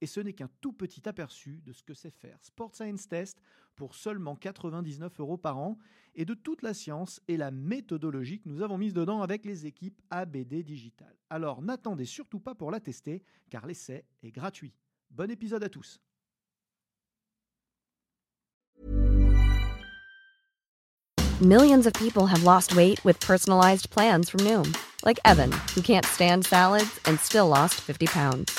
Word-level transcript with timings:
Et 0.00 0.06
ce 0.06 0.20
n'est 0.20 0.32
qu'un 0.32 0.50
tout 0.60 0.72
petit 0.72 1.08
aperçu 1.08 1.60
de 1.64 1.72
ce 1.72 1.82
que 1.82 1.94
c'est 1.94 2.10
faire 2.10 2.38
Sport 2.42 2.74
Science 2.74 3.08
Test 3.08 3.40
pour 3.74 3.94
seulement 3.94 4.36
99 4.36 5.20
euros 5.20 5.36
par 5.36 5.58
an 5.58 5.78
et 6.14 6.24
de 6.24 6.34
toute 6.34 6.62
la 6.62 6.74
science 6.74 7.20
et 7.28 7.36
la 7.36 7.50
méthodologie 7.50 8.40
que 8.40 8.48
nous 8.48 8.62
avons 8.62 8.78
mise 8.78 8.94
dedans 8.94 9.22
avec 9.22 9.44
les 9.44 9.66
équipes 9.66 10.00
ABD 10.10 10.62
Digital. 10.62 11.14
Alors 11.30 11.62
n'attendez 11.62 12.04
surtout 12.04 12.40
pas 12.40 12.54
pour 12.54 12.70
la 12.70 12.80
tester 12.80 13.22
car 13.50 13.66
l'essai 13.66 14.04
est 14.22 14.32
gratuit. 14.32 14.74
Bon 15.10 15.30
épisode 15.30 15.64
à 15.64 15.68
tous. 15.68 16.00
Millions 21.40 21.86
of 21.86 21.92
people 21.92 22.26
have 22.26 22.42
lost 22.42 22.74
weight 22.74 22.98
with 23.04 23.20
personalized 23.20 23.90
plans 23.90 24.28
from 24.28 24.40
Noom, 24.40 24.76
like 25.04 25.20
Evan, 25.24 25.52
who 25.72 25.80
can't 25.80 26.04
stand 26.04 26.44
salads 26.44 26.98
and 27.04 27.16
still 27.20 27.46
lost 27.46 27.74
50 27.80 28.06
pounds. 28.08 28.58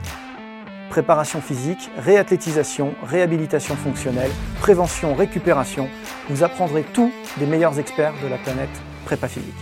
Préparation 0.91 1.39
physique, 1.39 1.89
réathlétisation, 1.95 2.93
réhabilitation 3.01 3.75
fonctionnelle, 3.77 4.29
prévention, 4.59 5.15
récupération, 5.15 5.87
vous 6.27 6.43
apprendrez 6.43 6.83
tout 6.83 7.13
des 7.37 7.45
meilleurs 7.45 7.79
experts 7.79 8.13
de 8.21 8.27
la 8.27 8.37
planète 8.37 8.69
prépa 9.05 9.29
physique. 9.29 9.55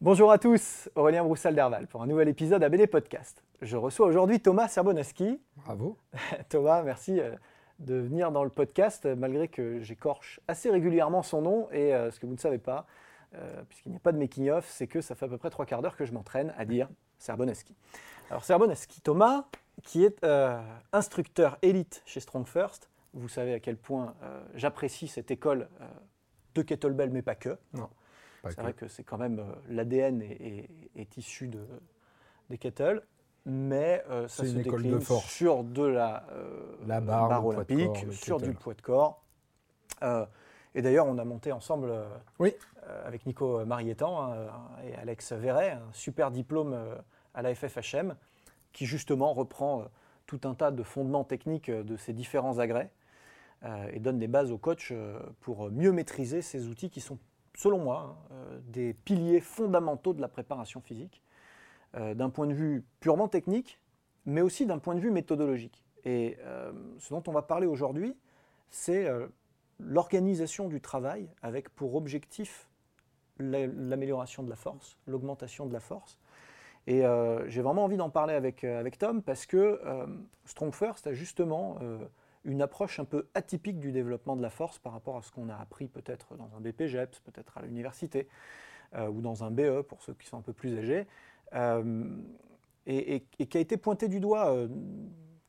Bonjour 0.00 0.32
à 0.32 0.38
tous, 0.38 0.90
Aurélien 0.96 1.22
Broussal 1.22 1.54
d'Herval 1.54 1.86
pour 1.86 2.02
un 2.02 2.08
nouvel 2.08 2.26
épisode 2.26 2.64
ABD 2.64 2.88
Podcast. 2.88 3.44
Je 3.60 3.76
reçois 3.76 4.08
aujourd'hui 4.08 4.40
Thomas 4.40 4.66
Serbonaski. 4.66 5.40
Bravo. 5.58 5.96
Thomas, 6.48 6.82
merci 6.82 7.20
euh, 7.20 7.30
de 7.78 7.94
venir 7.94 8.32
dans 8.32 8.42
le 8.42 8.50
podcast, 8.50 9.06
malgré 9.06 9.46
que 9.46 9.78
j'écorche 9.78 10.40
assez 10.48 10.68
régulièrement 10.68 11.22
son 11.22 11.42
nom. 11.42 11.68
Et 11.70 11.94
euh, 11.94 12.10
ce 12.10 12.18
que 12.18 12.26
vous 12.26 12.34
ne 12.34 12.40
savez 12.40 12.58
pas, 12.58 12.86
euh, 13.36 13.62
puisqu'il 13.68 13.90
n'y 13.90 13.96
a 13.96 14.00
pas 14.00 14.10
de 14.10 14.18
making-of, 14.18 14.68
c'est 14.68 14.88
que 14.88 15.00
ça 15.00 15.14
fait 15.14 15.26
à 15.26 15.28
peu 15.28 15.38
près 15.38 15.50
trois 15.50 15.64
quarts 15.64 15.80
d'heure 15.80 15.96
que 15.96 16.04
je 16.04 16.12
m'entraîne 16.12 16.52
à 16.58 16.64
dire 16.64 16.88
Serbonaski. 17.22 17.74
Alors 18.30 18.44
Serbonaski 18.44 19.00
Thomas, 19.00 19.44
qui 19.82 20.04
est 20.04 20.22
euh, 20.24 20.60
instructeur 20.92 21.56
élite 21.62 22.02
chez 22.04 22.20
Strong 22.20 22.46
First, 22.46 22.90
vous 23.14 23.28
savez 23.28 23.54
à 23.54 23.60
quel 23.60 23.76
point 23.76 24.14
j'apprécie 24.54 25.06
cette 25.06 25.30
école 25.30 25.68
de 26.54 26.62
kettlebell, 26.62 27.10
mais 27.10 27.20
pas 27.22 27.34
que. 27.34 27.58
Non, 27.74 27.88
C'est 28.44 28.58
vrai 28.60 28.72
que 28.72 28.88
c'est 28.88 29.04
quand 29.04 29.18
même 29.18 29.44
l'ADN 29.68 30.22
est, 30.22 30.30
est- 30.40 30.70
est 30.96 31.16
issu 31.18 31.46
de, 31.46 31.60
des 32.48 32.56
kettles, 32.58 33.02
mais 33.44 34.02
euh, 34.08 34.28
ça 34.28 34.44
C'est 34.44 34.48
se 34.50 34.54
une 34.54 34.60
école 34.60 34.78
de 34.82 34.88
décline 34.88 35.00
force. 35.02 35.26
sur 35.26 35.62
de 35.62 35.84
la, 35.84 36.24
euh, 36.32 36.74
La 36.86 37.00
barre, 37.02 37.44
olympique, 37.44 37.86
corps, 37.86 38.12
sur 38.14 38.40
du 38.40 38.54
poids 38.54 38.72
de 38.74 38.80
corps. 38.82 39.22
Euh, 40.02 40.24
et 40.74 40.80
d'ailleurs, 40.80 41.06
on 41.06 41.18
a 41.18 41.24
monté 41.24 41.52
ensemble 41.52 41.90
euh, 41.90 42.06
Oui. 42.38 42.54
euh, 42.86 43.06
avec 43.06 43.26
Nico 43.26 43.62
Marietan 43.66 44.22
hein, 44.32 44.46
et 44.86 44.94
Alex 44.94 45.32
Verret 45.32 45.72
un 45.72 45.92
super 45.92 46.30
diplôme 46.30 46.72
euh, 46.72 46.94
à 47.34 47.42
la 47.42 47.54
FFHM 47.54 48.16
qui 48.72 48.86
justement 48.86 49.32
reprend 49.32 49.82
euh, 49.82 49.84
tout 50.26 50.40
un 50.44 50.54
tas 50.54 50.70
de 50.70 50.82
fondements 50.82 51.24
techniques 51.24 51.68
euh, 51.68 51.82
de 51.82 51.96
ces 51.96 52.12
différents 52.12 52.58
agrès 52.58 52.90
euh, 53.64 53.90
et 53.92 54.00
donne 54.00 54.18
les 54.18 54.28
bases 54.28 54.50
aux 54.50 54.58
coachs 54.58 54.92
pour 55.40 55.70
mieux 55.70 55.92
maîtriser 55.92 56.42
ces 56.42 56.66
outils 56.68 56.90
qui 56.90 57.00
sont, 57.00 57.18
selon 57.54 57.78
moi, 57.78 58.16
hein, 58.30 58.34
des 58.68 58.94
piliers 58.94 59.40
fondamentaux 59.40 60.14
de 60.14 60.20
la 60.20 60.28
préparation 60.28 60.80
physique, 60.80 61.22
d'un 61.94 62.30
point 62.30 62.46
de 62.46 62.54
vue 62.54 62.82
purement 63.00 63.28
technique, 63.28 63.78
mais 64.24 64.40
aussi 64.40 64.64
d'un 64.64 64.78
point 64.78 64.94
de 64.94 65.00
vue 65.00 65.10
méthodologique. 65.10 65.84
Et 66.06 66.38
ce 66.98 67.10
dont 67.10 67.22
on 67.26 67.32
va 67.32 67.42
parler 67.42 67.66
aujourd'hui, 67.66 68.16
c'est 68.70 69.06
l'organisation 69.78 70.68
du 70.68 70.80
travail 70.80 71.28
avec 71.42 71.68
pour 71.68 71.94
objectif 71.94 72.66
la- 73.38 73.66
l'amélioration 73.66 74.42
de 74.42 74.48
la 74.48 74.56
force, 74.56 74.96
l'augmentation 75.06 75.66
de 75.66 75.72
la 75.74 75.80
force. 75.80 76.18
Et 76.86 77.04
euh, 77.04 77.48
j'ai 77.48 77.62
vraiment 77.62 77.84
envie 77.84 77.96
d'en 77.96 78.10
parler 78.10 78.34
avec, 78.34 78.64
euh, 78.64 78.80
avec 78.80 78.98
Tom 78.98 79.22
parce 79.22 79.46
que 79.46 79.80
euh, 79.84 80.06
Strong 80.44 80.74
First 80.74 81.06
a 81.06 81.12
justement 81.12 81.78
une 82.44 82.60
approche 82.60 82.98
un 82.98 83.04
peu 83.04 83.28
atypique 83.34 83.78
du 83.78 83.92
développement 83.92 84.36
de 84.36 84.42
la 84.42 84.50
force 84.50 84.78
par 84.78 84.92
rapport 84.92 85.16
à 85.16 85.22
ce 85.22 85.30
qu'on 85.30 85.48
a 85.48 85.54
appris 85.54 85.86
peut-être 85.86 86.36
dans 86.36 86.50
un 86.56 86.60
BPGEPS, 86.60 87.20
peut-être 87.20 87.58
à 87.58 87.62
l'université, 87.62 88.26
ou 88.98 89.20
dans 89.20 89.44
un 89.44 89.52
BE 89.52 89.82
pour 89.82 90.02
ceux 90.02 90.12
qui 90.14 90.26
sont 90.26 90.38
un 90.38 90.42
peu 90.42 90.52
plus 90.52 90.76
âgés, 90.76 91.06
et, 92.86 93.20
qui 93.20 93.56
a 93.56 93.60
été 93.60 93.76
pointé 93.76 94.08
du 94.08 94.18
doigt 94.18 94.52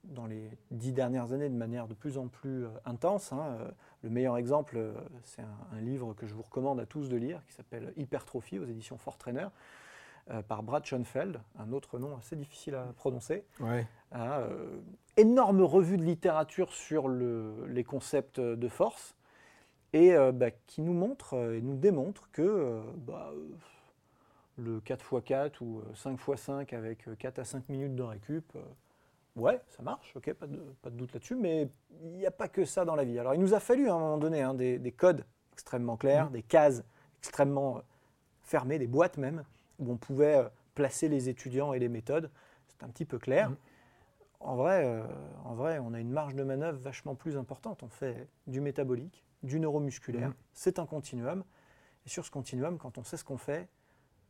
dans 0.04 0.28
les 0.28 0.52
dix 0.70 0.94
dernières 0.94 1.34
années 1.34 1.50
de 1.50 1.56
manière 1.56 1.88
de 1.88 1.96
plus 1.96 2.20
en 2.20 2.28
plus 2.28 2.68
intense. 2.86 3.34
hein. 3.34 3.58
Le 4.04 4.12
meilleur 4.12 4.38
exemple, 4.38 4.80
c'est 5.24 5.42
un, 5.42 5.78
un 5.78 5.82
livre 5.82 6.14
que 6.14 6.28
je 6.28 6.36
vous 6.36 6.44
recommande 6.44 6.80
à 6.80 6.86
tous 6.86 7.10
de 7.10 7.18
lire, 7.18 7.44
qui 7.48 7.54
s'appelle 7.54 7.92
Hypertrophie 7.98 8.60
aux 8.60 8.66
éditions 8.66 9.00
Fort 9.00 9.18
Trainer, 9.18 9.48
euh, 10.32 10.42
par 10.42 10.64
Brad 10.64 10.86
Schoenfeld, 10.86 11.40
un 11.60 11.72
autre 11.74 12.00
nom 12.00 12.16
assez 12.18 12.36
difficile 12.36 12.76
à 12.76 12.86
prononcer. 12.96 13.44
Ouais. 13.60 13.86
Hein, 14.12 14.32
euh, 14.42 14.80
énorme 15.18 15.62
revue 15.62 15.98
de 15.98 16.04
littérature 16.04 16.72
sur 16.74 17.08
le- 17.08 17.66
les 17.68 17.84
concepts 17.84 18.40
de 18.40 18.68
force 18.68 19.16
et 19.92 20.14
euh, 20.16 20.32
bah, 20.32 20.52
qui 20.68 20.82
nous 20.82 20.94
montre 20.94 21.34
et 21.54 21.62
nous 21.62 21.76
démontre 21.78 22.30
que 22.32 22.82
bah, 22.98 23.32
le 24.58 24.80
4x4 24.82 25.62
ou 25.62 25.80
euh, 25.80 25.94
5x5 25.96 26.76
avec 26.76 27.08
euh, 27.08 27.16
4 27.16 27.40
à 27.40 27.44
5 27.44 27.70
minutes 27.70 27.96
de 27.96 28.04
récup, 28.04 28.56
ouais, 29.36 29.60
ça 29.70 29.82
marche, 29.84 30.14
ok, 30.16 30.32
pas 30.34 30.48
de, 30.48 30.60
pas 30.82 30.90
de 30.92 30.96
doute 30.96 31.14
là-dessus, 31.14 31.36
mais 31.36 31.68
il 32.04 32.12
n'y 32.12 32.26
a 32.28 32.32
pas 32.32 32.48
que 32.48 32.66
ça 32.66 32.86
dans 32.86 32.96
la 32.96 33.04
vie. 33.04 33.18
Alors 33.20 33.34
il 33.34 33.40
nous 33.42 33.54
a 33.56 33.60
fallu 33.60 33.90
à 33.90 33.94
un 33.94 34.00
moment 34.00 34.18
donné 34.18 34.42
hein, 34.42 34.54
des, 34.54 34.78
des 34.78 34.92
codes 34.92 35.26
extrêmement 35.54 35.98
clairs, 35.98 36.30
des 36.30 36.44
cases 36.44 36.84
extrêmement 37.20 37.82
fermées, 38.44 38.78
des 38.80 38.88
boîtes 38.88 39.18
même, 39.18 39.44
où 39.80 39.92
on 39.92 39.98
pouvait 39.98 40.38
euh, 40.38 40.50
placer 40.76 41.10
les 41.10 41.30
étudiants 41.30 41.74
et 41.74 41.80
les 41.80 41.90
méthodes. 41.90 42.30
C'est 42.68 42.84
un 42.84 42.90
petit 42.90 43.06
peu 43.06 43.20
clair. 43.20 43.52
En 44.40 44.56
vrai, 44.56 44.86
euh, 44.86 45.04
en 45.46 45.56
vrai, 45.56 45.80
on 45.80 45.94
a 45.94 46.00
une 46.00 46.10
marge 46.10 46.36
de 46.36 46.44
manœuvre 46.44 46.80
vachement 46.80 47.16
plus 47.16 47.38
importante. 47.38 47.84
On 47.84 47.90
fait 47.90 48.28
du 48.48 48.60
métabolique, 48.60 49.24
du 49.42 49.60
neuromusculaire. 49.60 50.30
Mhm. 50.30 50.36
C'est 50.54 50.80
un 50.80 50.86
continuum. 50.86 51.44
Et 52.06 52.10
sur 52.10 52.26
ce 52.26 52.32
continuum, 52.32 52.78
quand 52.78 52.98
on 52.98 53.04
sait 53.04 53.18
ce 53.18 53.24
qu'on 53.24 53.38
fait, 53.38 53.70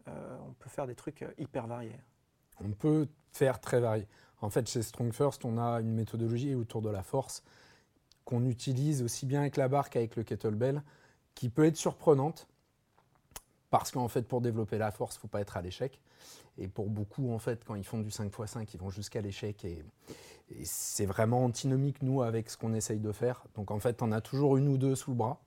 euh, 0.08 0.38
on 0.48 0.54
peut 0.54 0.70
faire 0.70 0.86
des 0.86 0.96
trucs 0.96 1.26
hyper 1.38 1.66
variés. 1.66 2.00
On 2.64 2.72
peut 2.72 3.08
faire 3.32 3.60
très 3.60 3.80
varié. 3.80 4.08
En 4.42 4.50
fait, 4.50 4.68
chez 4.70 4.84
Strong 4.84 5.14
First, 5.14 5.46
on 5.46 5.58
a 5.58 5.80
une 5.80 5.94
méthodologie 5.94 6.54
autour 6.54 6.82
de 6.82 6.90
la 6.90 7.02
force 7.02 7.44
qu'on 8.26 8.46
utilise 8.46 9.02
aussi 9.02 9.26
bien 9.26 9.42
avec 9.42 9.58
la 9.58 9.68
barre 9.68 9.90
qu'avec 9.90 10.16
le 10.16 10.24
kettlebell, 10.24 10.84
qui 11.36 11.50
peut 11.50 11.66
être 11.66 11.78
surprenante 11.78 12.48
parce 13.74 13.90
qu'en 13.90 14.08
fait, 14.08 14.28
pour 14.28 14.40
développer 14.40 14.78
la 14.78 14.92
force, 14.92 15.16
il 15.16 15.18
ne 15.18 15.22
faut 15.22 15.28
pas 15.28 15.42
être 15.42 15.58
à 15.58 15.64
l'échec. 15.64 16.00
Et 16.60 16.68
pour 16.68 16.92
beaucoup, 16.92 17.34
en 17.34 17.40
fait, 17.40 17.66
quand 17.66 17.74
ils 17.74 17.84
font 17.84 17.98
du 17.98 18.12
5x5, 18.12 18.70
ils 18.72 18.80
vont 18.80 18.92
jusqu'à 18.92 19.20
l'échec. 19.20 19.66
Et, 19.66 19.84
et 20.52 20.64
c'est 20.64 21.08
vraiment 21.08 21.44
antinomique, 21.44 22.04
nous, 22.04 22.22
avec 22.22 22.52
ce 22.52 22.56
qu'on 22.58 22.76
essaye 22.76 23.00
de 23.00 23.12
faire. 23.12 23.44
Donc, 23.56 23.72
en 23.72 23.80
fait, 23.80 24.04
on 24.04 24.12
a 24.12 24.22
toujours 24.22 24.58
une 24.58 24.68
ou 24.68 24.78
deux 24.78 24.94
sous 24.94 25.10
le 25.10 25.18
bras, 25.18 25.42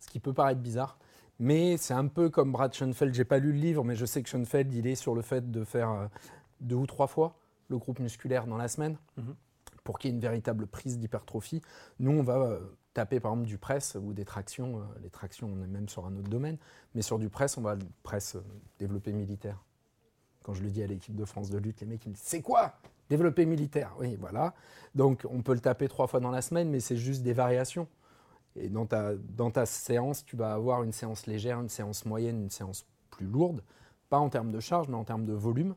ce 0.00 0.08
qui 0.08 0.20
peut 0.20 0.32
paraître 0.32 0.62
bizarre. 0.62 0.98
Mais 1.38 1.76
c'est 1.76 1.92
un 1.92 2.06
peu 2.06 2.30
comme 2.30 2.50
Brad 2.50 2.72
Schoenfeld. 2.72 3.12
J'ai 3.12 3.26
pas 3.26 3.40
lu 3.40 3.52
le 3.52 3.58
livre, 3.58 3.84
mais 3.84 3.94
je 3.94 4.06
sais 4.06 4.22
que 4.22 4.30
Schoenfeld, 4.30 4.72
il 4.72 4.86
est 4.86 4.94
sur 4.94 5.14
le 5.14 5.20
fait 5.20 5.50
de 5.50 5.62
faire 5.62 5.90
euh, 5.90 6.06
deux 6.62 6.76
ou 6.76 6.86
trois 6.86 7.08
fois 7.08 7.36
le 7.68 7.76
groupe 7.76 7.98
musculaire 7.98 8.46
dans 8.46 8.56
la 8.56 8.68
semaine 8.68 8.96
Mhm. 9.18 9.34
pour 9.84 9.98
qu'il 9.98 10.08
y 10.08 10.12
ait 10.12 10.16
une 10.16 10.22
véritable 10.22 10.66
prise 10.66 10.98
d'hypertrophie. 10.98 11.60
Nous, 11.98 12.12
on 12.12 12.22
va 12.22 12.38
euh, 12.38 12.60
taper 12.96 13.20
par 13.20 13.32
exemple 13.32 13.46
du 13.46 13.58
press 13.58 13.96
ou 14.00 14.14
des 14.14 14.24
tractions. 14.24 14.78
euh, 14.78 14.82
les 15.02 15.10
tractions, 15.10 15.48
on 15.52 15.62
est 15.62 15.66
même 15.66 15.88
sur 15.88 16.06
un 16.06 16.16
autre 16.16 16.30
domaine. 16.30 16.56
Mais 16.94 17.02
sur 17.02 17.18
du 17.18 17.28
press, 17.28 17.58
on 17.58 17.60
va 17.60 17.74
le 17.74 17.84
press 18.02 18.36
euh, 18.36 18.40
développé 18.78 19.12
militaire. 19.12 19.62
Quand 20.42 20.54
je 20.54 20.62
le 20.62 20.70
dis 20.70 20.82
à 20.82 20.86
l'équipe 20.86 21.14
de 21.14 21.24
France 21.24 21.50
de 21.50 21.58
lutte, 21.58 21.80
les 21.80 21.86
mecs 21.86 22.04
ils 22.06 22.08
me 22.08 22.14
disent 22.14 22.24
C'est 22.24 22.40
quoi? 22.40 22.74
Développé 23.10 23.44
militaire, 23.44 23.94
oui, 24.00 24.16
voilà. 24.18 24.54
Donc 24.94 25.26
on 25.30 25.42
peut 25.42 25.52
le 25.52 25.60
taper 25.60 25.88
trois 25.88 26.06
fois 26.06 26.20
dans 26.20 26.30
la 26.30 26.40
semaine, 26.40 26.70
mais 26.70 26.80
c'est 26.80 26.96
juste 26.96 27.22
des 27.22 27.34
variations. 27.34 27.86
Et 28.56 28.70
dans 28.70 28.86
ta, 28.86 29.14
dans 29.14 29.50
ta 29.50 29.66
séance, 29.66 30.24
tu 30.24 30.34
vas 30.34 30.54
avoir 30.54 30.82
une 30.82 30.92
séance 30.92 31.26
légère, 31.26 31.60
une 31.60 31.68
séance 31.68 32.06
moyenne, 32.06 32.40
une 32.40 32.50
séance 32.50 32.86
plus 33.10 33.26
lourde, 33.26 33.62
pas 34.08 34.18
en 34.18 34.30
termes 34.30 34.50
de 34.50 34.60
charge, 34.60 34.88
mais 34.88 34.96
en 34.96 35.04
termes 35.04 35.26
de 35.26 35.34
volume. 35.34 35.74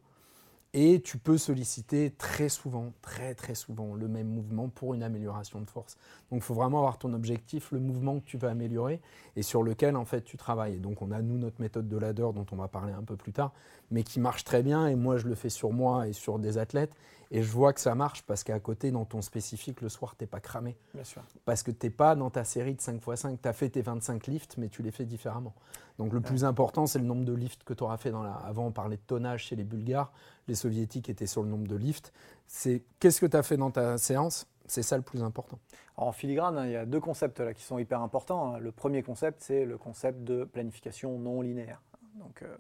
Et 0.76 1.02
tu 1.02 1.18
peux 1.18 1.40
solliciter 1.40 2.12
très 2.12 2.48
souvent, 2.48 2.94
très 3.02 3.34
très 3.34 3.56
souvent, 3.56 3.96
le 3.96 4.08
même 4.08 4.28
mouvement 4.28 4.70
pour 4.70 4.94
une 4.94 5.02
amélioration 5.02 5.62
de 5.62 5.68
force. 5.68 5.98
Donc 6.30 6.42
il 6.42 6.44
faut 6.44 6.54
vraiment 6.54 6.78
avoir 6.78 7.00
ton 7.00 7.12
objectif, 7.14 7.72
le 7.72 7.80
mouvement 7.80 8.20
que 8.20 8.26
tu 8.26 8.38
veux 8.38 8.48
améliorer 8.48 9.02
et 9.36 9.42
sur 9.42 9.64
lequel 9.64 9.96
en 9.96 10.06
fait 10.06 10.22
tu 10.22 10.38
travailles. 10.38 10.76
Et 10.76 10.80
donc 10.80 11.02
on 11.02 11.10
a 11.10 11.24
nous 11.24 11.40
notre 11.40 11.60
méthode 11.60 11.90
de 11.90 11.98
ladder 11.98 12.28
dont 12.36 12.46
on 12.52 12.56
va 12.56 12.68
parler 12.68 12.94
un 12.94 13.02
peu 13.02 13.16
plus 13.16 13.32
tard, 13.32 13.52
mais 13.90 14.04
qui 14.04 14.20
marche 14.20 14.44
très 14.44 14.62
bien 14.62 14.86
et 14.86 14.96
moi 14.96 15.18
je 15.18 15.28
le 15.28 15.34
fais 15.34 15.50
sur 15.50 15.72
moi 15.72 16.08
et 16.08 16.14
sur 16.14 16.38
des 16.38 16.60
athlètes 16.60 16.94
et 17.32 17.44
je 17.44 17.52
vois 17.52 17.74
que 17.74 17.80
ça 17.80 17.94
marche 17.96 18.24
parce 18.24 18.44
qu'à 18.44 18.60
côté 18.60 18.92
dans 18.92 19.06
ton 19.06 19.22
spécifique 19.22 19.82
le 19.82 19.90
soir 19.90 20.16
t'es 20.16 20.26
pas 20.26 20.40
cramé. 20.40 20.78
Bien 20.94 21.04
sûr. 21.04 21.24
Parce 21.46 21.64
que 21.64 21.72
t'es 21.72 21.90
pas 21.90 22.16
dans 22.16 22.30
ta 22.30 22.44
série 22.44 22.74
de 22.74 22.82
5x5, 22.82 23.38
tu 23.42 23.48
as 23.48 23.54
fait 23.54 23.70
tes 23.70 23.82
25 23.82 24.28
lifts 24.28 24.58
mais 24.58 24.70
tu 24.70 24.82
les 24.82 24.92
fais 24.92 25.06
différemment. 25.06 25.54
Donc 25.98 26.14
le 26.14 26.22
plus 26.22 26.44
important 26.44 26.88
c'est 26.88 27.00
le 27.00 27.06
nombre 27.06 27.26
de 27.26 27.34
lifts 27.34 27.64
que 27.64 27.74
tu 27.74 27.84
auras 27.84 27.98
fait 27.98 28.12
dans 28.12 28.24
la... 28.24 28.34
Avant 28.34 28.66
on 28.66 28.72
parlait 28.72 28.98
de 28.98 29.02
tonnage 29.02 29.46
chez 29.46 29.56
les 29.56 29.64
Bulgares, 29.64 30.12
les 30.48 30.56
soviétiques 30.56 31.10
étaient 31.10 31.28
sur 31.28 31.44
le 31.44 31.50
nombre 31.50 31.68
de 31.68 31.76
lifts. 31.76 32.12
C'est 32.48 32.84
qu'est-ce 33.00 33.22
que 33.22 33.28
tu 33.28 33.38
as 33.38 33.44
fait 33.44 33.58
dans 33.58 33.72
ta 33.72 33.98
séance? 33.98 34.48
C'est 34.66 34.84
ça 34.84 34.98
le 34.98 35.04
plus 35.04 35.24
important. 35.24 35.58
en 35.98 36.12
filigrane, 36.12 36.58
hein, 36.58 36.66
il 36.66 36.72
y 36.72 36.76
a 36.76 36.86
deux 36.86 37.00
concepts 37.00 37.40
là 37.40 37.54
qui 37.56 37.64
sont 37.64 37.80
hyper 37.80 38.02
importants. 38.02 38.54
Hein. 38.54 38.60
Le 38.60 38.72
premier 38.72 39.02
concept, 39.02 39.42
c'est 39.42 39.66
le 39.66 39.80
concept 39.80 40.24
de 40.24 40.44
planification 40.44 41.18
non 41.18 41.42
linéaire. 41.42 41.82
Donc, 42.20 42.44
euh, 42.44 42.56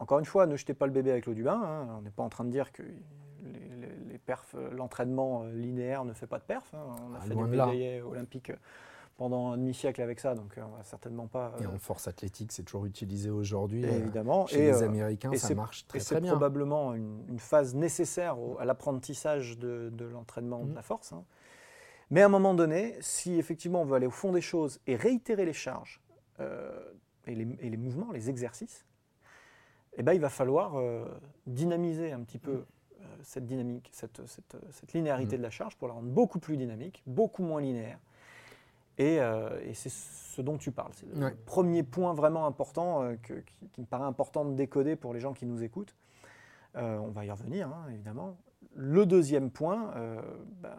encore 0.00 0.18
une 0.18 0.24
fois, 0.24 0.46
ne 0.46 0.56
jetez 0.56 0.74
pas 0.74 0.86
le 0.86 0.92
bébé 0.92 1.12
avec 1.12 1.26
l'eau 1.26 1.34
du 1.34 1.44
bain. 1.44 1.62
Hein. 1.62 1.86
On 1.96 2.02
n'est 2.02 2.10
pas 2.10 2.24
en 2.24 2.28
train 2.28 2.44
de 2.44 2.50
dire 2.50 2.72
que 2.72 2.82
les, 4.08 4.18
perfs, 4.18 4.54
l'entraînement 4.72 5.42
euh, 5.44 5.52
linéaire 5.52 6.04
ne 6.04 6.12
fait 6.12 6.26
pas 6.26 6.38
de 6.38 6.44
perf. 6.44 6.72
On 6.74 7.14
a 7.14 7.18
ah, 7.18 7.20
fait 7.20 7.34
des 7.34 7.42
médaillés 7.42 8.02
olympiques 8.02 8.52
pendant 9.16 9.52
un 9.52 9.58
demi-siècle 9.58 10.00
avec 10.00 10.20
ça, 10.20 10.34
donc 10.34 10.56
euh, 10.56 10.62
on 10.66 10.76
va 10.76 10.82
certainement 10.84 11.26
pas. 11.26 11.54
Et 11.60 11.66
en 11.66 11.78
force 11.78 12.08
athlétique, 12.08 12.52
c'est 12.52 12.62
toujours 12.62 12.86
utilisé 12.86 13.30
aujourd'hui. 13.30 13.84
Évidemment. 13.84 14.46
Chez 14.46 14.58
les 14.58 14.82
Américains, 14.82 15.32
ça 15.36 15.54
marche 15.54 15.86
très, 15.86 15.98
très 15.98 16.20
bien. 16.20 16.30
C'est 16.30 16.36
probablement 16.36 16.94
une, 16.94 17.38
phase 17.38 17.74
nécessaire 17.74 18.36
à 18.58 18.64
l'apprentissage 18.64 19.58
de, 19.58 19.92
l'entraînement 20.12 20.64
de 20.64 20.72
mmh. 20.72 20.74
la 20.74 20.82
force. 20.82 21.14
Mais 22.10 22.22
à 22.22 22.26
un 22.26 22.28
moment 22.28 22.54
donné, 22.54 22.96
si 23.00 23.38
effectivement 23.38 23.82
on 23.82 23.84
veut 23.84 23.96
aller 23.96 24.06
au 24.06 24.10
fond 24.10 24.32
des 24.32 24.40
choses 24.40 24.80
et 24.86 24.96
réitérer 24.96 25.46
les 25.46 25.52
charges 25.52 26.00
et, 26.38 27.34
les, 27.34 27.56
et, 27.60 27.70
les, 27.70 27.76
mouvements, 27.76 28.12
les 28.12 28.28
exercices, 28.28 28.84
eh 29.96 30.02
ben, 30.02 30.12
il 30.12 30.20
va 30.20 30.30
falloir 30.30 30.76
euh, 30.76 31.04
dynamiser 31.46 32.12
un 32.12 32.20
petit 32.20 32.38
peu 32.38 32.52
euh, 32.52 32.66
cette 33.22 33.46
dynamique, 33.46 33.90
cette, 33.92 34.20
linéarité 34.94 35.36
mm. 35.36 35.38
de 35.38 35.42
la 35.42 35.50
charge 35.50 35.76
pour 35.76 35.88
la 35.88 35.94
rendre 35.94 36.08
beaucoup 36.08 36.38
plus 36.38 36.56
dynamique, 36.56 37.02
beaucoup 37.06 37.42
moins 37.42 37.60
linéaire. 37.60 37.98
Et, 38.98 39.20
euh, 39.20 39.72
c'est 39.74 39.90
ce 39.90 40.42
dont 40.42 40.58
tu 40.58 40.70
parles. 40.70 40.92
C'est 40.94 41.06
le 41.14 41.34
premier 41.46 41.82
point 41.82 42.14
vraiment 42.14 42.46
important 42.46 43.14
qui, 43.22 43.80
me 43.80 43.86
paraît 43.86 44.04
important 44.04 44.44
de 44.44 44.54
décoder 44.54 44.96
pour 44.96 45.14
les 45.14 45.20
gens 45.20 45.32
qui 45.32 45.46
nous 45.46 45.62
écoutent. 45.62 45.94
on 46.74 47.08
va 47.08 47.24
y 47.24 47.30
revenir, 47.30 47.68
hein, 47.68 47.86
évidemment. 47.90 48.36
Le 48.74 49.04
deuxième 49.04 49.50
point, 49.50 49.92
ben, 50.62 50.76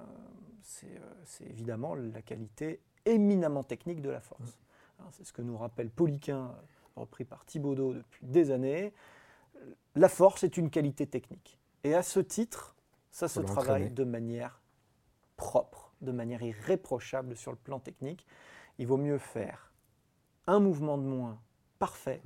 c'est 0.62 1.46
évidemment 1.46 1.96
la 1.96 2.22
qualité 2.22 2.80
éminemment 3.06 3.64
technique 3.64 4.02
de 4.02 4.10
la 4.10 4.22
force. 4.22 4.58
Mm. 5.00 5.04
C'est 5.12 5.26
ce 5.26 5.34
que 5.34 5.42
nous 5.42 5.58
rappelle 5.58 5.90
Poliquin 5.90 6.52
repris 6.96 7.26
par 7.26 7.46
Thibaudot 7.46 7.94
depuis 7.94 8.26
des 8.26 8.52
années. 8.52 8.94
La 9.96 10.10
force 10.10 10.44
est 10.44 10.58
une 10.58 10.70
qualité 10.70 11.08
technique. 11.08 11.60
Et 11.84 11.94
à 11.96 12.04
ce 12.04 12.20
titre, 12.20 12.76
ça 13.12 13.28
se 13.28 13.42
travaille 13.42 13.92
de 13.92 14.04
manière 14.04 14.62
propre, 15.36 15.94
de 16.02 16.12
manière 16.12 16.42
irréprochable 16.42 17.36
sur 17.36 17.52
le 17.52 17.58
plan 17.58 17.80
technique. 17.80 18.26
Il 18.80 18.88
vaut 18.88 18.98
mieux 18.98 19.18
faire 19.18 19.72
un 20.48 20.60
mouvement 20.60 20.98
de 20.98 21.04
moins 21.04 21.40
parfait 21.80 22.22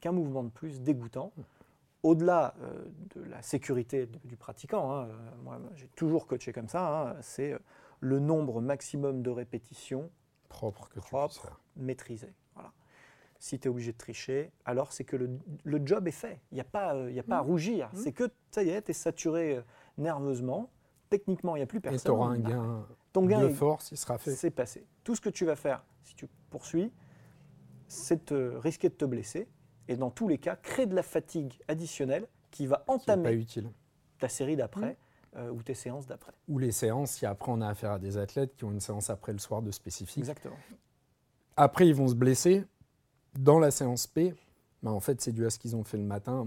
qu'un 0.00 0.12
mouvement 0.12 0.44
de 0.44 0.50
plus 0.50 0.80
dégoûtant. 0.80 1.32
Au-delà 2.02 2.54
euh, 2.60 2.84
de 3.14 3.22
la 3.22 3.42
sécurité 3.42 4.08
du 4.24 4.36
pratiquant, 4.36 4.92
hein, 4.92 5.08
euh, 5.08 5.30
moi 5.42 5.60
j'ai 5.74 5.88
toujours 5.96 6.26
coaché 6.26 6.52
comme 6.52 6.68
ça, 6.68 7.10
hein, 7.10 7.16
c'est 7.22 7.52
euh, 7.52 7.58
le 8.00 8.20
nombre 8.20 8.60
maximum 8.60 9.22
de 9.22 9.30
répétitions 9.30 10.10
propres 10.48 10.88
que 10.88 11.00
propre, 11.00 11.60
maîtrisées 11.76 12.34
si 13.38 13.58
tu 13.58 13.68
es 13.68 13.70
obligé 13.70 13.92
de 13.92 13.96
tricher, 13.96 14.50
alors 14.64 14.92
c'est 14.92 15.04
que 15.04 15.16
le, 15.16 15.86
job 15.86 16.08
est 16.08 16.12
fait. 16.12 16.40
Il 16.50 16.56
n'y 16.56 16.60
a 16.60 16.64
pas, 16.64 16.94
euh, 16.94 17.10
y 17.10 17.20
a 17.20 17.22
pas 17.22 17.38
à 17.38 17.42
mmh. 17.42 17.46
rougir. 17.46 17.88
Mmh. 17.92 17.96
C'est 17.96 18.12
que, 18.12 18.30
ça 18.50 18.62
y 18.62 18.70
est, 18.70 18.82
tu 18.82 18.90
es 18.90 18.94
saturé 18.94 19.56
euh, 19.56 19.62
nerveusement. 19.96 20.70
Techniquement, 21.08 21.56
il 21.56 21.60
n'y 21.60 21.62
a 21.62 21.66
plus 21.66 21.80
personne. 21.80 21.98
Et 21.98 22.02
tu 22.02 22.10
auras 22.10 22.30
un 22.30 22.38
gain, 22.38 22.86
Ton 23.12 23.24
gain 23.26 23.40
de 23.40 23.48
force, 23.48 23.92
il 23.92 23.96
sera 23.96 24.18
fait. 24.18 24.32
C'est 24.32 24.50
passé. 24.50 24.84
Tout 25.04 25.14
ce 25.14 25.20
que 25.20 25.30
tu 25.30 25.44
vas 25.44 25.56
faire, 25.56 25.84
si 26.02 26.14
tu 26.14 26.28
poursuis, 26.50 26.92
c'est 27.86 28.32
de 28.32 28.54
risquer 28.56 28.88
de 28.88 28.94
te 28.94 29.04
blesser. 29.04 29.48
Et 29.86 29.96
dans 29.96 30.10
tous 30.10 30.28
les 30.28 30.38
cas, 30.38 30.56
créer 30.56 30.86
de 30.86 30.94
la 30.94 31.02
fatigue 31.02 31.58
additionnelle 31.68 32.26
qui 32.50 32.66
va 32.66 32.84
entamer 32.88 33.46
ta 34.18 34.28
série 34.28 34.56
d'après. 34.56 34.92
Mmh. 34.92 34.96
Euh, 35.36 35.50
ou 35.50 35.62
tes 35.62 35.74
séances 35.74 36.06
d'après. 36.06 36.32
Ou 36.48 36.58
les 36.58 36.72
séances, 36.72 37.10
si 37.10 37.26
après 37.26 37.52
on 37.52 37.60
a 37.60 37.68
affaire 37.68 37.92
à 37.92 37.98
des 37.98 38.16
athlètes 38.16 38.56
qui 38.56 38.64
ont 38.64 38.72
une 38.72 38.80
séance 38.80 39.10
après 39.10 39.32
le 39.32 39.38
soir 39.38 39.60
de 39.60 39.70
spécifique. 39.70 40.18
Exactement. 40.18 40.56
Après, 41.54 41.86
ils 41.86 41.94
vont 41.94 42.08
se 42.08 42.14
blesser 42.14 42.64
dans 43.34 43.58
la 43.58 43.70
séance 43.70 44.06
P, 44.06 44.34
bah, 44.82 44.90
en 44.90 45.00
fait, 45.00 45.20
c'est 45.20 45.32
dû 45.32 45.46
à 45.46 45.50
ce 45.50 45.58
qu'ils 45.58 45.76
ont 45.76 45.84
fait 45.84 45.98
le 45.98 46.04
matin 46.04 46.46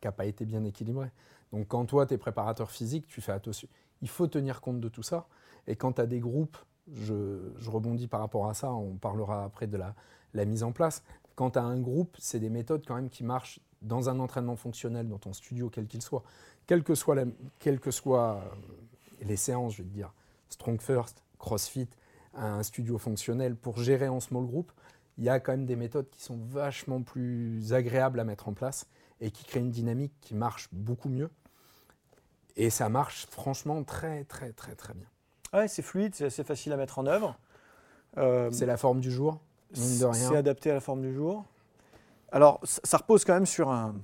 qui 0.00 0.06
n'a 0.06 0.12
pas 0.12 0.26
été 0.26 0.44
bien 0.44 0.64
équilibré. 0.64 1.10
Donc, 1.52 1.68
quand 1.68 1.84
toi, 1.86 2.06
tu 2.06 2.14
es 2.14 2.18
préparateur 2.18 2.70
physique, 2.70 3.06
tu 3.06 3.20
fais 3.20 3.32
attention. 3.32 3.68
Il 4.00 4.08
faut 4.08 4.26
tenir 4.26 4.60
compte 4.60 4.80
de 4.80 4.88
tout 4.88 5.02
ça. 5.02 5.26
Et 5.66 5.76
quand 5.76 5.92
tu 5.92 6.00
as 6.00 6.06
des 6.06 6.20
groupes, 6.20 6.56
je, 6.90 7.38
rebondis 7.66 8.08
par 8.08 8.20
rapport 8.20 8.48
à 8.48 8.54
ça, 8.54 8.72
on 8.72 8.96
parlera 8.96 9.44
après 9.44 9.66
de 9.66 9.76
la, 9.76 10.44
mise 10.44 10.62
en 10.62 10.72
place. 10.72 11.02
Quand 11.36 11.52
tu 11.52 11.58
as 11.58 11.62
un 11.62 11.78
groupe, 11.78 12.16
c'est 12.18 12.40
des 12.40 12.50
méthodes 12.50 12.84
quand 12.86 12.96
même 12.96 13.10
qui 13.10 13.22
marchent 13.22 13.60
dans 13.80 14.08
un 14.08 14.18
entraînement 14.18 14.56
fonctionnel, 14.56 15.08
dans 15.08 15.18
ton 15.18 15.32
studio, 15.32 15.70
quel 15.70 15.86
qu'il 15.86 16.02
soit. 16.02 16.22
Quelles 16.66 16.84
que 16.84 16.94
soient 16.94 17.16
euh, 17.18 18.40
les 19.22 19.36
séances, 19.36 19.74
je 19.74 19.82
vais 19.82 19.88
te 19.88 19.94
dire, 19.94 20.12
Strong 20.48 20.80
First, 20.80 21.22
CrossFit, 21.38 21.88
un 22.34 22.62
studio 22.62 22.98
fonctionnel 22.98 23.56
pour 23.56 23.78
gérer 23.78 24.08
en 24.08 24.20
small 24.20 24.46
group, 24.46 24.72
il 25.18 25.24
y 25.24 25.28
a 25.28 25.40
quand 25.40 25.52
même 25.52 25.66
des 25.66 25.76
méthodes 25.76 26.08
qui 26.10 26.22
sont 26.22 26.38
vachement 26.38 27.02
plus 27.02 27.72
agréables 27.72 28.18
à 28.20 28.24
mettre 28.24 28.48
en 28.48 28.54
place 28.54 28.86
et 29.20 29.30
qui 29.30 29.44
créent 29.44 29.60
une 29.60 29.70
dynamique 29.70 30.12
qui 30.20 30.34
marche 30.34 30.68
beaucoup 30.72 31.08
mieux. 31.08 31.30
Et 32.56 32.70
ça 32.70 32.88
marche 32.88 33.26
franchement 33.26 33.82
très 33.84 34.24
très 34.24 34.52
très 34.52 34.74
très 34.74 34.94
bien. 34.94 35.06
Ouais, 35.52 35.68
c'est 35.68 35.82
fluide, 35.82 36.14
c'est 36.14 36.24
assez 36.26 36.44
facile 36.44 36.72
à 36.72 36.76
mettre 36.76 36.98
en 36.98 37.06
œuvre. 37.06 37.38
Euh, 38.18 38.50
c'est 38.50 38.66
la 38.66 38.76
forme 38.76 39.00
du 39.00 39.10
jour, 39.10 39.40
C'est 39.72 40.36
adapté 40.36 40.70
à 40.70 40.74
la 40.74 40.80
forme 40.80 41.00
du 41.00 41.14
jour. 41.14 41.44
Alors, 42.30 42.60
ça 42.64 42.96
repose 42.98 43.24
quand 43.24 43.34
même 43.34 43.46
sur, 43.46 43.70
un, 43.70 43.94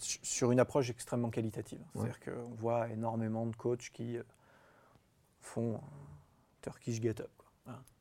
sur 0.00 0.52
une 0.52 0.60
approche 0.60 0.90
extrêmement 0.90 1.30
qualitative. 1.30 1.80
C'est-à-dire 1.94 2.20
qu'on 2.20 2.54
voit 2.56 2.88
énormément 2.88 3.46
de 3.46 3.54
coachs 3.56 3.90
qui 3.92 4.16
euh, 4.16 4.22
font 5.40 5.80
Turkish 6.62 7.00
Get 7.00 7.20
Up. 7.20 7.30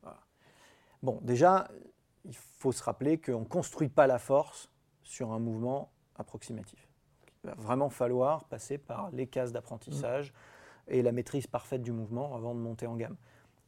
Voilà. 0.02 0.20
Bon, 1.04 1.20
déjà, 1.22 1.68
il 2.26 2.36
faut 2.36 2.72
se 2.72 2.84
rappeler 2.84 3.20
qu'on 3.20 3.42
ne 3.42 3.46
construit 3.46 3.90
pas 3.90 4.08
la 4.08 4.20
force 4.20 4.70
sur 5.04 5.32
un 5.32 5.40
mouvement 5.40 5.92
approximatif. 6.16 6.88
Il 7.44 7.50
va 7.50 7.56
vraiment 7.56 7.90
falloir 7.90 8.46
passer 8.46 8.78
par 8.78 9.10
les 9.12 9.28
cases 9.28 9.52
d'apprentissage 9.52 10.34
et 10.88 11.02
la 11.02 11.12
maîtrise 11.12 11.48
parfaite 11.48 11.82
du 11.82 11.92
mouvement 11.92 12.36
avant 12.36 12.54
de 12.54 12.60
monter 12.60 12.86
en 12.86 12.96
gamme. 12.96 13.16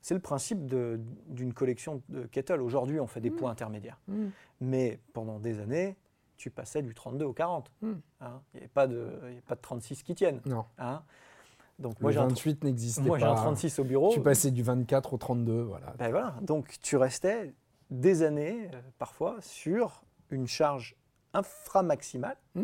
C'est 0.01 0.15
le 0.15 0.19
principe 0.19 0.65
d'une 0.65 1.53
collection 1.53 2.01
de 2.09 2.25
kettle. 2.25 2.61
Aujourd'hui, 2.61 2.99
on 2.99 3.07
fait 3.07 3.21
des 3.21 3.29
mm. 3.29 3.35
poids 3.35 3.51
intermédiaires. 3.51 3.99
Mm. 4.07 4.27
Mais 4.61 4.99
pendant 5.13 5.39
des 5.39 5.59
années, 5.59 5.95
tu 6.37 6.49
passais 6.49 6.81
du 6.81 6.93
32 6.93 7.25
au 7.25 7.33
40. 7.33 7.71
Mm. 7.81 7.91
Hein. 8.21 8.41
Il 8.53 8.57
n'y 8.57 8.63
avait, 8.63 8.67
pas 8.67 8.87
de 8.87 9.61
36 9.61 10.01
qui 10.03 10.15
tiennent. 10.15 10.41
Non. 10.45 10.65
Hein. 10.79 11.03
Donc 11.81 11.99
moi, 11.99 12.11
le 12.11 12.17
28 12.17 12.63
n'existait 12.63 13.01
pas. 13.01 13.07
Moi, 13.07 13.19
j'ai 13.19 13.25
un 13.25 13.35
36 13.35 13.79
au 13.79 13.83
bureau. 13.83 14.13
Tu 14.13 14.21
passais 14.21 14.51
du 14.51 14.63
24 14.63 15.13
au 15.13 15.17
32, 15.17 15.61
voilà. 15.61 15.93
Ben 15.97 16.09
voilà. 16.11 16.35
Donc 16.41 16.77
tu 16.81 16.95
restais 16.97 17.53
des 17.89 18.23
années, 18.23 18.69
euh, 18.73 18.81
parfois, 18.97 19.37
sur 19.41 20.03
une 20.29 20.47
charge 20.47 20.95
inframaximale 21.33 22.37
hmm. 22.55 22.63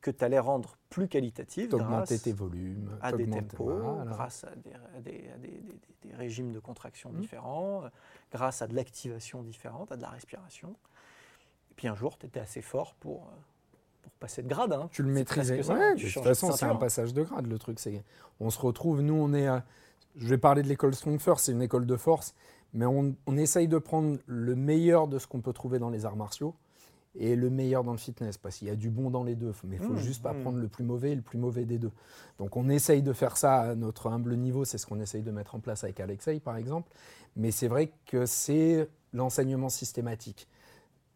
que 0.00 0.10
tu 0.10 0.24
allais 0.24 0.38
rendre 0.38 0.76
plus 0.90 1.08
qualitative. 1.08 1.74
Augmenter 1.74 2.18
tes 2.18 2.32
volumes. 2.32 2.98
À 3.00 3.12
des 3.12 3.28
tempos, 3.28 4.04
grâce 4.06 4.44
à 4.44 5.00
des, 5.00 5.30
régimes 6.14 6.52
de 6.52 6.58
contraction 6.58 7.10
hmm. 7.10 7.20
différents, 7.20 7.84
grâce 8.32 8.62
à 8.62 8.66
de 8.66 8.74
l'activation 8.74 9.42
différente, 9.42 9.92
à 9.92 9.96
de 9.96 10.02
la 10.02 10.10
respiration. 10.10 10.74
Et 11.70 11.74
puis 11.74 11.88
un 11.88 11.94
jour, 11.94 12.18
tu 12.18 12.26
étais 12.26 12.40
assez 12.40 12.60
fort 12.60 12.94
pour 12.94 13.22
euh, 13.22 13.51
pour 14.02 14.12
passer 14.12 14.42
de 14.42 14.48
grade. 14.48 14.72
Hein. 14.72 14.88
Tu 14.92 15.02
le 15.02 15.10
maîtrisais. 15.10 15.58
de 15.58 16.12
toute 16.12 16.22
façon, 16.22 16.52
c'est 16.52 16.66
un 16.66 16.76
passage 16.76 17.14
de 17.14 17.22
grade. 17.22 17.46
Le 17.46 17.58
truc, 17.58 17.78
c'est 17.78 18.04
on 18.40 18.50
se 18.50 18.60
retrouve. 18.60 19.00
Nous, 19.00 19.14
on 19.14 19.32
est. 19.32 19.48
je 20.16 20.28
vais 20.28 20.38
parler 20.38 20.62
de 20.62 20.68
l'école 20.68 20.94
Strong 20.94 21.20
First, 21.20 21.46
c'est 21.46 21.52
une 21.52 21.62
école 21.62 21.86
de 21.86 21.96
force, 21.96 22.34
mais 22.74 22.86
on, 22.86 23.14
essaye 23.36 23.68
de 23.68 23.78
prendre 23.78 24.18
le 24.26 24.54
meilleur 24.54 25.08
de 25.08 25.18
ce 25.18 25.26
qu'on 25.26 25.40
peut 25.40 25.52
trouver 25.52 25.78
dans 25.78 25.90
les 25.90 26.04
arts 26.04 26.16
martiaux 26.16 26.54
et 27.14 27.36
le 27.36 27.50
meilleur 27.50 27.84
dans 27.84 27.92
le 27.92 27.98
fitness, 27.98 28.38
parce 28.38 28.56
qu'il 28.56 28.68
y 28.68 28.70
a 28.70 28.74
du 28.74 28.88
bon 28.88 29.10
dans 29.10 29.22
les 29.22 29.34
deux, 29.34 29.52
mais 29.64 29.76
il 29.76 29.82
faut 29.82 29.92
Mmh, 29.92 29.98
juste 29.98 30.22
pas 30.22 30.32
mmh. 30.32 30.40
prendre 30.40 30.58
le 30.58 30.68
plus 30.68 30.84
mauvais 30.84 31.12
et 31.12 31.14
le 31.14 31.20
plus 31.20 31.36
mauvais 31.38 31.66
des 31.66 31.78
deux. 31.78 31.90
Donc 32.38 32.56
on 32.56 32.70
essaye 32.70 33.02
de 33.02 33.12
faire 33.12 33.36
ça 33.36 33.60
à 33.60 33.74
notre 33.74 34.06
humble 34.06 34.34
niveau, 34.36 34.64
c'est 34.64 34.78
ce 34.78 34.86
qu'on 34.86 34.98
essaye 34.98 35.22
de 35.22 35.30
mettre 35.30 35.54
en 35.54 35.60
place 35.60 35.84
avec 35.84 36.00
Alexei 36.00 36.40
par 36.40 36.56
exemple, 36.56 36.90
mais 37.36 37.50
c'est 37.50 37.68
vrai 37.68 37.92
que 38.06 38.24
c'est 38.24 38.88
l'enseignement 39.12 39.68
systématique. 39.68 40.48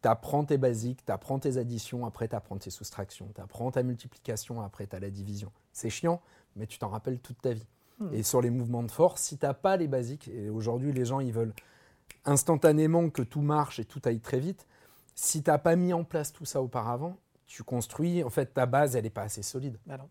Tu 0.07 0.11
apprends 0.11 0.45
tes 0.45 0.57
basiques, 0.57 1.03
tu 1.05 1.11
apprends 1.11 1.37
tes 1.37 1.57
additions, 1.57 2.05
après 2.05 2.29
tu 2.29 2.35
apprends 2.37 2.55
tes 2.55 2.69
soustractions, 2.69 3.27
tu 3.35 3.41
apprends 3.41 3.69
ta 3.71 3.83
multiplication, 3.83 4.61
après 4.61 4.87
tu 4.87 4.95
as 4.95 5.01
la 5.01 5.09
division. 5.09 5.51
C'est 5.73 5.89
chiant, 5.89 6.21
mais 6.55 6.65
tu 6.65 6.79
t'en 6.79 6.87
rappelles 6.87 7.19
toute 7.19 7.41
ta 7.41 7.51
vie. 7.51 7.67
Et 8.13 8.23
sur 8.23 8.41
les 8.41 8.49
mouvements 8.49 8.83
de 8.83 8.91
force, 8.91 9.21
si 9.21 9.37
tu 9.37 9.45
n'as 9.45 9.53
pas 9.53 9.75
les 9.75 9.89
basiques, 9.89 10.29
et 10.29 10.49
aujourd'hui 10.49 10.93
les 10.93 11.03
gens 11.03 11.19
ils 11.19 11.33
veulent 11.33 11.53
instantanément 12.23 13.09
que 13.09 13.21
tout 13.21 13.41
marche 13.41 13.79
et 13.79 13.85
tout 13.85 14.01
aille 14.05 14.21
très 14.21 14.39
vite, 14.39 14.65
si 15.13 15.43
tu 15.43 15.49
n'as 15.49 15.57
pas 15.57 15.75
mis 15.75 15.91
en 15.91 16.05
place 16.05 16.31
tout 16.31 16.45
ça 16.45 16.61
auparavant, 16.61 17.17
tu 17.45 17.63
construis, 17.63 18.23
en 18.23 18.29
fait 18.29 18.53
ta 18.53 18.65
base 18.65 18.95
elle 18.95 19.03
n'est 19.03 19.09
pas 19.09 19.23
assez 19.23 19.41
solide. 19.41 19.77
Bah 19.85 19.97
non. 19.97 20.07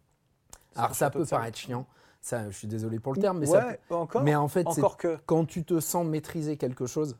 Alors 0.74 0.94
ça 0.94 1.08
peut 1.08 1.24
paraître 1.24 1.56
chiant, 1.56 1.86
ça, 2.20 2.50
je 2.50 2.54
suis 2.58 2.68
désolé 2.68 2.98
pour 3.00 3.14
le 3.14 3.20
terme, 3.22 3.38
mais, 3.38 3.46
ça 3.46 3.66
Ouais, 3.66 3.80
encore. 3.88 4.22
mais 4.22 4.34
en 4.34 4.48
fait 4.48 4.66
encore 4.66 4.98
que, 4.98 5.16
quand 5.24 5.46
tu 5.46 5.64
te 5.64 5.80
sens 5.80 6.04
maîtriser 6.06 6.58
quelque 6.58 6.86
chose, 6.86 7.16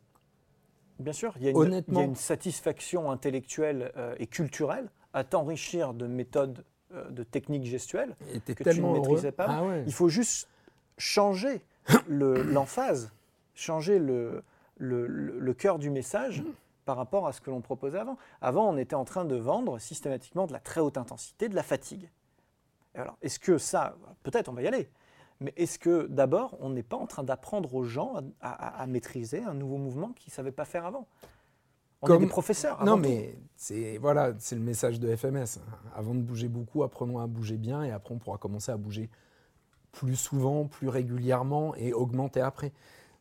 bien 0.98 1.12
sûr, 1.12 1.32
il 1.36 1.44
y 1.44 1.48
a 1.48 1.50
une, 1.50 1.56
Honnêtement- 1.56 2.00
il 2.00 2.02
y 2.02 2.04
a 2.04 2.06
une 2.06 2.16
satisfaction 2.16 3.10
intellectuelle 3.10 3.92
euh, 3.96 4.14
et 4.18 4.26
culturelle 4.26 4.88
à 5.12 5.24
t'enrichir 5.24 5.94
de 5.94 6.06
méthodes, 6.06 6.64
euh, 6.94 7.08
de 7.10 7.22
techniques 7.22 7.64
gestuelles. 7.64 8.16
Que 8.46 8.52
tu 8.70 8.80
ne 8.80 8.86
heureux. 8.86 8.98
maîtrisais 9.00 9.32
pas. 9.32 9.46
Ah 9.48 9.64
ouais. 9.64 9.84
Il 9.86 9.92
faut 9.92 10.08
juste 10.08 10.48
changer 10.98 11.62
le- 12.08 12.42
l'emphase, 12.42 13.12
changer 13.54 13.98
le, 13.98 14.42
le, 14.78 15.06
le- 15.06 15.38
le 15.38 15.54
cœur 15.54 15.78
du 15.78 15.90
message 15.90 16.42
par 16.84 16.96
rapport 16.96 17.26
à 17.26 17.32
ce 17.32 17.40
que 17.40 17.50
l'on 17.50 17.60
proposait 17.60 17.98
avant. 17.98 18.16
Avant, 18.40 18.68
on 18.68 18.76
était 18.76 18.94
en 18.94 19.04
train 19.04 19.24
de 19.24 19.34
vendre 19.36 19.78
systématiquement 19.78 20.46
de 20.46 20.52
la 20.52 20.60
très 20.60 20.80
haute 20.80 20.98
intensité, 20.98 21.48
de 21.48 21.54
la 21.56 21.62
fatigue. 21.64 22.08
Alors, 22.94 23.18
est-ce 23.22 23.38
que 23.38 23.58
ça, 23.58 23.96
peut-être 24.22 24.48
on 24.48 24.52
va 24.52 24.62
y 24.62 24.66
aller, 24.68 24.88
mais 25.40 25.52
est-ce 25.56 25.78
que 25.78 26.06
d'abord, 26.06 26.56
on 26.60 26.70
n'est 26.70 26.82
pas 26.82 26.96
en 26.96 27.06
train 27.06 27.22
d'apprendre 27.22 27.74
aux 27.74 27.84
gens 27.84 28.14
à, 28.40 28.50
à- 28.50 28.82
à 28.82 28.86
maîtriser 28.86 29.42
un 29.42 29.54
nouveau 29.54 29.76
mouvement 29.76 30.12
qu'ils 30.12 30.30
ne 30.30 30.34
savaient 30.34 30.52
pas 30.52 30.64
faire 30.64 30.86
avant? 30.86 31.06
On 32.02 32.06
Comme- 32.06 32.16
est 32.22 32.26
des 32.26 32.30
professeurs. 32.30 32.84
Non, 32.84 32.96
tout. 32.96 33.02
mais 33.02 33.36
c'est 33.56 33.98
voilà, 33.98 34.32
c'est 34.38 34.54
le 34.54 34.60
message 34.60 35.00
de 35.00 35.14
FMS. 35.14 35.60
Avant 35.94 36.14
de 36.14 36.20
bouger 36.20 36.48
beaucoup, 36.48 36.82
apprenons 36.82 37.18
à 37.18 37.26
bouger 37.26 37.56
bien 37.56 37.82
et 37.82 37.90
après 37.90 38.14
on 38.14 38.18
pourra 38.18 38.38
commencer 38.38 38.70
à 38.70 38.76
bouger 38.76 39.08
plus 39.92 40.16
souvent, 40.16 40.66
plus 40.66 40.88
régulièrement 40.88 41.74
et 41.74 41.92
augmenter 41.94 42.40
après. 42.40 42.72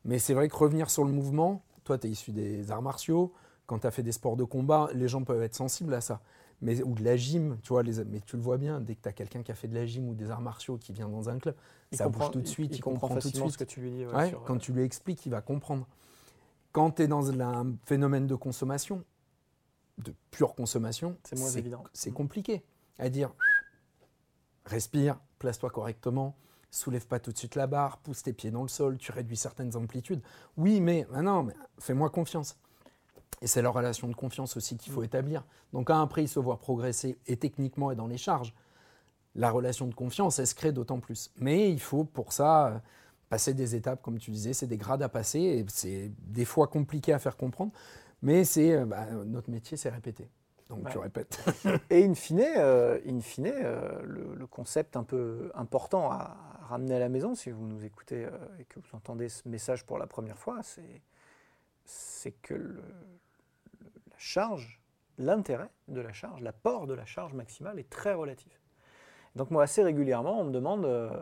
Mais 0.04 0.20
c'est 0.20 0.34
vrai 0.34 0.50
que 0.50 0.56
revenir 0.56 0.90
sur 0.90 1.06
le 1.06 1.12
mouvement, 1.12 1.64
toi 1.86 1.98
tu 1.98 2.08
es 2.08 2.10
issu 2.10 2.32
des 2.32 2.70
arts 2.70 2.82
martiaux, 2.82 3.32
quand 3.66 3.80
tu 3.80 3.88
as 3.88 3.92
fait 3.92 4.04
des 4.04 4.12
sports 4.12 4.36
de 4.36 4.44
combat, 4.44 4.90
les 4.94 5.08
gens 5.08 5.24
peuvent 5.24 5.42
être 5.42 5.56
sensibles 5.56 5.94
à 5.94 6.02
ça. 6.02 6.20
Mais, 6.62 6.82
ou 6.84 6.96
de 6.96 7.04
la 7.04 7.18
gym, 7.18 7.58
tu 7.62 7.70
vois, 7.70 7.84
les, 7.84 8.04
mais 8.06 8.22
tu 8.22 8.38
le 8.38 8.42
vois 8.42 8.58
bien, 8.58 8.80
dès 8.80 8.96
que 8.96 9.02
tu 9.02 9.10
as 9.10 9.14
quelqu'un 9.14 9.44
qui 9.44 9.52
a 9.52 9.56
fait 9.56 9.68
de 9.68 9.76
la 9.76 9.86
gym 9.86 10.08
ou 10.10 10.16
des 10.16 10.32
arts 10.32 10.42
martiaux 10.42 10.78
qui 10.78 10.94
vient 10.94 11.10
dans 11.10 11.30
un 11.30 11.38
club, 11.38 11.56
Il 11.92 11.98
ça 11.98 12.06
comprend- 12.06 12.26
bouge 12.26 12.32
tout 12.32 12.42
de 12.42 12.48
suite, 12.48 12.72
il, 12.72 12.78
il, 12.78 12.82
comprend, 12.82 13.08
comprend 13.10 13.20
tout 13.22 13.30
de 13.30 13.36
suite. 13.36 13.52
ce 13.52 13.58
que 13.58 13.64
tu 13.66 13.82
lui 13.82 13.92
dis. 13.92 14.06
ouais, 14.06 14.14
Ouais, 14.16 14.30
sur, 14.30 14.44
quand 14.46 14.56
euh, 14.56 14.60
tu 14.60 14.72
lui 14.72 14.82
expliques, 14.84 15.26
il 15.26 15.30
va 15.32 15.42
comprendre. 15.42 15.86
Quand 16.72 16.92
tu 16.92 17.02
es 17.04 17.08
dans 17.08 17.30
un 17.42 17.74
phénomène 17.86 18.26
de 18.28 18.36
consommation, 18.36 19.04
de 19.98 20.14
pure 20.32 20.56
consommation, 20.56 21.18
C'est 21.24 21.38
moins 21.38 21.50
évident. 21.52 21.84
C'est 21.94 22.12
compliqué 22.12 22.64
à 23.00 23.10
dire 23.10 23.34
respire, 24.66 25.20
place-toi 25.40 25.70
correctement, 25.70 26.36
soulève 26.72 27.06
pas 27.08 27.20
tout 27.20 27.32
de 27.32 27.38
suite 27.38 27.56
la 27.56 27.68
barre, 27.68 27.98
pousse 28.00 28.24
tes 28.24 28.34
pieds 28.34 28.52
dans 28.52 28.62
le 28.64 28.68
sol, 28.68 28.98
tu 28.98 29.12
réduis 29.12 29.38
certaines 29.38 29.76
amplitudes. 29.76 30.22
Oui, 30.58 30.82
mais 30.82 31.08
ah 31.14 31.22
non, 31.22 31.44
mais 31.44 31.54
fais-moi 31.80 32.10
confiance. 32.10 32.58
Et 33.42 33.48
c'est 33.48 33.62
la 33.62 33.70
relation 33.70 34.08
de 34.08 34.16
confiance 34.16 34.56
aussi 34.58 34.78
qu'il 34.78 34.92
faut 34.94 35.02
Mm. 35.02 35.06
établir. 35.06 35.44
Donc 35.74 35.88
quand 35.88 36.02
après 36.02 36.24
il 36.24 36.28
se 36.28 36.40
voit 36.40 36.58
progresser 36.58 37.18
et 37.28 37.38
techniquement 37.38 37.92
et 37.92 37.96
dans 37.96 38.08
les 38.08 38.18
charges, 38.18 38.54
la 39.36 39.52
relation 39.52 39.88
de 39.88 39.94
confiance, 39.94 40.40
elle 40.40 40.48
se 40.48 40.56
crée 40.56 40.72
d'autant 40.72 41.00
plus. 41.00 41.32
Mais 41.38 41.70
il 41.70 41.82
faut 41.82 42.06
pour 42.06 42.32
ça 42.32 42.68
euh, 42.68 42.78
passer 43.30 43.54
des 43.54 43.76
étapes, 43.76 44.02
comme 44.02 44.18
tu 44.18 44.32
disais, 44.32 44.54
c'est 44.54 44.68
des 44.68 44.78
grades 44.78 45.02
à 45.04 45.10
passer, 45.10 45.40
et 45.40 45.66
c'est 45.68 46.12
des 46.20 46.46
fois 46.46 46.68
compliqué 46.68 47.12
à 47.12 47.20
faire 47.20 47.36
comprendre, 47.36 47.72
mais 48.22 48.46
c'est 48.46 48.74
euh, 48.76 48.86
bah, 48.86 49.06
notre 49.26 49.50
métier, 49.50 49.76
c'est 49.76 49.90
répéter. 49.90 50.30
Donc 50.70 50.86
Ouais. 50.86 50.92
tu 50.92 50.98
répètes. 50.98 51.40
Et 51.92 52.04
in 52.06 52.16
fine, 52.16 52.42
euh, 52.58 53.00
in 53.08 53.20
fine 53.20 53.52
euh, 53.54 54.02
le, 54.04 54.34
le 54.36 54.48
concept 54.48 54.96
un 54.96 55.04
peu 55.04 55.52
important 55.54 56.10
à, 56.12 56.38
à 56.62 56.66
ramener 56.70 56.96
à 56.96 57.00
la 57.00 57.10
maison, 57.10 57.36
si 57.36 57.52
vous 57.52 57.68
nous 57.68 57.84
écoutez 57.84 58.26
euh, 58.26 58.32
et 58.60 58.64
que 58.66 58.80
vous 58.80 58.88
entendez 58.96 59.28
ce 59.30 59.48
message 59.48 59.86
pour 59.86 59.98
la 60.00 60.08
première 60.08 60.38
fois, 60.40 60.62
c'est, 60.64 62.32
que 62.42 62.54
le- 62.56 62.82
la 64.16 64.20
charge, 64.20 64.80
l'intérêt 65.18 65.70
de 65.90 66.00
la 66.00 66.14
charge, 66.14 66.42
l'apport 66.42 66.88
de 66.88 66.94
la 66.94 67.06
charge 67.06 67.34
maximale 67.34 67.80
est 67.80 67.90
très 67.90 68.14
relatif. 68.14 68.62
Donc 69.36 69.52
moi, 69.52 69.64
assez 69.64 69.84
régulièrement, 69.84 70.40
on 70.40 70.46
me 70.46 70.52
demande, 70.52 70.86
euh, 70.86 71.22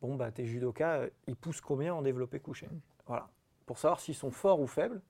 bon, 0.00 0.14
bah, 0.16 0.32
tes 0.32 0.46
judokas, 0.46 1.00
euh, 1.00 1.10
ils 1.26 1.36
poussent 1.36 1.60
combien 1.60 1.94
en 1.94 2.00
développé 2.00 2.40
couché? 2.40 2.68
Voilà. 3.06 3.28
Pour 3.66 3.78
savoir 3.78 4.00
s'ils 4.00 4.14
sont 4.14 4.30
forts 4.30 4.60
ou 4.60 4.66
faibles, 4.66 5.02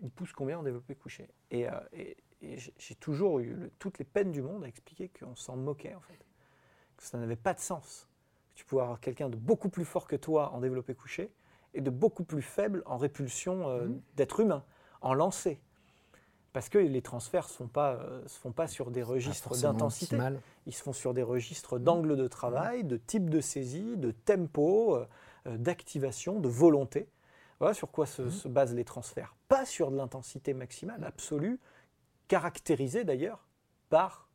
ils 0.00 0.10
poussent 0.12 0.32
combien 0.32 0.60
en 0.60 0.62
développé 0.62 0.94
couché? 0.94 1.28
Et, 1.50 1.68
euh, 1.68 1.72
et- 1.92 2.16
et 2.40 2.56
j'ai 2.56 2.94
toujours 2.94 3.40
eu 3.40 3.54
le- 3.54 3.70
toutes 3.80 3.98
les 3.98 4.04
peines 4.04 4.30
du 4.30 4.42
monde 4.42 4.62
à 4.62 4.68
expliquer 4.68 5.08
qu'on 5.08 5.34
s'en 5.34 5.56
moquait 5.56 5.94
en 5.96 6.00
fait. 6.00 6.18
Que 6.96 7.02
ça 7.02 7.18
n'avait 7.18 7.34
pas 7.34 7.52
de 7.54 7.58
sens. 7.60 8.08
Tu 8.54 8.64
pouvais 8.64 8.82
avoir 8.82 9.00
quelqu'un 9.00 9.28
de 9.28 9.36
beaucoup 9.36 9.68
plus 9.70 9.84
fort 9.84 10.06
que 10.06 10.14
toi 10.14 10.52
en 10.52 10.60
développé 10.60 10.94
couché 10.94 11.32
et 11.74 11.80
de 11.80 11.90
beaucoup 11.90 12.22
plus 12.22 12.42
faible 12.42 12.84
en 12.86 12.96
répulsion 12.96 13.68
Mhm. 13.80 14.00
d'être 14.14 14.38
humain, 14.38 14.64
en 15.00 15.14
lancer. 15.14 15.60
Parce 16.58 16.70
que 16.70 16.78
les 16.78 17.02
transferts 17.02 17.44
ne 17.44 17.48
se, 17.50 17.54
font 17.54 17.68
pas, 17.68 17.92
euh, 17.92 18.26
se 18.26 18.36
font 18.40 18.50
pas 18.50 18.66
sur 18.66 18.90
des 18.90 19.04
registres 19.04 19.56
d'intensité. 19.62 20.18
Ils 20.66 20.74
se 20.74 20.82
font 20.82 20.92
sur 20.92 21.14
des 21.14 21.22
registres 21.22 21.78
d'angle 21.78 22.16
de 22.16 22.26
travail, 22.26 22.82
de 22.82 22.96
type 22.96 23.30
de 23.30 23.40
saisie, 23.40 23.96
de 23.96 24.10
tempo, 24.10 24.96
euh, 24.96 25.06
euh, 25.46 25.56
d'activation, 25.56 26.40
de 26.40 26.48
volonté. 26.48 27.08
Voilà 27.60 27.74
sur 27.74 27.92
quoi 27.92 28.06
se, 28.06 28.28
se 28.28 28.48
basent 28.48 28.74
les 28.74 28.82
transferts. 28.82 29.36
Pas 29.46 29.64
sur 29.66 29.92
de 29.92 29.96
l'intensité 29.96 30.52
maximale 30.52 31.04
absolue, 31.04 31.60
caractérisée 32.26 33.04
d'ailleurs 33.04 33.46
par 33.88 34.28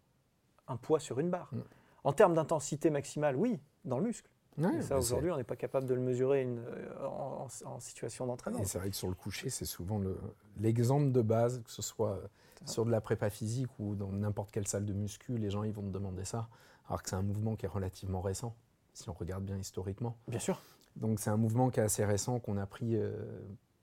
un 0.69 0.77
poids 0.77 1.01
sur 1.01 1.19
une 1.19 1.29
barre. 1.29 1.49
Mm. 1.51 1.59
En 2.05 2.13
termes 2.13 2.35
d'intensité 2.35 2.89
maximale, 2.89 3.35
oui, 3.35 3.59
dans 3.83 3.97
le 3.97 4.05
muscle. 4.05 4.29
Ouais, 4.57 4.81
ça, 4.81 4.97
aujourd'hui, 4.97 5.31
on 5.31 5.37
n'est 5.37 5.43
pas 5.43 5.55
capable 5.55 5.87
de 5.87 5.93
le 5.93 6.01
mesurer 6.01 6.41
une- 6.43 6.61
en, 7.03 7.47
en- 7.65 7.67
en 7.73 7.79
situation 7.79 8.25
d'entraînement. 8.27 8.59
Et 8.61 8.65
c'est 8.65 8.77
vrai 8.79 8.89
que 8.89 8.95
sur 8.95 9.07
le 9.07 9.15
coucher, 9.15 9.49
c'est 9.49 9.65
souvent 9.65 9.97
le- 9.97 10.17
l'exemple 10.59 11.11
de 11.11 11.21
base, 11.21 11.61
que 11.63 11.71
ce 11.71 11.81
soit 11.81 12.19
sur 12.65 12.85
de 12.85 12.91
la 12.91 13.01
prépa 13.01 13.29
physique 13.29 13.69
ou 13.79 13.95
dans 13.95 14.11
n'importe 14.11 14.51
quelle 14.51 14.67
salle 14.67 14.85
de 14.85 14.93
muscu, 14.93 15.37
les 15.37 15.49
gens 15.49 15.63
ils 15.63 15.73
vont 15.73 15.81
te 15.81 15.87
demander 15.91 16.23
ça, 16.23 16.47
alors 16.87 17.03
que 17.03 17.09
c'est 17.09 17.15
un 17.15 17.21
mouvement 17.21 17.55
qui 17.55 17.65
est 17.65 17.69
relativement 17.69 18.21
récent, 18.21 18.55
si 18.93 19.09
on 19.09 19.13
regarde 19.13 19.43
bien 19.43 19.57
historiquement. 19.57 20.15
Bien 20.27 20.39
sûr. 20.39 20.61
Donc 20.95 21.19
c'est 21.19 21.29
un 21.29 21.35
mouvement 21.37 21.69
qui 21.71 21.79
est 21.79 21.83
assez 21.83 22.05
récent, 22.05 22.39
qu'on 22.39 22.57
a 22.57 22.65
pris 22.65 22.95
euh, 22.95 23.11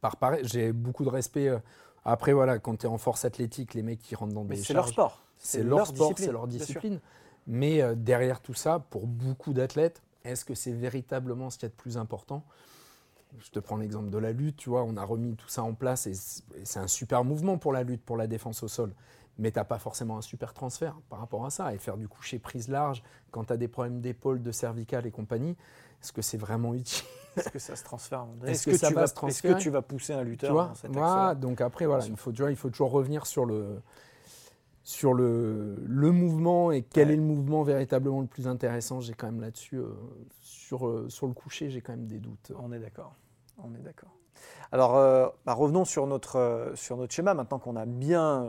par 0.01 0.17
pareil. 0.17 0.43
J'ai 0.45 0.73
beaucoup 0.73 1.05
de 1.05 1.11
respect. 1.11 1.49
euh, 1.49 1.59
après, 2.05 2.33
voilà, 2.33 2.59
quand 2.59 2.77
tu 2.79 2.87
es 2.87 2.89
en 2.89 2.97
force 2.97 3.25
athlétique, 3.27 3.75
les 3.75 3.83
mecs 3.83 4.01
qui 4.01 4.15
rentrent 4.15 4.33
dans 4.33 4.45
Mais 4.45 4.55
des 4.57 4.63
c'est 4.63 4.73
leur 4.73 4.89
sport. 4.89 5.21
C'est 5.37 5.63
leur 5.63 5.87
sport, 5.87 6.09
discipline, 6.09 6.27
c'est 6.27 6.33
leur 6.33 6.47
discipline. 6.47 7.01
Mais 7.47 7.83
euh, 7.83 7.95
derrière 7.95 8.41
tout 8.41 8.55
ça, 8.55 8.79
pour 8.79 9.07
beaucoup 9.07 9.53
d'athlètes, 9.53 10.01
est-ce 10.25 10.45
que 10.45 10.55
c'est 10.55 10.73
véritablement 10.73 11.51
ce 11.51 11.59
qu'il 11.59 11.67
y 11.67 11.71
a 11.71 11.71
de 11.71 11.75
plus 11.75 11.97
important? 11.99 12.45
Je 13.39 13.51
te 13.51 13.61
prends 13.61 13.77
l'exemple 13.77 14.11
de 14.11 14.19
la 14.19 14.33
lutte, 14.33 14.57
tu 14.57 14.71
vois, 14.71 14.83
on 14.83 14.97
a 14.97 15.05
remis 15.05 15.37
tout 15.37 15.49
ça 15.49 15.63
en 15.63 15.73
place 15.75 16.07
et 16.07 16.15
c'est 16.65 16.81
un 16.81 16.89
super 16.89 17.25
mouvement 17.25 17.59
pour 17.59 17.73
la 17.73 17.85
lutte, 17.85 18.03
pour 18.05 18.17
la 18.17 18.27
défense 18.27 18.63
au 18.65 18.69
sol. 18.69 18.93
Mais 19.39 19.53
tu 19.53 19.59
n'as 19.59 19.65
pas 19.65 19.79
forcément 19.79 20.19
un 20.19 20.23
super 20.23 20.53
transfert 20.53 20.97
par 21.09 21.21
rapport 21.21 21.47
à 21.47 21.51
ça. 21.51 21.73
Et 21.73 21.79
faire 21.79 21.97
du 21.97 22.09
coucher 22.09 22.39
prise 22.39 22.69
large, 22.69 23.03
quand 23.31 23.45
tu 23.45 23.53
as 23.53 23.57
des 23.57 23.69
problèmes 23.69 24.01
d'épaule, 24.01 24.43
de 24.43 24.51
cervicale 24.53 25.07
et 25.07 25.11
compagnie, 25.13 25.57
est-ce 26.03 26.13
que 26.13 26.23
c'est 26.23 26.37
vraiment 26.39 26.75
utile? 26.75 27.05
Est-ce 27.37 27.49
que 27.49 27.59
ça 27.61 27.77
se 27.77 27.85
transfère 27.85 28.27
Est-ce 28.47 28.67
que 28.67 28.77
ça 28.77 28.89
tu 28.89 28.95
va 28.95 29.03
vas- 29.03 29.07
se 29.07 29.27
Est-ce 29.27 29.43
que 29.43 29.53
tu 29.53 29.71
vas 29.71 29.83
pousser 29.83 30.13
un 30.13 30.23
Tu 30.23 30.27
lutteur 30.31 30.53
vois? 30.53 30.69
dans 30.69 30.89
Voilà, 30.93 31.29
axe-là? 31.29 31.35
Donc 31.37 31.61
après, 31.61 31.87
voilà, 31.87 32.05
Bien 32.05 32.15
il 32.15 32.19
faut, 32.19 32.33
tu 32.33 32.43
vois, 32.43 32.51
il 32.51 32.57
faut 32.57 32.71
toujours 32.71 32.91
revenir 32.91 33.27
sur 33.27 33.47
le, 33.47 33.81
sur 34.83 35.15
le, 35.15 35.77
le 35.87 36.11
mouvement 36.11 36.73
et 36.73 36.83
quel 36.83 37.09
Ouais. 37.09 37.15
est 37.15 37.17
le 37.17 37.23
mouvement 37.23 37.63
véritablement 37.63 38.21
le 38.21 38.27
plus 38.27 38.49
intéressant. 38.49 39.01
J'ai 39.01 39.15
quand 39.15 39.27
même 39.27 39.41
là-dessus, 39.41 39.77
euh, 39.77 39.93
sur, 40.41 40.87
euh, 40.87 41.09
sur 41.09 41.27
le 41.27 41.35
coucher, 41.35 41.71
j'ai 41.71 41.81
quand 41.81 41.93
même 41.93 42.07
des 42.07 42.19
doutes. 42.19 42.53
On 42.59 42.73
est 42.73 42.79
d'accord. 42.79 43.15
On 43.59 43.75
est 43.75 43.83
d'accord. 43.83 44.11
Alors, 44.73 44.97
euh, 44.97 45.29
bah, 45.45 45.53
revenons 45.55 45.85
sur 45.85 46.07
notre, 46.07 46.73
sur 46.75 46.97
notre 46.97 47.13
schéma, 47.13 47.35
maintenant 47.35 47.59
qu'on 47.59 47.77
a 47.77 47.85
bien, 47.87 48.49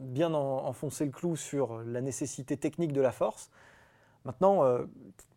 bien 0.00 0.34
en- 0.34 0.66
enfoncé 0.66 1.04
le 1.04 1.12
clou 1.12 1.36
sur 1.36 1.78
la 1.84 2.00
nécessité 2.00 2.56
technique 2.56 2.92
de 2.92 3.00
la 3.00 3.12
force. 3.12 3.50
Maintenant, 4.24 4.64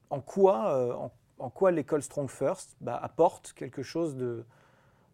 en 0.09 0.21
quoi, 0.21 0.95
en, 0.97 1.11
en 1.39 1.49
quoi 1.49 1.71
l'école 1.71 2.01
Strong 2.01 2.29
First 2.29 2.75
bah, 2.81 2.95
apporte 2.95 3.53
quelque 3.53 3.83
chose 3.83 4.15
de- 4.15 4.43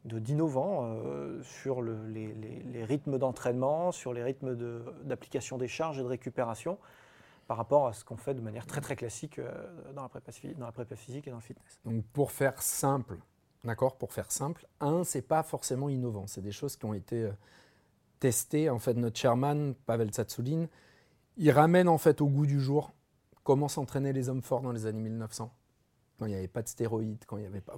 d'innovant 0.05 0.81
euh, 0.83 1.41
sur 1.43 1.81
le- 1.81 2.05
les, 2.07 2.83
rythmes 2.83 3.17
d'entraînement, 3.17 3.91
sur 3.91 4.13
les 4.13 4.23
rythmes 4.23 4.55
d'application 5.03 5.57
des 5.57 5.67
charges 5.67 5.99
et 5.99 6.03
de 6.03 6.07
récupération 6.07 6.77
par 7.47 7.57
rapport 7.57 7.87
à 7.87 7.93
ce 7.93 8.03
qu'on 8.03 8.17
fait 8.17 8.33
de 8.33 8.41
manière 8.41 8.65
très 8.65 8.81
très 8.81 8.95
classique 8.95 9.39
euh, 9.39 9.51
dans, 9.93 10.03
la 10.03 10.09
prépa, 10.09 10.95
physique 10.95 11.27
et 11.27 11.29
dans 11.29 11.37
le 11.37 11.41
fitness. 11.41 11.79
Donc 11.85 12.03
pour 12.13 12.31
faire 12.31 12.61
simple, 12.61 13.17
d'accord, 13.63 13.97
pour 13.97 14.13
faire 14.13 14.31
simple, 14.31 14.67
un, 14.79 15.03
c'est 15.03 15.21
pas 15.21 15.43
forcément 15.43 15.89
innovant. 15.89 16.27
C'est 16.27 16.41
des 16.41 16.51
choses 16.51 16.75
qui 16.75 16.85
ont 16.85 16.93
été 16.93 17.23
euh, 17.23 17.31
testé, 18.19 18.69
en 18.69 18.79
fait, 18.79 18.93
notre 18.93 19.17
chairman, 19.17 19.73
Pavel 19.85 20.09
Tsatsouline, 20.09 20.67
il 21.37 21.51
ramène 21.51 21.87
en 21.89 21.97
fait 21.97 22.21
au 22.21 22.27
goût 22.27 22.45
du 22.45 22.59
jour 22.59 22.91
comment 23.43 23.67
s'entraînaient 23.67 24.13
les 24.13 24.29
hommes 24.29 24.41
forts 24.41 24.61
dans 24.61 24.71
les 24.71 24.85
années 24.85 25.01
1900, 25.01 25.51
quand 26.17 26.25
il 26.25 26.29
n'y 26.29 26.35
avait 26.35 26.47
pas 26.47 26.61
de 26.61 26.67
stéroïdes, 26.67 27.23
quand 27.27 27.37
il 27.37 27.41
n'y 27.41 27.47
avait 27.47 27.61
pas... 27.61 27.75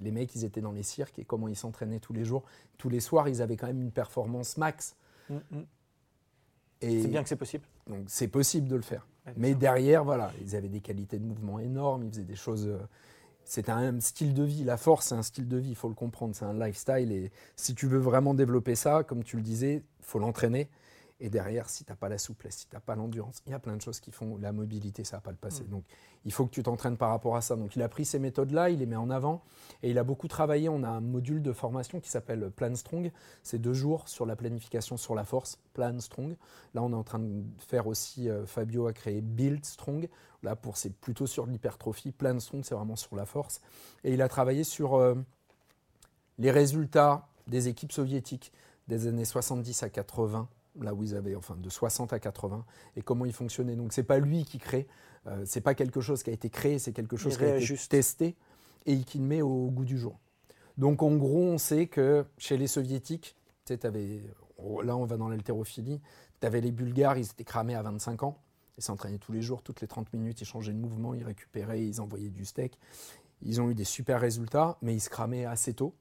les 0.00 0.10
mecs, 0.10 0.34
ils 0.34 0.44
étaient 0.44 0.60
dans 0.60 0.72
les 0.72 0.82
cirques 0.82 1.18
et 1.18 1.24
comment 1.24 1.48
ils 1.48 1.56
s'entraînaient 1.56 2.00
tous 2.00 2.12
les 2.12 2.24
jours. 2.24 2.44
Tous 2.78 2.88
les 2.88 3.00
soirs, 3.00 3.28
ils 3.28 3.42
avaient 3.42 3.56
quand 3.56 3.66
même 3.66 3.80
une 3.80 3.92
performance 3.92 4.56
max. 4.56 4.96
Mm, 5.28 5.34
mm. 5.50 5.64
C'est 6.80 7.08
bien 7.08 7.22
que 7.22 7.28
c'est 7.28 7.36
possible. 7.36 7.64
Donc 7.86 8.04
c'est 8.08 8.28
possible 8.28 8.68
de 8.68 8.76
le 8.76 8.82
faire. 8.82 9.06
Mais 9.36 9.54
derrière, 9.54 10.02
voilà, 10.02 10.32
ils 10.40 10.56
avaient 10.56 10.68
des 10.68 10.80
qualités 10.80 11.18
de 11.18 11.24
mouvement 11.24 11.60
énormes, 11.60 12.04
ils 12.04 12.10
faisaient 12.10 12.24
des 12.24 12.36
choses. 12.36 12.66
Euh, 12.66 12.78
c'est 13.44 13.68
un 13.68 14.00
style 14.00 14.34
de 14.34 14.42
vie. 14.42 14.64
La 14.64 14.76
force, 14.76 15.08
c'est 15.08 15.14
un 15.14 15.22
style 15.22 15.46
de 15.46 15.56
vie, 15.56 15.70
il 15.70 15.76
faut 15.76 15.88
le 15.88 15.94
comprendre. 15.94 16.34
C'est 16.34 16.44
un 16.44 16.54
lifestyle. 16.54 17.12
Et 17.12 17.30
si 17.56 17.74
tu 17.74 17.86
veux 17.86 17.98
vraiment 17.98 18.34
développer 18.34 18.74
ça, 18.74 19.04
comme 19.04 19.22
tu 19.22 19.36
le 19.36 19.42
disais, 19.42 19.82
il 19.98 20.04
faut 20.04 20.18
l'entraîner. 20.18 20.68
Et 21.20 21.28
derrière, 21.28 21.68
si 21.68 21.84
tu 21.84 21.92
n'as 21.92 21.96
pas 21.96 22.08
la 22.08 22.16
souplesse, 22.16 22.56
si 22.56 22.66
tu 22.66 22.74
n'as 22.74 22.80
pas 22.80 22.94
l'endurance, 22.94 23.42
il 23.46 23.52
y 23.52 23.54
a 23.54 23.58
plein 23.58 23.76
de 23.76 23.82
choses 23.82 24.00
qui 24.00 24.10
font 24.10 24.38
la 24.38 24.52
mobilité, 24.52 25.04
ça 25.04 25.16
ne 25.16 25.20
va 25.20 25.24
pas 25.24 25.30
le 25.30 25.36
passer. 25.36 25.64
Mm. 25.64 25.68
Donc 25.68 25.84
il 26.24 26.32
faut 26.32 26.46
que 26.46 26.50
tu 26.50 26.62
t'entraînes 26.62 26.96
par 26.96 27.10
rapport 27.10 27.36
à 27.36 27.42
ça. 27.42 27.56
Donc 27.56 27.76
il 27.76 27.82
a 27.82 27.88
pris 27.88 28.06
ces 28.06 28.18
méthodes-là, 28.18 28.70
il 28.70 28.78
les 28.78 28.86
met 28.86 28.96
en 28.96 29.10
avant 29.10 29.42
et 29.82 29.90
il 29.90 29.98
a 29.98 30.04
beaucoup 30.04 30.28
travaillé. 30.28 30.70
On 30.70 30.82
a 30.82 30.88
un 30.88 31.00
module 31.00 31.42
de 31.42 31.52
formation 31.52 32.00
qui 32.00 32.08
s'appelle 32.08 32.50
Plan 32.50 32.74
Strong. 32.74 33.12
C'est 33.42 33.58
deux 33.58 33.74
jours 33.74 34.08
sur 34.08 34.24
la 34.24 34.34
planification 34.34 34.96
sur 34.96 35.14
la 35.14 35.24
force, 35.24 35.58
Plan 35.74 35.98
Strong. 36.00 36.36
Là, 36.74 36.82
on 36.82 36.90
est 36.90 36.96
en 36.96 37.04
train 37.04 37.18
de 37.18 37.44
faire 37.58 37.86
aussi, 37.86 38.30
euh, 38.30 38.46
Fabio 38.46 38.86
a 38.86 38.92
créé 38.94 39.20
Build 39.20 39.64
Strong. 39.64 40.08
Là, 40.42 40.56
pour 40.56 40.78
c'est 40.78 40.90
plutôt 40.90 41.26
sur 41.26 41.44
l'hypertrophie. 41.44 42.12
Plan 42.12 42.40
Strong, 42.40 42.64
c'est 42.64 42.74
vraiment 42.74 42.96
sur 42.96 43.14
la 43.14 43.26
force. 43.26 43.60
Et 44.04 44.14
il 44.14 44.22
a 44.22 44.28
travaillé 44.28 44.64
sur 44.64 44.94
euh, 44.94 45.14
les 46.38 46.50
résultats 46.50 47.28
des 47.46 47.68
équipes 47.68 47.92
soviétiques 47.92 48.52
des 48.88 49.06
années 49.06 49.26
70 49.26 49.82
à 49.82 49.90
80 49.90 50.48
là 50.80 50.94
où 50.94 51.02
ils 51.02 51.14
avaient, 51.14 51.34
enfin 51.34 51.56
de 51.56 51.68
60 51.68 52.12
à 52.12 52.18
80, 52.18 52.64
et 52.96 53.02
comment 53.02 53.24
ils 53.24 53.32
fonctionnaient. 53.32 53.76
Donc 53.76 53.92
c'est 53.92 54.02
pas 54.02 54.18
lui 54.18 54.44
qui 54.44 54.58
crée, 54.58 54.86
euh, 55.26 55.42
c'est 55.44 55.60
pas 55.60 55.74
quelque 55.74 56.00
chose 56.00 56.22
qui 56.22 56.30
a 56.30 56.32
été 56.32 56.50
créé, 56.50 56.78
c'est 56.78 56.92
quelque 56.92 57.16
chose 57.16 57.36
qui 57.36 57.44
a 57.44 57.56
été 57.56 57.76
testé 57.88 58.36
et 58.86 58.98
qui 59.02 59.18
le 59.18 59.24
met 59.24 59.42
au 59.42 59.70
goût 59.70 59.84
du 59.84 59.98
jour. 59.98 60.18
Donc 60.78 61.02
en 61.02 61.14
gros, 61.16 61.42
on 61.42 61.58
sait 61.58 61.86
que 61.86 62.24
chez 62.38 62.56
les 62.56 62.66
soviétiques, 62.66 63.36
tu 63.66 63.74
sais, 63.74 63.86
avais, 63.86 64.20
là 64.82 64.96
on 64.96 65.04
va 65.04 65.16
dans 65.16 65.28
l'haltérophilie, 65.28 66.00
tu 66.40 66.46
avais 66.46 66.60
les 66.60 66.72
Bulgares, 66.72 67.18
ils 67.18 67.26
étaient 67.26 67.44
cramés 67.44 67.74
à 67.74 67.82
25 67.82 68.22
ans, 68.22 68.38
ils 68.78 68.82
s'entraînaient 68.82 69.18
tous 69.18 69.32
les 69.32 69.42
jours, 69.42 69.62
toutes 69.62 69.82
les 69.82 69.86
30 69.86 70.12
minutes, 70.14 70.40
ils 70.40 70.46
changeaient 70.46 70.72
de 70.72 70.78
mouvement, 70.78 71.12
ils 71.12 71.24
récupéraient, 71.24 71.84
ils 71.84 72.00
envoyaient 72.00 72.30
du 72.30 72.46
steak. 72.46 72.78
Ils 73.42 73.60
ont 73.60 73.70
eu 73.70 73.74
des 73.74 73.84
super 73.84 74.20
résultats, 74.20 74.78
mais 74.82 74.94
ils 74.94 75.00
se 75.00 75.10
cramaient 75.10 75.44
assez 75.44 75.74
tôt. 75.74 75.94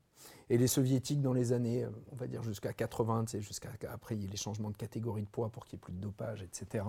Et 0.50 0.58
les 0.58 0.68
soviétiques, 0.68 1.22
dans 1.22 1.34
les 1.34 1.54
années, 1.54 1.84
euh, 1.84 1.90
on 2.12 2.16
va 2.16 2.28
dire 2.28 2.42
jusqu'à 2.44 2.74
80, 2.74 3.26
jusqu'à 3.40 3.70
après 3.92 4.16
il 4.16 4.24
y 4.24 4.28
a 4.28 4.32
les 4.32 4.38
changements 4.38 4.72
de 4.72 4.78
catégorie 4.78 5.24
de 5.24 5.28
poids 5.28 5.50
pour 5.50 5.66
qu'il 5.66 5.78
n'y 5.78 5.82
ait 5.82 5.86
plus 5.86 5.94
de 5.94 6.00
dopage, 6.00 6.42
etc. 6.42 6.86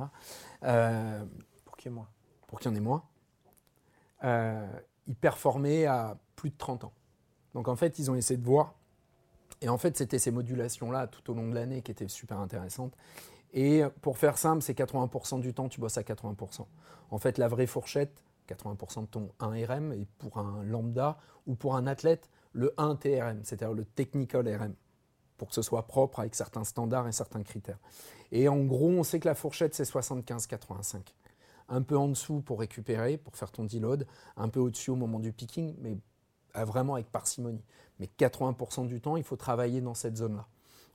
Euh, 0.64 1.25
pour 1.64 1.76
qu'il 1.76 1.90
y 1.90 1.93
ait 1.93 1.97
moins. 1.97 2.09
Pour 2.47 2.59
qu'il 2.59 2.71
y 2.71 2.75
en 2.75 2.76
ait 2.76 2.81
moins. 2.81 3.05
Euh, 4.25 4.67
ils 5.07 5.14
performaient 5.17 5.87
à 5.87 6.19
plus 6.37 6.50
de 6.50 6.57
30 6.57 6.85
ans. 6.85 6.93
Donc 7.55 7.69
en 7.69 7.76
fait, 7.76 7.99
ils 7.99 8.11
ont 8.11 8.14
essayé 8.14 8.38
de 8.38 8.45
voir. 8.45 8.75
Et 9.61 9.69
en 9.69 9.76
fait, 9.76 9.97
c'était 9.97 10.19
ces 10.19 10.31
modulations-là 10.31 11.07
tout 11.07 11.31
au 11.31 11.35
long 11.35 11.49
de 11.49 11.55
l'année 11.55 11.83
qui 11.83 11.90
étaient 11.90 12.09
super 12.09 12.38
intéressantes. 12.38 12.97
Et 13.52 13.83
pour 14.00 14.17
faire 14.17 14.38
simple, 14.38 14.62
c'est 14.62 14.79
80% 14.79 15.40
du 15.40 15.52
temps, 15.52 15.69
tu 15.69 15.81
bosses 15.81 15.99
à 15.99 16.02
80%. 16.02 16.67
En 17.11 17.19
fait, 17.19 17.37
la 17.37 17.49
vraie 17.49 17.67
fourchette, 17.67 18.23
80% 18.49 19.02
de 19.02 19.07
ton 19.07 19.33
1 19.40 19.67
RM, 19.67 19.93
et 19.93 20.07
pour 20.19 20.38
un 20.38 20.62
lambda 20.62 21.19
ou 21.47 21.57
pour 21.57 21.76
un 21.76 21.87
athlète, 21.87 22.31
le 22.52 22.73
1 22.78 22.97
TRM, 22.97 23.40
c'est-à-dire 23.45 23.75
le 23.75 23.85
Technical 23.85 24.49
RM, 24.49 24.75
pour 25.37 25.49
que 25.49 25.54
ce 25.54 25.62
soit 25.62 25.87
propre 25.87 26.21
avec 26.21 26.35
certains 26.35 26.64
standards 26.64 27.09
et 27.09 27.12
certains 27.12 27.42
critères. 27.42 27.78
Et 28.33 28.49
en 28.49 28.64
gros, 28.64 28.90
on 28.90 29.02
sait 29.02 29.21
que 29.21 29.28
la 29.28 29.35
fourchette, 29.35 29.75
c'est 29.75 29.85
75-85. 29.85 31.14
Un 31.69 31.83
peu 31.83 31.97
en 31.97 32.09
dessous 32.09 32.40
pour 32.40 32.61
récupérer, 32.61 33.16
pour 33.16 33.37
faire 33.37 33.50
ton 33.50 33.64
deload, 33.64 34.07
un 34.37 34.49
peu 34.49 34.61
au-dessus 34.61 34.90
au 34.90 34.97
moment 34.97 35.21
du 35.21 35.33
picking, 35.33 35.76
mais 35.80 35.97
vraiment 36.55 36.94
avec 36.94 37.11
parcimonie. 37.11 37.64
Mais 37.98 38.09
80% 38.18 38.87
du 38.87 39.01
temps, 39.01 39.16
il 39.16 39.24
faut 39.24 39.37
travailler 39.37 39.81
dans 39.81 39.94
cette 39.94 40.16
zone-là. 40.16 40.46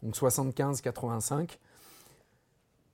Donc 0.04 0.16
75-85, 0.16 1.58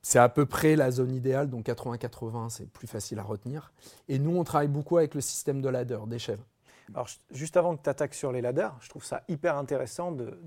c'est 0.04 0.20
à 0.20 0.30
peu 0.30 0.46
près 0.46 0.76
la 0.76 0.92
zone 0.92 1.14
idéale, 1.14 1.50
donc 1.50 1.66
80-80, 1.66 2.50
c'est 2.50 2.70
plus 2.70 2.88
facile 2.88 3.20
à 3.20 3.24
retenir. 3.24 3.72
Et 4.08 4.20
nous, 4.20 4.36
on 4.36 4.44
travaille 4.44 4.68
beaucoup 4.68 4.98
avec 4.98 5.16
le 5.16 5.22
système 5.22 5.62
de 5.62 5.70
ladder, 5.70 6.00
chèvres. 6.18 6.46
Alors, 6.94 7.08
juste 7.32 7.58
avant 7.58 7.76
que 7.76 7.84
tu 7.84 7.90
attaques 7.90 8.14
sur 8.14 8.32
les 8.32 8.42
ladders, 8.42 8.76
je 8.82 8.90
trouve 8.90 9.04
ça 9.04 9.24
hyper 9.28 9.56
intéressant 9.58 10.12
de, 10.12 10.38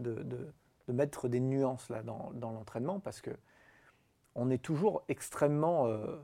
mettre 0.89 1.29
des 1.29 1.41
nuances 1.41 1.89
là 1.89 2.03
dans, 2.03 2.33
l'entraînement 2.41 3.01
parce 3.01 3.21
que 3.21 3.31
on 4.37 4.51
est 4.51 4.59
toujours 4.59 5.05
extrêmement 5.09 5.87
euh, 5.87 6.19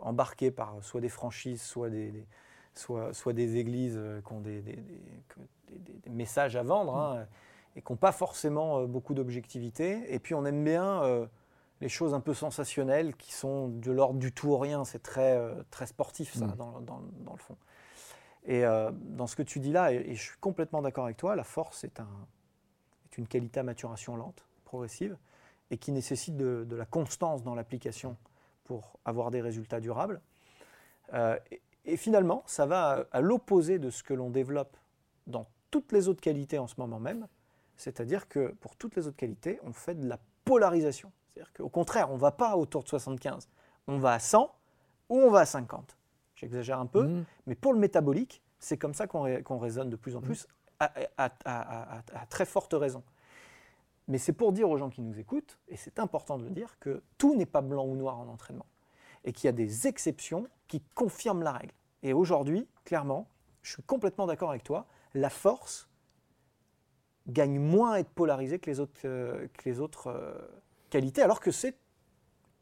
embarqué 0.00 0.50
par 0.50 0.82
soit 0.82 1.02
des 1.02 1.10
franchises, 1.10 1.60
soit 1.60 1.90
des, 1.90 2.26
soit, 2.74 3.12
soit 3.12 3.34
des 3.34 3.56
églises 3.56 3.96
euh, 3.96 4.22
qui 4.22 4.32
ont 4.32 4.40
des, 4.40 4.62
messages 6.08 6.56
à 6.56 6.62
vendre 6.62 6.96
hein, 6.96 7.26
et 7.76 7.82
qui 7.82 7.92
n'ont 7.92 7.98
pas 7.98 8.12
forcément 8.12 8.78
euh, 8.78 8.86
beaucoup 8.86 9.12
d'objectivité. 9.12 10.02
Et 10.12 10.18
puis 10.18 10.34
on 10.34 10.46
aime 10.46 10.64
bien 10.64 11.28
les 11.82 11.90
choses 11.90 12.14
un 12.14 12.20
peu 12.20 12.32
sensationnelles 12.32 13.14
qui 13.16 13.34
sont 13.34 13.68
de 13.68 13.92
l'ordre 13.92 14.18
du 14.18 14.32
tout 14.32 14.48
ou 14.48 14.56
rien. 14.56 14.84
C'est 14.86 15.02
très, 15.02 15.38
très 15.70 15.86
sportif 15.86 16.32
ça, 16.32 16.46
mm. 16.46 16.56
dans 16.56 17.32
le 17.32 17.38
fond. 17.38 17.56
Et 18.46 18.64
euh, 18.64 18.90
dans 18.92 19.26
ce 19.26 19.34
que 19.34 19.42
tu 19.42 19.58
dis 19.58 19.72
là, 19.72 19.92
et, 19.92 20.14
je 20.14 20.22
suis 20.22 20.38
complètement 20.40 20.80
d'accord 20.80 21.04
avec 21.04 21.16
toi, 21.16 21.34
la 21.34 21.44
force 21.44 21.82
est, 21.84 22.00
un, 22.00 22.08
est, 23.04 23.18
une 23.18 23.26
qualité 23.26 23.60
à 23.60 23.62
maturation 23.64 24.16
lente, 24.16 24.46
progressive, 24.64 25.16
et 25.70 25.78
qui 25.78 25.90
nécessite 25.90 26.36
de, 26.36 26.76
la 26.76 26.86
constance 26.86 27.42
dans 27.42 27.56
l'application 27.56 28.16
pour 28.64 28.98
avoir 29.04 29.32
des 29.32 29.40
résultats 29.40 29.80
durables. 29.80 30.20
Euh, 31.12 31.36
et, 31.84 31.96
finalement, 31.96 32.44
ça 32.46 32.66
va 32.66 33.06
à, 33.10 33.20
l'opposé 33.20 33.80
de 33.80 33.90
ce 33.90 34.04
que 34.04 34.14
l'on 34.14 34.30
développe 34.30 34.76
dans 35.26 35.48
toutes 35.72 35.90
les 35.90 36.08
autres 36.08 36.20
qualités 36.20 36.58
en 36.58 36.68
ce 36.68 36.74
moment 36.78 37.00
même, 37.00 37.26
c'est-à-dire 37.76 38.28
que 38.28 38.54
pour 38.60 38.76
toutes 38.76 38.94
les 38.94 39.08
autres 39.08 39.16
qualités, 39.16 39.58
on 39.64 39.72
fait 39.72 39.94
de 39.94 40.08
la 40.08 40.18
polarisation. 40.44 41.10
C'est-à-dire 41.34 41.52
qu'au 41.52 41.68
contraire, 41.68 42.10
on 42.10 42.14
ne 42.14 42.20
va 42.20 42.30
pas 42.30 42.56
autour 42.56 42.84
de 42.84 42.88
75, 42.88 43.48
on 43.88 43.98
va 43.98 44.12
à 44.12 44.18
100 44.20 44.54
ou 45.08 45.18
on 45.18 45.30
va 45.30 45.40
à 45.40 45.46
50 45.46 45.95
j'exagère 46.36 46.78
un 46.78 46.86
peu, 46.86 47.02
mmh. 47.02 47.24
mais 47.46 47.54
pour 47.54 47.72
le 47.72 47.78
métabolique, 47.78 48.42
c'est 48.58 48.78
comme 48.78 48.94
ça 48.94 49.06
qu'on 49.06 49.58
raisonne 49.58 49.90
de 49.90 49.96
plus 49.96 50.16
en 50.16 50.20
mmh. 50.20 50.24
plus, 50.24 50.46
à, 50.78 52.26
très 52.28 52.44
forte 52.44 52.74
raison. 52.74 53.02
Mais 54.08 54.18
c'est 54.18 54.32
pour 54.32 54.52
dire 54.52 54.70
aux 54.70 54.76
gens 54.76 54.90
qui 54.90 55.02
nous 55.02 55.18
écoutent, 55.18 55.58
et 55.68 55.76
c'est 55.76 55.98
important 55.98 56.38
de 56.38 56.44
le 56.44 56.50
dire, 56.50 56.78
que 56.78 57.02
tout 57.18 57.34
n'est 57.34 57.46
pas 57.46 57.60
blanc 57.60 57.84
ou 57.84 57.96
noir 57.96 58.18
en 58.18 58.28
entraînement, 58.28 58.66
et 59.24 59.32
qu'il 59.32 59.46
y 59.46 59.48
a 59.48 59.52
des 59.52 59.88
exceptions 59.88 60.46
qui 60.68 60.80
confirment 60.94 61.42
la 61.42 61.52
règle. 61.52 61.74
Et 62.02 62.12
aujourd'hui, 62.12 62.68
clairement, 62.84 63.28
je 63.62 63.72
suis 63.72 63.82
complètement 63.82 64.26
d'accord 64.26 64.50
avec 64.50 64.62
toi, 64.62 64.86
la 65.14 65.30
force 65.30 65.88
gagne 67.26 67.58
moins 67.58 67.92
à 67.92 67.98
être 67.98 68.10
polarisée 68.10 68.60
que 68.60 68.70
les 68.70 68.78
autres, 68.78 69.00
euh, 69.04 69.48
que 69.54 69.68
les 69.68 69.80
autres 69.80 70.08
euh, 70.08 70.38
qualités, 70.90 71.22
alors 71.22 71.40
que 71.40 71.50
c'est 71.50 71.76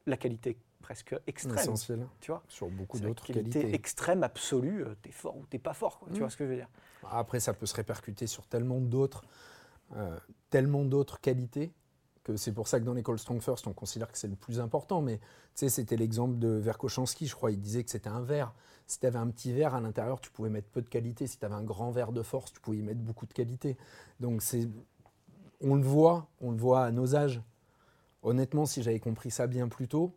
la 0.06 0.16
qualité 0.16 0.56
presque 0.84 1.16
extrême. 1.26 1.58
Essentiel. 1.58 2.06
Tu 2.20 2.30
vois 2.30 2.42
Sur 2.46 2.68
beaucoup 2.68 3.00
d'autres 3.00 3.24
qualités. 3.24 3.74
extrême, 3.74 4.22
absolue, 4.22 4.84
euh, 4.84 4.94
t'es 5.00 5.10
fort 5.10 5.34
ou 5.36 5.46
t'es 5.46 5.58
pas 5.58 5.72
fort. 5.72 6.00
Tu 6.08 6.16
mm. 6.16 6.18
vois 6.18 6.30
ce 6.30 6.36
que 6.36 6.44
je 6.44 6.50
veux 6.50 6.56
dire 6.56 6.68
Après, 7.10 7.40
ça 7.40 7.54
peut 7.54 7.64
se 7.64 7.74
répercuter 7.74 8.26
sur 8.26 8.46
tellement 8.46 8.80
d'autres, 8.80 9.24
euh, 9.96 10.18
tellement 10.50 10.84
d'autres 10.84 11.20
qualités 11.22 11.72
que 12.24 12.36
c'est 12.36 12.52
pour 12.52 12.68
ça 12.68 12.80
que 12.80 12.84
dans 12.84 12.94
l'école 12.94 13.18
Strong 13.18 13.40
First, 13.40 13.66
on 13.66 13.72
considère 13.72 14.10
que 14.10 14.18
c'est 14.18 14.28
le 14.28 14.36
plus 14.36 14.58
important. 14.58 15.02
Mais 15.02 15.18
tu 15.18 15.24
sais, 15.54 15.68
c'était 15.68 15.96
l'exemple 15.96 16.38
de 16.38 16.48
Verkochanski, 16.48 17.26
je 17.26 17.34
crois. 17.34 17.50
Il 17.50 17.60
disait 17.60 17.84
que 17.84 17.90
c'était 17.90 18.08
un 18.08 18.22
verre. 18.22 18.54
Si 18.86 18.98
tu 18.98 19.06
avais 19.06 19.18
un 19.18 19.28
petit 19.28 19.52
verre 19.52 19.74
à 19.74 19.80
l'intérieur, 19.80 20.20
tu 20.20 20.30
pouvais 20.30 20.48
mettre 20.48 20.68
peu 20.68 20.82
de 20.82 20.88
qualité. 20.88 21.26
Si 21.26 21.38
tu 21.38 21.44
avais 21.44 21.54
un 21.54 21.62
grand 21.62 21.90
verre 21.90 22.12
de 22.12 22.22
force, 22.22 22.52
tu 22.52 22.60
pouvais 22.60 22.78
y 22.78 22.82
mettre 22.82 23.00
beaucoup 23.00 23.26
de 23.26 23.32
qualité. 23.32 23.76
Donc 24.20 24.42
c'est, 24.42 24.68
on 25.60 25.74
le 25.74 25.82
voit, 25.82 26.28
on 26.40 26.50
le 26.50 26.56
voit 26.56 26.84
à 26.84 26.90
nos 26.90 27.14
âges. 27.14 27.42
Honnêtement, 28.22 28.64
si 28.64 28.82
j'avais 28.82 29.00
compris 29.00 29.30
ça 29.30 29.46
bien 29.46 29.68
plus 29.68 29.86
tôt, 29.86 30.14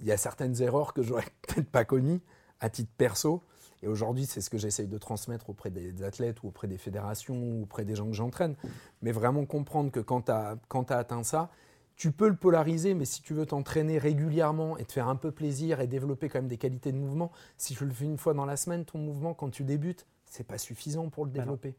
il 0.00 0.06
y 0.06 0.12
a 0.12 0.16
certaines 0.16 0.60
erreurs 0.62 0.92
que 0.92 1.02
j'aurais 1.02 1.26
peut-être 1.42 1.70
pas 1.70 1.84
connues 1.84 2.20
à 2.60 2.70
titre 2.70 2.90
perso. 2.96 3.42
Et 3.82 3.86
aujourd'hui, 3.86 4.26
c'est 4.26 4.40
ce 4.40 4.50
que 4.50 4.58
j'essaye 4.58 4.88
de 4.88 4.98
transmettre 4.98 5.50
auprès 5.50 5.70
des 5.70 6.02
athlètes 6.02 6.42
ou 6.42 6.48
auprès 6.48 6.66
des 6.66 6.78
fédérations 6.78 7.36
ou 7.36 7.62
auprès 7.62 7.84
des 7.84 7.94
gens 7.94 8.06
que 8.06 8.12
j'entraîne. 8.12 8.56
Mais 9.02 9.12
vraiment 9.12 9.46
comprendre 9.46 9.92
que 9.92 10.00
quand 10.00 10.22
tu 10.22 10.32
as, 10.32 10.56
as, 10.72 10.96
atteint 10.96 11.22
ça, 11.22 11.50
tu 11.94 12.10
peux 12.10 12.28
le 12.28 12.36
polariser, 12.36 12.94
mais 12.94 13.04
si 13.04 13.22
tu 13.22 13.34
veux 13.34 13.46
t'entraîner 13.46 13.98
régulièrement 13.98 14.78
et 14.78 14.84
te 14.84 14.92
faire 14.92 15.08
un 15.08 15.16
peu 15.16 15.30
plaisir 15.30 15.80
et 15.80 15.86
développer 15.86 16.28
quand 16.28 16.38
même 16.38 16.48
des 16.48 16.58
qualités 16.58 16.92
de 16.92 16.96
mouvement, 16.96 17.30
si 17.56 17.74
tu 17.74 17.84
le 17.84 17.92
fais 17.92 18.04
une 18.04 18.18
fois 18.18 18.34
dans 18.34 18.46
la 18.46 18.56
semaine, 18.56 18.84
ton 18.84 18.98
mouvement, 18.98 19.34
quand 19.34 19.50
tu 19.50 19.64
débutes, 19.64 20.06
c'est 20.24 20.46
pas 20.46 20.58
suffisant 20.58 21.08
pour 21.08 21.24
le 21.24 21.30
développer 21.30 21.76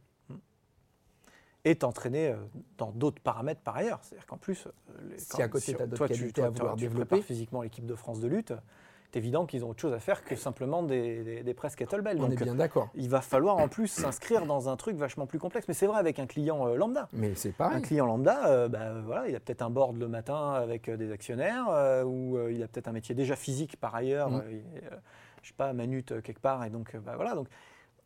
et 1.65 1.75
t'entraîner 1.75 2.29
euh, 2.29 2.35
dans 2.77 2.91
d'autres 2.91 3.21
paramètres 3.21 3.61
par 3.61 3.75
ailleurs. 3.77 3.99
C'est-à-dire 4.01 4.25
qu'en 4.27 4.37
plus, 4.37 4.65
euh, 4.67 5.01
si 5.17 5.41
à 5.41 5.47
côté 5.47 5.73
tu 5.75 5.81
as 5.81 5.87
d'autres 5.87 6.07
qualités 6.07 6.41
à 6.43 6.49
vouloir 6.49 6.75
développer, 6.75 7.21
physiquement 7.21 7.61
l'équipe 7.61 7.85
de 7.85 7.95
France 7.95 8.19
de 8.19 8.27
lutte, 8.27 8.53
c'est 9.11 9.17
évident 9.17 9.47
qu'ils 9.47 9.65
ont 9.65 9.69
autre 9.71 9.81
chose 9.81 9.93
à 9.93 9.99
faire 9.99 10.23
que 10.23 10.35
simplement 10.35 10.83
des, 10.83 11.23
des, 11.23 11.41
des 11.43 11.53
presses 11.55 11.75
kettlebell. 11.75 12.17
On 12.19 12.27
Donc, 12.29 12.39
est 12.39 12.43
bien 12.43 12.53
d'accord. 12.53 12.89
il 12.93 13.09
va 13.09 13.21
falloir 13.21 13.57
en 13.57 13.67
plus 13.67 13.87
s'inscrire 13.87 14.45
dans 14.45 14.69
un 14.69 14.77
truc 14.77 14.95
vachement 14.97 15.25
plus 15.25 15.39
complexe. 15.39 15.67
Mais 15.67 15.73
c'est 15.73 15.87
vrai 15.87 15.97
avec 15.97 16.19
un 16.19 16.27
client 16.27 16.67
euh, 16.67 16.75
lambda. 16.75 17.09
Mais 17.11 17.33
c'est 17.33 17.49
Un 17.49 17.53
pareil. 17.53 17.81
client 17.81 18.05
lambda, 18.05 18.45
euh, 18.47 18.67
bah, 18.69 19.01
voilà, 19.03 19.27
il 19.27 19.35
a 19.35 19.39
peut-être 19.39 19.63
un 19.63 19.71
board 19.71 19.97
le 19.97 20.07
matin 20.07 20.51
avec 20.51 20.87
euh, 20.89 20.95
des 20.95 21.11
actionnaires, 21.11 21.65
euh, 21.69 22.03
ou 22.03 22.37
euh, 22.37 22.51
il 22.53 22.61
a 22.61 22.67
peut-être 22.67 22.87
un 22.87 22.91
métier 22.91 23.15
déjà 23.15 23.35
physique 23.35 23.77
par 23.77 23.95
ailleurs, 23.95 24.29
Mm. 24.29 24.35
euh, 24.45 24.51
il 24.51 24.77
est, 24.77 24.85
euh, 24.93 24.97
je 25.41 25.47
sais 25.47 25.53
pas, 25.57 25.73
manute 25.73 26.11
euh, 26.11 26.21
quelque 26.21 26.39
part, 26.41 26.63
et 26.63 26.69
donc 26.69 26.93
euh, 26.93 26.99
bah, 26.99 27.13
voilà. 27.15 27.33
Donc, 27.33 27.47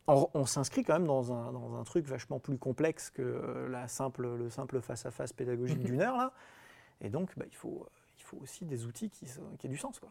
on, 0.07 0.29
on 0.33 0.45
s'inscrit 0.45 0.83
quand 0.83 0.93
même 0.93 1.07
dans 1.07 1.31
un, 1.31 1.51
dans 1.51 1.75
un 1.75 1.83
truc 1.83 2.05
vachement 2.07 2.39
plus 2.39 2.57
complexe 2.57 3.09
que 3.09 3.21
euh, 3.21 3.69
la 3.69 3.87
simple, 3.87 4.27
le 4.35 4.49
simple 4.49 4.81
face-à-face 4.81 5.33
pédagogique 5.33 5.79
Mhm. 5.79 5.85
d'une 5.85 6.01
heure 6.01 6.17
là. 6.17 6.33
Et 7.01 7.09
donc, 7.09 7.31
bah, 7.37 7.45
il, 7.47 7.55
faut, 7.55 7.85
il 8.17 8.23
faut 8.23 8.37
aussi 8.37 8.65
des 8.65 8.85
outils 8.85 9.09
qui, 9.09 9.25
qui 9.59 9.67
aient 9.67 9.69
du 9.69 9.77
sens. 9.77 9.99
Quoi. 9.99 10.09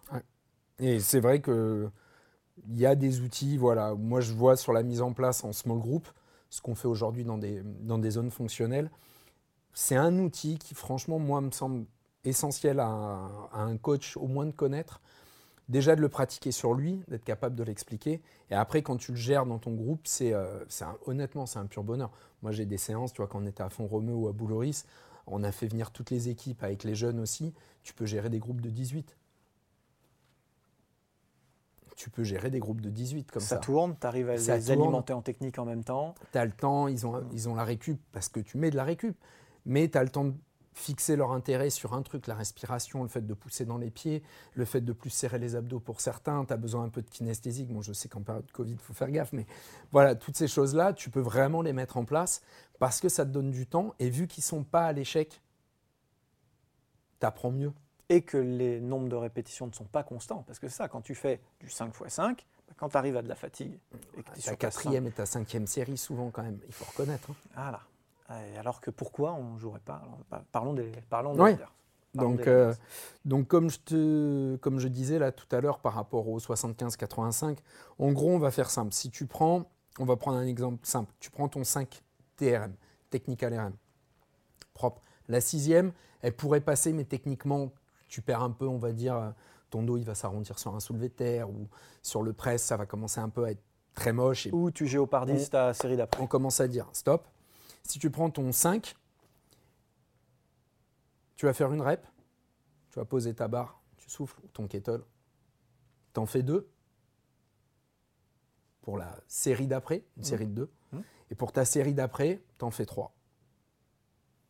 Et 0.78 1.00
c'est 1.00 1.20
vrai 1.20 1.40
que 1.40 1.90
il 2.68 2.78
y 2.78 2.84
a 2.86 2.94
des 2.94 3.20
outils, 3.20 3.56
voilà. 3.56 3.94
Moi, 3.94 4.20
je 4.20 4.32
vois 4.34 4.56
sur 4.56 4.72
la 4.74 4.82
mise 4.82 5.00
en 5.00 5.12
place 5.14 5.42
en 5.42 5.52
small 5.52 5.78
group, 5.78 6.06
ce 6.50 6.60
qu'on 6.60 6.74
fait 6.74 6.88
aujourd'hui 6.88 7.24
dans 7.24 7.38
des, 7.38 7.62
dans 7.62 7.98
des 7.98 8.10
zones 8.10 8.30
fonctionnelles. 8.30 8.90
C'est 9.72 9.96
un 9.96 10.18
outil 10.18 10.58
qui, 10.58 10.74
franchement, 10.74 11.18
moi, 11.18 11.40
me 11.40 11.50
semble 11.50 11.86
essentiel 12.24 12.78
à 12.78 13.30
un 13.54 13.76
coach 13.78 14.18
au 14.18 14.26
moins 14.26 14.44
de 14.44 14.50
connaître. 14.52 15.00
Déjà 15.68 15.96
de 15.96 16.00
le 16.00 16.08
pratiquer 16.08 16.52
sur 16.52 16.74
lui, 16.74 17.02
d'être 17.08 17.24
capable 17.24 17.54
de 17.54 17.62
l'expliquer. 17.62 18.20
Et 18.50 18.54
après, 18.54 18.82
quand 18.82 18.96
tu 18.96 19.12
le 19.12 19.16
gères 19.16 19.46
dans 19.46 19.58
ton 19.58 19.72
groupe, 19.72 20.00
c'est 20.04 20.32
euh, 20.32 20.64
honnêtement, 21.06 21.46
c'est 21.46 21.58
un 21.58 21.66
pur 21.66 21.84
bonheur. 21.84 22.10
Moi, 22.42 22.52
j'ai 22.52 22.66
des 22.66 22.78
séances, 22.78 23.12
tu 23.12 23.18
vois, 23.18 23.28
quand 23.28 23.40
on 23.40 23.46
était 23.46 23.62
à 23.62 23.68
Font-Romeu 23.68 24.12
ou 24.12 24.28
à 24.28 24.32
Bouloris, 24.32 24.84
on 25.26 25.44
a 25.44 25.52
fait 25.52 25.68
venir 25.68 25.92
toutes 25.92 26.10
les 26.10 26.28
équipes 26.28 26.62
avec 26.64 26.84
les 26.84 26.94
jeunes 26.94 27.20
aussi. 27.20 27.54
Tu 27.84 27.94
peux 27.94 28.06
gérer 28.06 28.28
des 28.28 28.38
groupes 28.38 28.60
de 28.60 28.70
18 28.70 29.16
tu 31.94 32.10
peux 32.10 32.24
gérer 32.24 32.50
des 32.50 32.58
groupes 32.58 32.80
de 32.80 32.90
18 32.90 33.30
comme 33.30 33.42
ça, 33.42 33.48
ça. 33.50 33.56
tourne, 33.58 33.94
tu 34.00 34.06
arrives 34.06 34.28
à 34.28 34.36
Ça 34.38 34.56
les 34.56 34.64
tourne. 34.64 34.80
alimenter 34.80 35.12
en 35.12 35.22
technique 35.22 35.58
en 35.58 35.64
même 35.64 35.84
temps. 35.84 36.14
Tu 36.32 36.38
as 36.38 36.44
le 36.44 36.50
temps, 36.50 36.88
ils 36.88 37.06
ont, 37.06 37.22
ils 37.32 37.48
ont 37.48 37.54
la 37.54 37.62
récup 37.64 38.00
parce 38.10 38.28
que 38.28 38.40
tu 38.40 38.58
mets 38.58 38.70
de 38.70 38.76
la 38.76 38.82
récup, 38.82 39.16
mais 39.66 39.88
tu 39.88 39.98
as 39.98 40.02
le 40.02 40.08
temps 40.08 40.24
de 40.24 40.34
fixer 40.74 41.16
leur 41.16 41.32
intérêt 41.32 41.70
sur 41.70 41.92
un 41.94 42.02
truc, 42.02 42.26
la 42.26 42.34
respiration, 42.34 43.02
le 43.02 43.08
fait 43.08 43.26
de 43.26 43.34
pousser 43.34 43.64
dans 43.64 43.78
les 43.78 43.90
pieds, 43.90 44.22
le 44.54 44.64
fait 44.64 44.80
de 44.80 44.92
plus 44.92 45.10
serrer 45.10 45.38
les 45.38 45.54
abdos 45.54 45.80
pour 45.80 46.00
certains, 46.00 46.44
tu 46.44 46.52
as 46.52 46.56
besoin 46.56 46.84
un 46.84 46.88
peu 46.88 47.02
de 47.02 47.10
kinesthésique. 47.10 47.68
Bon, 47.68 47.82
je 47.82 47.92
sais 47.92 48.08
qu'en 48.08 48.22
période 48.22 48.50
Covid, 48.52 48.72
il 48.72 48.78
faut 48.78 48.94
faire 48.94 49.10
gaffe, 49.10 49.32
mais 49.32 49.46
voilà, 49.90 50.14
toutes 50.14 50.36
ces 50.36 50.48
choses-là, 50.48 50.92
tu 50.94 51.10
peux 51.10 51.20
vraiment 51.20 51.62
les 51.62 51.72
mettre 51.72 51.96
en 51.98 52.04
place 52.04 52.42
parce 52.78 53.00
que 53.00 53.08
ça 53.08 53.24
te 53.24 53.30
donne 53.30 53.50
du 53.50 53.66
temps 53.66 53.94
et 53.98 54.08
vu 54.10 54.26
qu'ils 54.26 54.40
ne 54.42 54.46
sont 54.46 54.64
pas 54.64 54.86
à 54.86 54.92
l'échec, 54.92 55.40
tu 57.20 57.26
apprends 57.26 57.50
mieux. 57.50 57.72
et 58.08 58.20
que 58.22 58.36
les 58.36 58.78
nombres 58.80 59.08
de 59.08 59.16
répétitions 59.16 59.66
ne 59.66 59.72
sont 59.72 59.84
pas 59.86 60.02
constants. 60.02 60.42
Parce 60.46 60.58
que 60.58 60.68
ça, 60.68 60.86
quand 60.88 61.00
tu 61.00 61.14
fais 61.14 61.40
du 61.60 61.70
5 61.70 61.94
x 61.98 62.12
5, 62.14 62.46
bah, 62.68 62.74
quand 62.76 62.90
tu 62.90 62.96
arrives 62.98 63.16
à 63.16 63.22
de 63.22 63.28
la 63.28 63.34
fatigue 63.36 63.78
et 64.18 64.22
que 64.22 64.32
tu 64.32 64.38
es 64.38 64.40
sur 64.42 64.50
ta 64.52 64.56
quatrième 64.56 65.06
et 65.06 65.12
ta 65.12 65.24
cinquième 65.24 65.66
série, 65.66 65.96
souvent 65.96 66.30
quand 66.30 66.42
même, 66.42 66.58
il 66.66 66.74
faut 66.74 66.84
reconnaître. 66.84 67.30
hein. 67.30 67.34
Voilà. 67.54 67.80
Alors 68.28 68.80
que 68.80 68.90
pourquoi 68.90 69.32
on 69.34 69.54
ne 69.54 69.58
jouerait 69.58 69.80
pas 69.80 70.02
Alors, 70.30 70.44
Parlons 70.52 70.72
des 70.72 70.90
parlons 71.10 71.34
des 71.34 71.40
Oui. 71.42 71.50
leaders. 71.52 71.72
Parlons 72.14 72.30
Donc, 72.32 72.46
euh, 72.46 72.74
donc 73.24 73.48
comme, 73.48 73.70
je 73.70 73.78
te, 73.78 74.56
comme 74.56 74.78
je 74.78 74.88
disais 74.88 75.18
là 75.18 75.32
tout 75.32 75.46
à 75.54 75.60
l'heure 75.60 75.78
par 75.78 75.94
rapport 75.94 76.28
au 76.28 76.38
75-85, 76.38 77.58
en 77.98 78.12
gros, 78.12 78.30
on 78.30 78.38
va 78.38 78.50
faire 78.50 78.68
simple. 78.70 78.92
Si 78.92 79.10
tu 79.10 79.26
prends, 79.26 79.64
on 79.98 80.04
va 80.04 80.16
prendre 80.16 80.36
un 80.36 80.46
exemple 80.46 80.86
simple. 80.86 81.10
Tu 81.20 81.30
prends 81.30 81.48
ton 81.48 81.64
5 81.64 82.02
TRM, 82.36 82.74
Technical 83.10 83.58
RM, 83.58 83.72
propre. 84.74 85.00
La 85.28 85.40
sixième, 85.40 85.92
elle 86.20 86.34
pourrait 86.36 86.60
passer, 86.60 86.92
mais 86.92 87.04
techniquement, 87.04 87.70
tu 88.08 88.20
perds 88.20 88.42
un 88.42 88.50
peu, 88.50 88.66
on 88.66 88.78
va 88.78 88.92
dire, 88.92 89.14
euh, 89.16 89.30
ton 89.70 89.82
dos, 89.82 89.96
il 89.96 90.04
va 90.04 90.14
s'arrondir 90.14 90.58
sur 90.58 90.74
un 90.74 90.80
soulevé 90.80 91.08
de 91.08 91.14
terre 91.14 91.48
ou 91.48 91.66
sur 92.02 92.22
le 92.22 92.34
press, 92.34 92.62
ça 92.62 92.76
va 92.76 92.84
commencer 92.84 93.20
un 93.20 93.30
peu 93.30 93.44
à 93.44 93.52
être 93.52 93.62
très 93.94 94.12
moche. 94.12 94.46
Et 94.46 94.52
Ou 94.52 94.70
tu 94.70 94.86
géopardises 94.86 95.48
ta 95.48 95.72
série 95.72 95.96
d'après. 95.96 96.22
on 96.22 96.26
commence 96.26 96.60
à 96.60 96.68
dire 96.68 96.88
stop. 96.92 97.26
Si 97.84 97.98
tu 97.98 98.10
prends 98.10 98.30
ton 98.30 98.52
5, 98.52 98.94
tu 101.36 101.46
vas 101.46 101.52
faire 101.52 101.72
une 101.72 101.82
rep, 101.82 102.06
tu 102.90 102.98
vas 102.98 103.04
poser 103.04 103.34
ta 103.34 103.48
barre, 103.48 103.80
tu 103.96 104.08
souffles, 104.08 104.40
ou 104.44 104.48
ton 104.48 104.68
kettle, 104.68 105.02
tu 106.14 106.20
en 106.20 106.26
fais 106.26 106.42
deux 106.42 106.70
pour 108.82 108.98
la 108.98 109.18
série 109.28 109.66
d'après, 109.66 110.04
une 110.16 110.24
série 110.24 110.46
de 110.46 110.54
deux. 110.54 110.72
Mhm. 110.92 111.02
Et 111.30 111.34
pour 111.34 111.52
ta 111.52 111.64
série 111.64 111.94
d'après, 111.94 112.42
tu 112.58 112.64
en 112.64 112.70
fais 112.70 112.86
trois. 112.86 113.14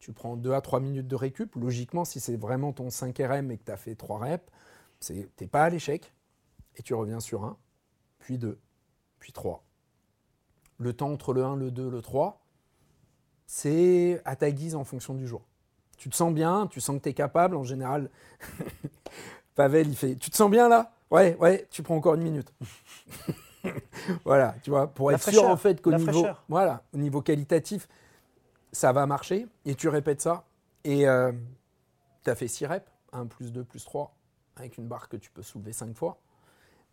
Tu 0.01 0.13
prends 0.13 0.37
2 0.37 0.53
à 0.53 0.61
3 0.61 0.81
minutes 0.81 1.07
de 1.07 1.15
récup. 1.15 1.55
Logiquement, 1.55 2.05
si 2.05 2.19
c'est 2.19 2.37
vraiment 2.37 2.73
ton 2.73 2.91
5 2.91 3.17
RM 3.17 3.53
et 3.53 3.59
que 3.59 3.65
tu 3.65 3.71
as 3.71 3.77
fait 3.77 3.95
3 3.95 4.19
reps, 4.19 4.45
tu 4.99 5.13
n'es 5.41 5.47
pas 5.47 5.63
à 5.63 5.71
l'échec. 5.71 6.13
Et 6.75 6.83
tu 6.83 6.93
reviens 6.93 7.21
sur 7.21 7.45
1, 7.45 7.57
puis 8.19 8.37
2, 8.37 8.59
puis 9.21 9.33
3. 9.33 9.65
Le 10.79 10.93
temps 10.93 11.13
entre 11.13 11.33
le 11.33 11.45
1, 11.45 11.55
le 11.55 11.71
2, 11.71 11.89
le 11.89 12.03
3, 12.03 12.42
c'est 13.53 14.23
à 14.25 14.35
ta 14.35 14.51
guise 14.51 14.75
en 14.75 14.83
fonction 14.83 15.13
du 15.13 15.27
jour. 15.27 15.43
Tu 15.99 16.09
te 16.09 16.17
sens 16.17 16.33
bien, 16.33 16.69
tu 16.69 16.81
sens 16.81 16.97
que 16.97 17.03
tu 17.03 17.11
es 17.11 17.13
capable. 17.13 17.55
En 17.55 17.65
général, 17.65 18.09
Pavel, 19.55 19.89
il 19.89 19.95
fait 19.95 20.17
Tu 20.17 20.31
te 20.31 20.37
sens 20.37 20.51
bien 20.51 20.71
là? 20.71 20.91
Ouais, 21.11 21.37
ouais, 21.39 21.69
tu 21.71 21.83
prends 21.83 21.97
encore 21.97 22.15
une 22.15 22.23
minute. 22.23 22.51
voilà, 24.25 24.55
tu 24.63 24.71
vois, 24.71 24.87
pour 24.87 25.11
La 25.11 25.19
être 25.19 25.31
sûr 25.31 25.45
en 25.45 25.59
fait 25.59 25.83
qu'au 25.83 25.93
niveau, 25.93 26.13
fraîcheur. 26.13 26.43
voilà, 26.49 26.83
au 26.95 26.97
niveau 26.97 27.21
qualitatif, 27.21 27.89
ça 28.73 28.91
va 28.95 29.05
marcher. 29.05 29.47
Et 29.67 29.75
tu 29.75 29.89
répètes 29.89 30.23
ça. 30.23 30.45
Et 30.85 31.05
tu 32.25 32.31
as 32.31 32.35
fait 32.35 32.49
6 32.49 32.65
reps, 32.65 32.91
1 33.13 33.27
plus 33.27 33.53
2 33.53 33.65
plus 33.65 33.85
3, 33.85 34.15
avec 34.57 34.79
une 34.79 34.89
barre 34.89 35.11
que 35.11 35.19
tu 35.19 35.31
peux 35.31 35.43
soulever 35.43 35.75
5 35.75 35.95
fois. 35.95 36.17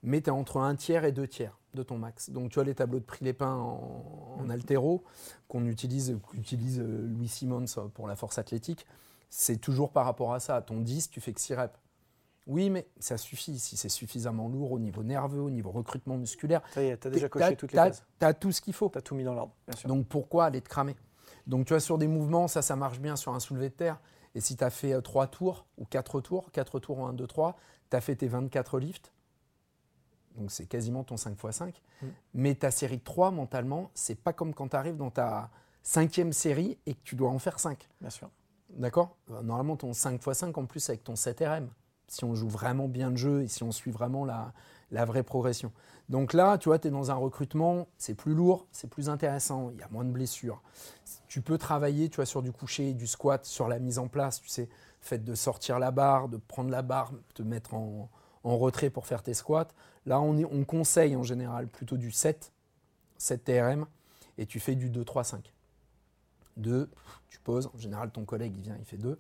Mais 0.04 0.22
tu 0.22 0.28
es 0.30 0.32
entre 0.32 0.58
un 0.58 0.76
tiers 0.76 1.04
et 1.06 1.12
deux 1.12 1.28
tiers 1.28 1.58
de 1.74 1.84
ton 1.84 1.98
max. 1.98 2.30
Donc 2.30 2.52
tu 2.52 2.60
as 2.60 2.64
les 2.64 2.74
tableaux 2.76 3.00
de 3.00 3.06
prix 3.06 3.24
les 3.26 3.34
pins 3.34 3.56
en, 3.56 4.38
en 4.40 4.50
altéro 4.50 5.04
qu'on 5.48 5.66
utilise, 5.66 6.18
qu'utilise 6.32 6.80
euh, 6.80 7.08
Louis 7.08 7.28
Simmons 7.28 7.66
pour 7.94 8.08
la 8.08 8.16
force 8.16 8.38
athlétique. 8.38 8.86
C'est 9.30 9.58
toujours 9.58 9.92
par 9.92 10.06
rapport 10.06 10.34
à 10.34 10.40
ça. 10.40 10.62
Ton 10.62 10.80
10, 10.80 11.10
tu 11.10 11.22
fais 11.22 11.34
que 11.34 11.42
6 11.42 11.54
reps. 11.56 11.74
Oui, 12.48 12.72
mais 12.72 12.88
ça 13.00 13.18
suffit 13.18 13.60
si 13.60 13.78
c'est 13.78 13.90
suffisamment 13.90 14.48
lourd 14.48 14.72
au 14.72 14.80
niveau 14.80 15.04
nerveux, 15.04 15.42
au 15.42 15.52
niveau 15.52 15.70
recrutement 15.70 16.18
musculaire. 16.18 16.62
Ça 16.74 16.82
y 16.82 16.88
est, 16.88 16.98
tu 16.98 17.08
as 17.08 17.12
déjà 17.12 17.30
T'as- 17.30 17.40
coché 17.46 17.56
toutes 17.56 17.72
les 17.74 17.76
t'as- 17.76 17.90
cases. 17.90 18.04
t'as 18.18 18.34
tout 18.34 18.52
ce 18.52 18.62
qu'il 18.62 18.74
faut. 18.74 18.90
Tu 18.90 18.98
as 18.98 19.02
tout 19.02 19.14
mis 19.14 19.24
dans 19.24 19.36
l'ordre, 19.36 19.54
bien 19.68 19.76
sûr. 19.78 19.88
Donc 19.88 20.08
pourquoi 20.08 20.46
aller 20.46 20.62
te 20.62 20.70
cramer? 20.70 20.96
Donc 21.46 21.68
tu 21.68 21.74
vois, 21.74 21.80
sur 21.80 22.00
des 22.00 22.08
mouvements, 22.08 22.48
ça, 22.48 22.64
ça 22.64 22.76
marche 22.76 23.00
bien 23.00 23.16
sur 23.16 23.36
un 23.36 23.40
soulevé 23.40 23.70
de 23.70 23.76
terre. 23.76 24.00
Et 24.34 24.42
si 24.42 24.56
tu 24.58 24.64
as 24.64 24.72
fait 24.72 25.00
3 25.00 25.28
tours 25.28 25.68
ou 25.78 25.86
4 25.86 26.22
tours, 26.22 26.52
4 26.52 26.80
tours 26.80 27.00
en 27.00 27.10
1, 27.10 27.14
2, 27.14 27.28
3, 27.28 27.56
tu 27.92 27.98
as 27.98 28.02
fait 28.02 28.16
tes 28.16 28.28
24 28.28 28.80
lifts. 28.80 29.12
Donc 30.40 30.52
c'est 30.52 30.66
quasiment 30.66 31.04
ton 31.04 31.18
5 31.18 31.32
x 31.32 31.56
5. 31.56 31.82
Mm. 32.02 32.08
Mais 32.34 32.56
ta 32.56 32.72
série 32.72 32.98
de 32.98 33.04
3, 33.04 33.32
mentalement, 33.32 33.92
c'est 33.94 34.16
pas 34.16 34.34
comme 34.34 34.54
quand 34.54 34.70
tu 34.70 34.76
arrives 34.76 34.98
dans 34.98 35.12
ta 35.12 35.50
cinquième 35.84 36.34
série 36.34 36.78
et 36.86 36.94
que 36.94 37.00
tu 37.04 37.16
dois 37.16 37.30
en 37.30 37.40
faire 37.40 37.60
5. 37.60 37.88
bien 38.02 38.10
sûr. 38.10 38.30
D'accord? 38.72 39.18
Normalement, 39.44 39.76
ton 39.76 39.94
5 39.94 40.16
x 40.26 40.38
5 40.38 40.58
en 40.58 40.66
plus 40.66 40.90
avec 40.90 41.04
ton 41.04 41.16
7 41.16 41.40
RM. 41.42 41.70
Si 42.08 42.24
on 42.24 42.34
joue 42.36 42.50
vraiment 42.50 42.88
bien 42.88 43.12
le 43.12 43.18
jeu 43.18 43.44
et 43.44 43.48
si 43.48 43.64
on 43.64 43.72
suit 43.72 43.92
vraiment 43.92 44.26
la, 44.26 44.54
la 44.92 45.06
vraie 45.06 45.24
progression. 45.24 45.72
Donc 46.08 46.34
là, 46.34 46.58
tu 46.58 46.70
vois, 46.70 46.80
tu 46.80 46.88
es 46.88 46.92
dans 46.92 47.12
un 47.12 47.16
recrutement, 47.16 47.88
c'est 47.98 48.16
plus 48.16 48.34
lourd, 48.34 48.66
c'est 48.72 48.90
plus 48.90 49.10
intéressant, 49.10 49.70
il 49.72 49.80
y 49.80 49.84
a 49.84 49.88
moins 49.90 50.04
de 50.04 50.12
blessures. 50.12 50.62
Tu 51.28 51.42
peux 51.42 51.58
travailler, 51.58 52.10
tu 52.10 52.16
vois, 52.16 52.26
sur 52.26 52.42
du 52.42 52.52
coucher, 52.52 52.94
du 52.94 53.06
squat, 53.06 53.46
sur 53.46 53.68
la 53.68 53.78
mise 53.78 54.00
en 54.00 54.08
place, 54.08 54.42
tu 54.42 54.50
sais, 54.50 54.70
fait 55.02 55.24
de 55.24 55.36
sortir 55.36 55.78
la 55.78 55.92
barre, 55.92 56.28
de 56.28 56.38
prendre 56.38 56.72
la 56.72 56.82
barre, 56.82 57.12
te 57.36 57.44
mettre 57.44 57.76
en, 57.76 58.10
en 58.44 58.58
retrait 58.58 58.90
pour 58.90 59.06
faire 59.08 59.24
tes 59.24 59.34
squats. 59.34 59.68
Là, 60.06 60.20
on, 60.22 60.38
est- 60.38 60.46
on 60.46 60.64
conseille 60.66 61.16
en 61.16 61.24
général 61.24 61.68
plutôt 61.68 61.98
du 61.98 62.12
7, 62.12 62.52
7 63.18 63.44
TRM, 63.44 63.86
et 64.38 64.46
tu 64.46 64.60
fais 64.60 64.76
du 64.76 64.90
2, 64.90 65.04
3, 65.04 65.24
5. 65.24 65.54
2, 66.58 66.90
tu 67.30 67.40
poses, 67.40 67.70
en 67.74 67.78
général 67.78 68.12
ton 68.12 68.26
collègue 68.26 68.54
il 68.56 68.62
vient, 68.64 68.76
il 68.80 68.86
fait 68.86 68.98
2. 68.98 69.18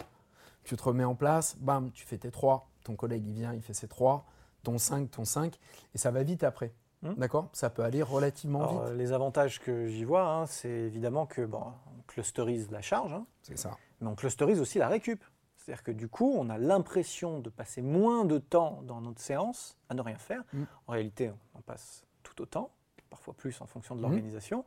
Tu 0.63 0.75
te 0.75 0.84
remets 0.84 1.03
en 1.05 1.15
place, 1.15 1.55
bam, 1.60 1.91
tu 1.91 2.05
fais 2.05 2.17
tes 2.17 2.32
3, 2.32 2.67
ton 2.84 2.95
collègue 2.95 3.23
il 3.25 3.34
vient, 3.34 3.53
il 3.53 3.62
fait 3.62 3.73
ses 3.73 3.88
3, 3.88 4.25
ton 4.63 4.77
5, 4.77 5.10
ton 5.12 5.25
5, 5.25 5.58
et 5.93 5.97
ça 5.97 6.12
va 6.12 6.23
vite 6.23 6.43
après. 6.43 6.73
Hmm. 7.01 7.13
D'accord? 7.13 7.49
Ça 7.53 7.69
peut 7.69 7.84
aller 7.84 8.01
relativement 8.03 8.60
Alors, 8.62 8.86
vite. 8.88 8.97
les 8.97 9.13
avantages 9.13 9.60
que 9.62 9.88
j'y 9.88 10.03
vois, 10.03 10.29
hein, 10.29 10.45
c'est 10.47 10.69
évidemment 10.69 11.25
que 11.25 11.45
bon, 11.45 11.63
on 11.97 12.01
clusterise 12.08 12.69
la 12.71 12.82
charge, 12.82 13.13
hein, 13.13 13.25
C'est 13.41 13.58
ça. 13.58 13.77
mais 14.01 14.08
on 14.08 14.15
clusterise 14.15 14.60
aussi 14.60 14.79
la 14.79 14.89
récup. 14.89 15.23
C'est-à-dire 15.59 15.83
que 15.83 15.91
du 15.91 16.07
coup, 16.07 16.33
on 16.35 16.49
a 16.49 16.57
l'impression 16.57 17.39
de 17.39 17.49
passer 17.49 17.81
moins 17.81 18.25
de 18.25 18.37
temps 18.39 18.81
dans 18.83 19.01
notre 19.01 19.21
séance 19.21 19.77
à 19.89 19.93
ne 19.93 20.01
rien 20.01 20.17
faire. 20.17 20.43
Mm. 20.53 20.63
En 20.87 20.91
réalité, 20.93 21.31
on 21.53 21.59
en 21.59 21.61
passe 21.61 22.03
tout 22.23 22.41
autant, 22.41 22.71
parfois 23.09 23.33
plus 23.33 23.59
en 23.61 23.65
fonction 23.65 23.95
de 23.95 23.99
Mm. 23.99 24.03
l'organisation. 24.03 24.65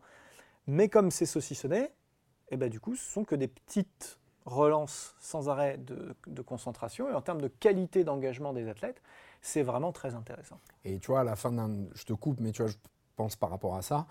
Mais 0.66 0.88
comme 0.88 1.10
c'est 1.10 1.26
saucissonné, 1.26 1.90
et 2.50 2.56
ben, 2.56 2.68
du 2.68 2.78
coup, 2.78 2.94
ce 2.94 3.10
sont 3.10 3.24
que 3.24 3.34
des 3.34 3.48
petites 3.48 4.18
relances 4.44 5.14
sans 5.18 5.48
arrêt 5.48 5.78
de, 5.78 6.14
de 6.26 6.42
concentration. 6.42 7.08
Et 7.08 7.14
en 7.14 7.22
termes 7.22 7.40
de 7.40 7.48
qualité 7.48 8.04
d'engagement 8.04 8.52
des 8.52 8.68
athlètes, 8.68 9.00
c'est 9.40 9.62
vraiment 9.62 9.92
très 9.92 10.14
intéressant. 10.14 10.58
Et 10.84 10.98
tu 10.98 11.08
vois, 11.08 11.20
à 11.20 11.24
la 11.24 11.36
fin 11.36 11.50
d'un. 11.52 11.70
Je 11.94 12.04
te 12.04 12.12
coupe, 12.12 12.38
mais 12.40 12.52
tu 12.52 12.62
vois, 12.62 12.70
je 12.70 12.76
pense 13.16 13.34
par 13.36 13.50
rapport 13.50 13.74
à 13.76 13.82
ça. 13.82 14.06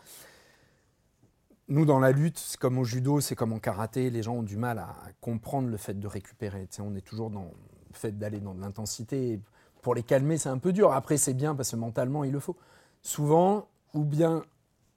Nous, 1.68 1.86
dans 1.86 2.00
la 2.00 2.12
lutte, 2.12 2.38
c'est 2.38 2.60
comme 2.60 2.78
au 2.80 2.84
judo, 2.84 3.22
c'est 3.22 3.36
comme 3.36 3.54
en 3.54 3.60
karaté, 3.60 4.10
les 4.10 4.24
gens 4.24 4.36
ont 4.36 4.44
du 4.44 4.58
mal 4.58 4.80
à 4.80 4.94
comprendre 5.22 5.70
le 5.70 5.78
fait 5.78 5.98
de 6.00 6.08
récupérer. 6.08 6.68
Tu 6.68 6.78
sais, 6.78 6.82
on 6.82 6.96
est 6.96 7.02
toujours 7.02 7.30
dans 7.30 7.44
le 7.44 7.94
fait 7.94 8.18
d'aller 8.18 8.40
dans 8.40 8.54
de 8.54 8.62
l'intensité. 8.62 9.40
pour 9.82 9.96
les 9.96 10.04
calmer, 10.04 10.38
c'est 10.38 10.50
un 10.50 10.58
peu 10.58 10.74
dur. 10.74 10.92
Après, 10.92 11.18
c'est 11.18 11.34
bien 11.34 11.56
parce 11.56 11.72
que 11.72 11.76
mentalement, 11.76 12.24
il 12.24 12.32
le 12.32 12.40
faut. 12.40 12.58
Souvent, 13.02 13.68
ou 13.94 14.04
bien 14.04 14.44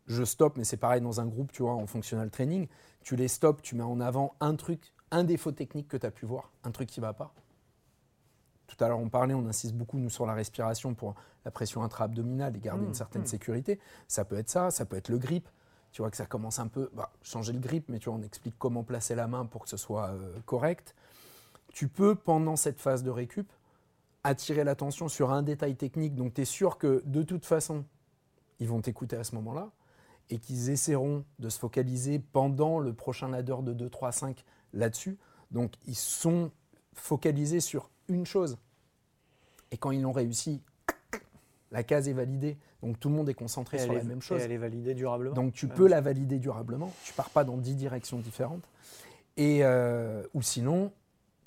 je 0.07 0.25
stoppe, 0.25 0.57
mais 0.59 0.65
c'est 0.65 0.77
pareil 0.77 1.01
dans 1.01 1.21
un 1.21 1.27
groupe, 1.27 1.53
tu 1.53 1.63
vois, 1.63 1.75
en 1.75 1.87
functional 1.87 2.31
training, 2.31 2.69
tu 3.03 3.17
les 3.17 3.29
stops, 3.29 3.63
tu 3.63 3.75
mets 3.77 3.83
en 3.83 4.01
avant 4.01 4.35
un 4.41 4.55
truc, 4.57 4.93
un 5.11 5.25
défaut 5.25 5.53
technique 5.53 5.89
que 5.89 5.97
tu 5.97 6.07
as 6.07 6.11
pu 6.11 6.27
voir, 6.27 6.53
un 6.65 6.71
truc 6.71 6.89
qui 6.89 7.01
ne 7.01 7.07
va 7.07 7.13
pas. 7.13 7.33
Tout 8.67 8.83
à 8.83 8.89
l'heure, 8.89 8.99
on 8.99 9.09
parlait, 9.09 9.35
on 9.35 9.47
insiste 9.47 9.75
beaucoup, 9.75 9.99
nous, 9.99 10.11
sur 10.11 10.27
la 10.27 10.35
respiration 10.35 10.95
pour 10.95 11.15
la 11.45 11.51
pression 11.51 11.83
intra-abdominale 11.83 12.57
et 12.57 12.61
garder 12.61 12.85
une 12.85 12.91
Mmh, 12.91 12.95
certaine 12.95 13.23
mmh. 13.23 13.27
sécurité. 13.27 13.81
Ça 14.09 14.25
peut 14.25 14.37
être 14.37 14.51
ça, 14.51 14.71
ça 14.71 14.85
peut 14.85 14.97
être 14.97 15.09
le 15.09 15.19
grip. 15.19 15.49
Tu 15.95 16.03
vois 16.03 16.11
que 16.11 16.17
ça 16.17 16.27
commence 16.27 16.59
un 16.59 16.67
peu, 16.67 16.91
bah, 16.93 17.13
changer 17.23 17.53
le 17.53 17.61
grip, 17.61 17.85
mais 17.89 18.01
tu 18.01 18.11
vois, 18.11 18.19
on 18.19 18.23
explique 18.23 18.57
comment 18.59 18.83
placer 18.83 19.15
la 19.15 19.29
main 19.29 19.47
pour 19.47 19.63
que 19.63 19.69
ce 19.69 19.77
soit 19.77 20.09
euh, 20.09 20.41
correct. 20.45 20.97
Tu 21.73 21.87
peux, 21.87 22.17
pendant 22.17 22.57
cette 22.57 22.81
phase 22.81 23.05
de 23.05 23.11
récup, 23.11 23.49
attirer 24.25 24.65
l'attention 24.65 25.09
sur 25.09 25.31
un 25.31 25.45
détail 25.45 25.77
technique. 25.77 26.17
Donc, 26.17 26.35
tu 26.35 26.41
es 26.41 26.45
sûr 26.45 26.79
que 26.79 27.01
de 27.07 27.23
toute 27.23 27.47
façon, 27.47 27.85
ils 28.59 28.67
vont 28.67 28.81
t'écouter 28.81 29.15
à 29.15 29.23
ce 29.23 29.37
moment-là 29.37 29.71
et 30.31 30.41
qu'ils 30.41 30.69
essaieront 30.69 31.25
de 31.39 31.49
se 31.49 31.61
focaliser 31.61 32.19
pendant 32.19 32.81
le 32.81 32.93
prochain 32.93 33.29
ladder 33.29 33.59
de 33.63 33.73
2, 33.73 33.89
3, 33.89 34.11
5 34.11 34.45
là-dessus. 34.73 35.17
Donc, 35.53 35.75
ils 35.87 35.95
sont 35.95 36.51
focalisés 36.93 37.61
sur 37.61 37.89
une 38.09 38.27
chose. 38.27 38.59
Et 39.71 39.77
quand 39.77 39.93
ils 39.93 40.03
l'ont 40.03 40.11
réussi, 40.11 40.61
la 41.75 41.83
case 41.83 42.09
est 42.09 42.13
validée. 42.15 42.57
Donc, 42.83 42.99
tout 42.99 43.09
le 43.11 43.15
monde 43.17 43.29
est 43.29 43.35
concentré 43.35 43.77
Et 43.77 43.81
sur 43.81 43.93
la 43.93 44.01
est- 44.01 44.05
même 44.05 44.19
et 44.19 44.23
chose. 44.23 44.41
elle 44.41 44.53
est 44.53 44.57
validée 44.57 44.95
durablement. 44.95 45.35
Donc 45.35 45.53
tu 45.53 45.67
Ouais. 45.67 45.73
peux 45.75 45.87
la 45.89 46.01
valider 46.01 46.39
durablement. 46.39 46.93
Tu 47.05 47.13
pars 47.13 47.29
pas 47.31 47.45
dans 47.45 47.57
10 47.59 47.75
directions 47.75 48.19
différentes. 48.19 48.65
Et, 49.37 49.61
euh, 49.65 50.23
ou 50.35 50.43
sinon, 50.43 50.93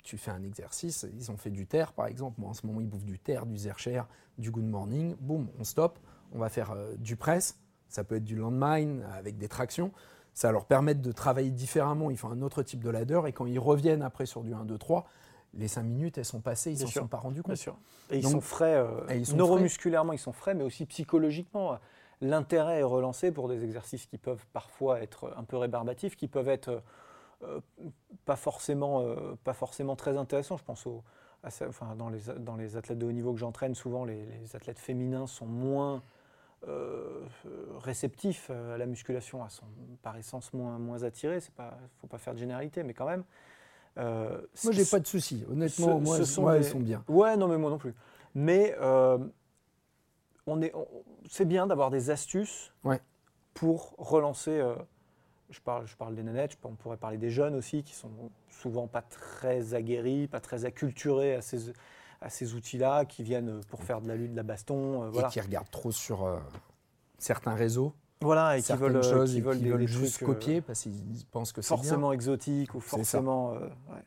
tu 0.02 0.18
fais 0.18 0.30
un 0.30 0.42
exercice. 0.42 1.06
Ils 1.16 1.30
ont 1.30 1.36
fait 1.36 1.50
du 1.50 1.66
terre, 1.66 1.92
par 1.92 2.06
exemple. 2.06 2.40
Moi, 2.40 2.50
en 2.50 2.54
ce 2.54 2.66
moment, 2.66 2.80
ils 2.80 2.86
bouffent 2.88 3.04
du 3.04 3.18
terre, 3.18 3.46
du 3.46 3.56
zercher, 3.56 4.02
du 4.36 4.50
good 4.50 4.64
morning. 4.66 5.16
Boum, 5.20 5.48
on 5.58 5.64
stoppe. 5.64 5.98
On 6.32 6.38
va 6.38 6.48
faire 6.50 6.70
euh, 6.72 6.94
du 6.98 7.16
press. 7.16 7.58
Ça 7.88 8.04
peut 8.04 8.16
être 8.16 8.24
du 8.24 8.36
landmine 8.36 9.02
avec 9.16 9.38
des 9.38 9.48
tractions. 9.48 9.90
Ça 10.34 10.52
leur 10.52 10.66
permettre 10.66 11.00
de 11.00 11.10
travailler 11.12 11.50
différemment. 11.50 12.10
Ils 12.10 12.18
font 12.18 12.30
un 12.30 12.42
autre 12.42 12.62
type 12.62 12.84
de 12.84 12.90
ladder. 12.90 13.22
Et 13.26 13.32
quand 13.32 13.46
ils 13.46 13.58
reviennent 13.58 14.02
après 14.02 14.26
sur 14.26 14.42
du 14.42 14.52
1, 14.54 14.64
2, 14.66 14.76
3, 14.78 15.06
les 15.54 15.68
5 15.68 15.82
minutes, 15.82 16.18
elles 16.18 16.24
sont 16.24 16.40
passées. 16.40 16.72
Ils 16.72 16.78
Bien 16.78 16.86
s'en 16.86 17.00
sont 17.00 17.06
pas 17.08 17.16
rendus 17.18 17.36
Bien 17.42 17.54
compte. 17.54 17.56
sûr. 17.56 17.76
Et 18.10 18.18
ils 18.18 18.22
Donc- 18.22 18.32
sont 18.32 18.40
frais, 18.40 18.74
euh, 18.76 19.06
Et 19.08 19.16
ils 19.18 19.26
sont 19.26 19.36
neuromusculairement, 19.36 20.12
ils 20.12 20.18
sont 20.18 20.32
frais, 20.32 20.54
mais 20.54 20.64
aussi 20.64 20.86
psychologiquement. 20.86 21.78
L'intérêt 22.20 22.80
est 22.80 22.84
relancé 22.84 23.30
pour 23.32 23.48
des 23.48 23.64
exercices 23.64 24.06
qui 24.06 24.18
peuvent 24.18 24.44
parfois 24.52 25.00
être 25.00 25.32
un 25.36 25.44
peu 25.44 25.56
rébarbatifs, 25.56 26.16
qui 26.16 26.26
peuvent 26.28 26.48
être 26.48 26.82
euh, 27.44 27.60
pas, 28.24 28.34
forcément, 28.36 29.00
euh, 29.02 29.34
pas 29.44 29.52
forcément 29.54 29.94
très 29.96 30.16
intéressants. 30.16 30.56
Je 30.56 30.64
pense 30.64 30.84
au, 30.86 31.04
à 31.44 31.48
enfin, 31.68 31.94
dans, 31.96 32.08
les, 32.08 32.20
dans 32.38 32.56
les 32.56 32.76
athlètes 32.76 32.98
de 32.98 33.06
haut 33.06 33.12
niveau 33.12 33.32
que 33.32 33.38
j'entraîne, 33.38 33.76
souvent 33.76 34.04
les, 34.04 34.26
les 34.26 34.56
athlètes 34.56 34.80
féminins 34.80 35.28
sont 35.28 35.46
moins 35.46 36.02
euh, 36.66 37.24
réceptifs 37.78 38.50
à 38.50 38.76
la 38.76 38.86
musculation, 38.86 39.48
sont 39.48 39.66
par 40.02 40.16
essence 40.16 40.52
moins, 40.52 40.78
moins 40.80 41.04
attirés. 41.04 41.38
Il 41.38 41.62
ne 41.62 41.70
faut 42.00 42.08
pas 42.08 42.18
faire 42.18 42.34
de 42.34 42.38
généralité, 42.40 42.82
mais 42.82 42.94
quand 42.94 43.06
même. 43.06 43.22
Euh, 43.98 44.40
Moi, 44.64 44.72
j'ai 44.72 44.84
pas 44.84 45.00
de 45.00 45.06
soucis. 45.06 45.44
Honnêtement, 45.50 45.98
ce- 45.98 46.04
moi, 46.04 46.16
ce 46.18 46.24
sont 46.24 46.42
moi, 46.42 46.58
des- 46.58 46.66
ils 46.66 46.70
sont 46.70 46.80
bien. 46.80 47.04
Ouais, 47.08 47.36
non, 47.36 47.48
mais 47.48 47.58
moi 47.58 47.70
non 47.70 47.78
plus. 47.78 47.94
Mais 48.34 48.76
euh, 48.80 49.18
on 50.46 50.62
est, 50.62 50.72
c'est 51.28 51.44
bien 51.44 51.66
d'avoir 51.66 51.90
des 51.90 52.10
astuces 52.10 52.72
Ouais. 52.84 53.00
pour 53.54 53.94
relancer. 53.98 54.52
euh, 54.58 54.74
je, 55.50 55.60
parle, 55.60 55.86
je 55.86 55.96
parle 55.96 56.14
des 56.14 56.22
nanettes, 56.22 56.58
on 56.64 56.74
pourrait 56.74 56.96
parler 56.98 57.16
des 57.18 57.30
jeunes 57.30 57.54
aussi, 57.54 57.82
qui 57.82 57.94
sont 57.94 58.10
souvent 58.50 58.86
pas 58.86 59.02
très 59.02 59.74
aguerris, 59.74 60.26
pas 60.28 60.40
très 60.40 60.64
acculturés 60.64 61.34
à 61.34 61.40
ces, 61.42 61.72
à 62.20 62.28
ces 62.30 62.54
outils-là, 62.54 63.04
qui 63.06 63.22
viennent 63.22 63.60
pour 63.66 63.82
faire 63.82 64.00
de 64.00 64.08
la 64.08 64.14
lutte, 64.16 64.32
de 64.32 64.36
la 64.36 64.42
baston. 64.42 65.04
euh, 65.04 65.08
voilà. 65.10 65.28
Et 65.28 65.30
qui 65.30 65.40
regardent 65.40 65.70
trop 65.70 65.90
sur 65.92 66.38
certains 67.18 67.54
réseaux. 67.54 67.94
Voilà, 68.20 68.58
et 68.58 68.62
qui 68.62 68.72
veulent, 68.72 68.96
euh, 68.96 69.02
choses 69.02 69.32
qui 69.32 69.38
et 69.38 69.40
veulent 69.40 69.56
qui 69.58 69.62
des, 69.64 69.70
veulent 69.70 69.80
des 69.80 69.86
juste 69.86 70.16
trucs, 70.16 70.28
euh, 70.28 70.32
copier 70.34 70.60
parce 70.60 70.80
qu'ils 70.82 71.24
pensent 71.30 71.52
que 71.52 71.62
c'est 71.62 71.74
bien. 71.74 71.76
forcément 71.82 72.12
exotique 72.12 72.74
ou 72.74 72.80
forcément. 72.80 73.54
euh, 73.54 73.60
ouais. 73.90 74.02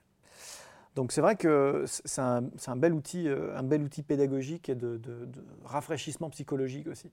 Donc 0.96 1.14
c'est 1.14 1.22
vrai 1.22 1.38
que 1.38 1.86
c'est 1.88 2.20
un, 2.22 2.44
un 2.68 2.76
bel 2.76 2.94
outil, 2.94 3.30
un 3.30 3.64
bel 3.64 3.82
outil 3.82 4.04
pédagogique 4.04 4.68
et 4.68 4.76
de, 4.76 4.98
de- 4.98 5.26
de 5.26 5.42
rafraîchissement 5.64 6.30
psychologique 6.30 6.88
aussi. 6.88 7.10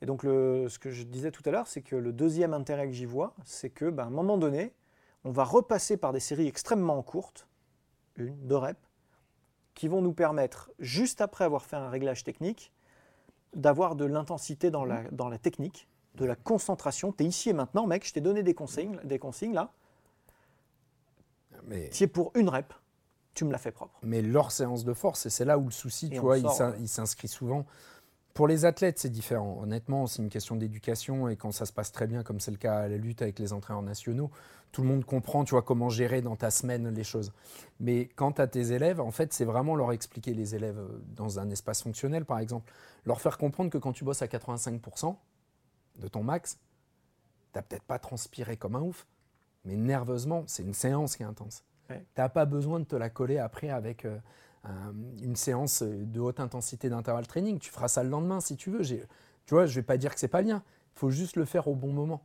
Et 0.00 0.06
donc 0.06 0.22
le, 0.22 0.68
ce 0.68 0.78
que 0.78 0.90
je 0.92 1.02
disais 1.02 1.32
tout 1.32 1.42
à 1.46 1.50
l'heure, 1.50 1.66
c'est 1.66 1.82
que 1.82 1.96
le 1.96 2.12
deuxième 2.12 2.54
intérêt 2.54 2.86
que 2.86 2.92
j'y 2.92 3.06
vois, 3.06 3.34
c'est 3.44 3.70
que 3.70 3.90
ben, 3.90 4.04
à 4.04 4.06
un 4.06 4.10
moment 4.10 4.38
donné, 4.38 4.72
on 5.24 5.32
va 5.32 5.42
repasser 5.42 5.96
par 5.96 6.12
des 6.12 6.20
séries 6.20 6.46
extrêmement 6.46 7.02
courtes, 7.02 7.48
une, 8.14 8.36
deux 8.46 8.56
reps, 8.56 8.78
qui 9.74 9.88
vont 9.88 10.00
nous 10.00 10.12
permettre, 10.12 10.70
juste 10.78 11.20
après 11.20 11.42
avoir 11.44 11.64
fait 11.64 11.74
un 11.76 11.88
réglage 11.90 12.22
technique, 12.22 12.72
d'avoir 13.54 13.96
de 13.96 14.04
l'intensité 14.04 14.70
dans 14.70 14.84
la, 14.84 15.02
dans 15.10 15.28
la 15.28 15.38
technique, 15.38 15.88
de 16.18 16.26
la 16.26 16.36
concentration. 16.36 17.12
Tu 17.12 17.24
es 17.24 17.26
ici 17.26 17.50
et 17.50 17.52
maintenant, 17.52 17.86
mec, 17.86 18.06
je 18.06 18.12
t'ai 18.12 18.20
donné 18.20 18.42
des 18.42 18.54
consignes, 18.54 18.98
des 19.04 19.18
consignes 19.18 19.54
là. 19.54 19.72
Mais, 21.66 21.90
Tu 21.90 22.04
es 22.04 22.06
pour 22.06 22.32
une 22.34 22.48
rep, 22.48 22.72
tu 23.34 23.44
me 23.44 23.52
l'as 23.52 23.58
fait 23.58 23.72
propre. 23.72 23.98
mais 24.02 24.22
leur 24.22 24.52
séance 24.52 24.84
de 24.84 24.94
force, 24.94 25.26
et 25.26 25.30
c'est 25.30 25.44
là 25.44 25.58
où 25.58 25.66
le 25.66 25.70
souci, 25.70 26.06
Et 26.06 26.10
tu 26.10 26.18
vois, 26.18 26.40
sort, 26.40 26.74
il 26.78 26.88
s'inscrit 26.88 27.28
souvent. 27.28 27.66
Pour 28.32 28.46
les 28.46 28.64
athlètes, 28.64 29.00
c'est 29.00 29.10
différent. 29.10 29.58
Honnêtement, 29.60 30.06
c'est 30.06 30.22
une 30.22 30.28
question 30.28 30.54
d'éducation 30.54 31.28
et 31.28 31.34
quand 31.34 31.50
ça 31.50 31.66
se 31.66 31.72
passe 31.72 31.90
très 31.90 32.06
bien, 32.06 32.22
comme 32.22 32.38
c'est 32.38 32.52
le 32.52 32.56
cas 32.56 32.76
à 32.78 32.88
la 32.88 32.96
lutte 32.96 33.20
avec 33.20 33.40
les 33.40 33.52
entraîneurs 33.52 33.82
nationaux, 33.82 34.30
tout 34.70 34.82
le 34.82 34.88
monde 34.88 35.04
comprend, 35.04 35.44
tu 35.44 35.50
vois, 35.52 35.62
comment 35.62 35.88
gérer 35.88 36.22
dans 36.22 36.36
ta 36.36 36.50
semaine 36.50 36.88
les 36.94 37.02
choses. 37.02 37.32
Mais 37.80 38.06
quant 38.14 38.30
à 38.30 38.46
tes 38.46 38.72
élèves, 38.72 39.00
en 39.00 39.10
fait, 39.10 39.32
c'est 39.32 39.44
vraiment 39.44 39.74
leur 39.74 39.92
expliquer 39.92 40.34
les 40.34 40.54
élèves 40.54 40.78
euh, 40.78 41.02
dans 41.16 41.40
un 41.40 41.50
espace 41.50 41.82
fonctionnel, 41.82 42.24
par 42.24 42.38
exemple, 42.38 42.70
leur 43.06 43.20
faire 43.20 43.38
comprendre 43.38 43.70
que 43.70 43.78
quand 43.78 43.92
tu 43.92 44.04
bosses 44.04 44.22
à 44.22 44.26
85% 44.26 45.16
de 45.98 46.08
ton 46.08 46.22
max, 46.22 46.58
t'as 47.52 47.62
peut-être 47.62 47.82
pas 47.84 47.98
transpiré 47.98 48.56
comme 48.56 48.76
un 48.76 48.82
ouf, 48.82 49.06
mais 49.64 49.76
nerveusement, 49.76 50.44
c'est 50.46 50.62
une 50.62 50.74
séance 50.74 51.16
qui 51.16 51.22
est 51.22 51.26
intense. 51.26 51.64
Ouais. 51.90 52.04
Tu 52.14 52.20
n'as 52.20 52.28
pas 52.28 52.44
besoin 52.44 52.80
de 52.80 52.84
te 52.84 52.96
la 52.96 53.10
coller 53.10 53.38
après 53.38 53.70
avec 53.70 54.04
euh, 54.04 54.18
un- 54.64 54.94
une 55.22 55.36
séance 55.36 55.82
de 55.82 56.20
haute 56.20 56.40
intensité 56.40 56.88
d'intervalle 56.90 57.26
training. 57.26 57.58
Tu 57.58 57.70
feras 57.70 57.88
ça 57.88 58.02
le 58.02 58.10
lendemain 58.10 58.40
si 58.40 58.56
tu 58.56 58.70
veux. 58.70 58.82
Tu 58.84 59.54
vois, 59.54 59.66
je 59.66 59.74
vais 59.74 59.82
pas 59.82 59.96
dire 59.96 60.12
que 60.14 60.20
c'est 60.20 60.28
pas 60.28 60.42
bien. 60.42 60.62
Il 60.94 60.98
faut 60.98 61.10
juste 61.10 61.36
le 61.36 61.44
faire 61.44 61.66
au 61.68 61.74
bon 61.74 61.92
moment. 61.92 62.22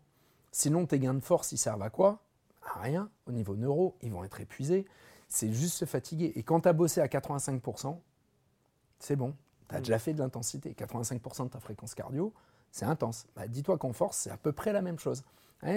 Sinon, 0.51 0.85
tes 0.85 0.99
gains 0.99 1.13
de 1.13 1.19
force, 1.23 1.51
ils 1.51 1.57
servent 1.57 1.81
à 1.81 1.89
quoi? 1.89 2.21
À 2.75 2.79
rien. 2.81 3.09
Au 3.25 3.31
niveau 3.31 3.55
neuro, 3.55 3.95
ils 4.01 4.11
vont 4.11 4.23
être 4.23 4.39
épuisés. 4.41 4.85
C'est 5.29 5.51
juste 5.51 5.75
se 5.75 5.85
fatiguer. 5.85 6.33
Et 6.35 6.43
quand 6.43 6.61
tu 6.61 6.67
as 6.69 6.73
bossé 6.73 7.01
à 7.01 7.07
85%, 7.07 7.99
c'est 8.99 9.15
bon. 9.15 9.35
Tu 9.69 9.75
as 9.75 9.79
déjà 9.79 9.97
fait 9.99 10.13
de 10.13 10.19
l'intensité. 10.19 10.73
85% 10.73 11.45
de 11.45 11.49
ta 11.49 11.59
fréquence 11.59 11.95
cardio, 11.95 12.33
c'est 12.73 12.85
intense. 12.87 13.27
Bah, 13.37 13.47
Dis-toi 13.47 13.77
qu'en 13.79 13.93
force, 13.93 14.17
c'est 14.17 14.31
à 14.31 14.37
peu 14.37 14.51
près 14.51 14.73
la 14.73 14.83
même 14.83 14.99
chose. 14.99 15.23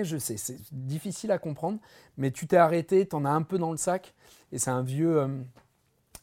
Je 0.02 0.18
sais, 0.18 0.36
c'est 0.36 0.58
difficile 0.72 1.30
à 1.30 1.38
comprendre, 1.38 1.78
mais 2.16 2.32
tu 2.32 2.48
t'es 2.48 2.56
arrêté, 2.56 3.06
tu 3.06 3.14
en 3.14 3.24
as 3.24 3.30
un 3.30 3.42
peu 3.42 3.58
dans 3.58 3.70
le 3.70 3.76
sac. 3.78 4.14
Et 4.50 4.58
c'est 4.58 4.70
un 4.72 4.82
vieux. 4.82 5.18
euh, 5.20 5.28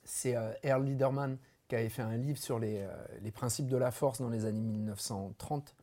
c'est 0.06 0.36
euh, 0.36 0.52
Earl 0.64 0.84
Liederman 0.86 1.38
qui 1.68 1.76
avait 1.76 1.90
fait 1.90 2.02
un 2.02 2.18
livre 2.18 2.38
sur 2.40 2.60
les, 2.60 2.82
euh, 2.82 2.90
les 3.22 3.32
principes 3.32 3.68
de 3.68 3.78
la 3.78 3.92
force 3.92 4.20
dans 4.22 4.30
les 4.30 4.46
années 4.46 4.62
1930, 4.62 5.76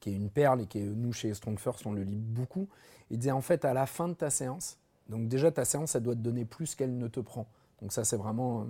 qui 0.00 0.10
est 0.10 0.14
une 0.14 0.30
perle 0.30 0.62
et 0.62 0.66
qui 0.66 0.78
est, 0.80 0.84
nous, 0.84 1.12
chez 1.12 1.34
Strong 1.34 1.58
First, 1.58 1.86
on 1.86 1.92
le 1.92 2.02
lit 2.04 2.18
beaucoup. 2.18 2.68
Il 3.10 3.18
disait 3.18 3.32
en 3.32 3.42
fait, 3.42 3.64
à 3.64 3.74
la 3.74 3.86
fin 3.86 4.08
de 4.08 4.14
ta 4.14 4.30
séance, 4.30 4.78
donc 5.08 5.28
déjà 5.28 5.50
ta 5.52 5.64
séance, 5.64 5.92
ça 5.92 6.00
doit 6.00 6.14
te 6.14 6.20
donner 6.20 6.44
plus 6.44 6.74
qu'elle 6.74 6.96
ne 6.98 7.08
te 7.08 7.20
prend. 7.20 7.46
Donc 7.82 7.92
ça, 7.92 8.04
c'est 8.04 8.16
vraiment 8.16 8.66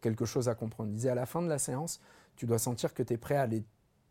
quelque 0.00 0.24
chose 0.24 0.48
à 0.48 0.54
comprendre. 0.54 0.90
Il 0.90 0.96
disait 0.96 1.10
à 1.10 1.14
la 1.14 1.26
fin 1.26 1.42
de 1.42 1.48
la 1.48 1.58
séance, 1.58 2.00
tu 2.36 2.46
dois 2.46 2.58
sentir 2.58 2.94
que 2.94 3.02
tu 3.02 3.14
es 3.14 3.16
prêt 3.16 3.36
à 3.36 3.42
aller, 3.42 3.62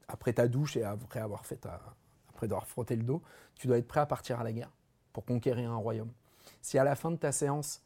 après 0.10 0.34
ta 0.34 0.48
douche 0.48 0.76
et 0.76 0.84
après 0.84 1.19
avoir, 1.22 1.45
fait 1.45 1.56
ta, 1.58 1.80
après 2.30 2.48
avoir 2.48 2.67
frotté 2.67 2.95
le 2.95 3.04
dos, 3.04 3.22
tu 3.56 3.67
dois 3.67 3.78
être 3.78 3.88
prêt 3.88 4.00
à 4.02 4.06
partir 4.06 4.39
à 4.39 4.43
la 4.43 4.52
guerre 4.52 4.72
pour 5.13 5.24
conquérir 5.26 5.72
un 5.72 5.78
royaume. 5.78 6.12
Si 6.62 6.78
à 6.78 6.84
la 6.84 6.95
fin 6.95 7.12
de 7.12 7.15
ta 7.15 7.32
séance, 7.32 7.82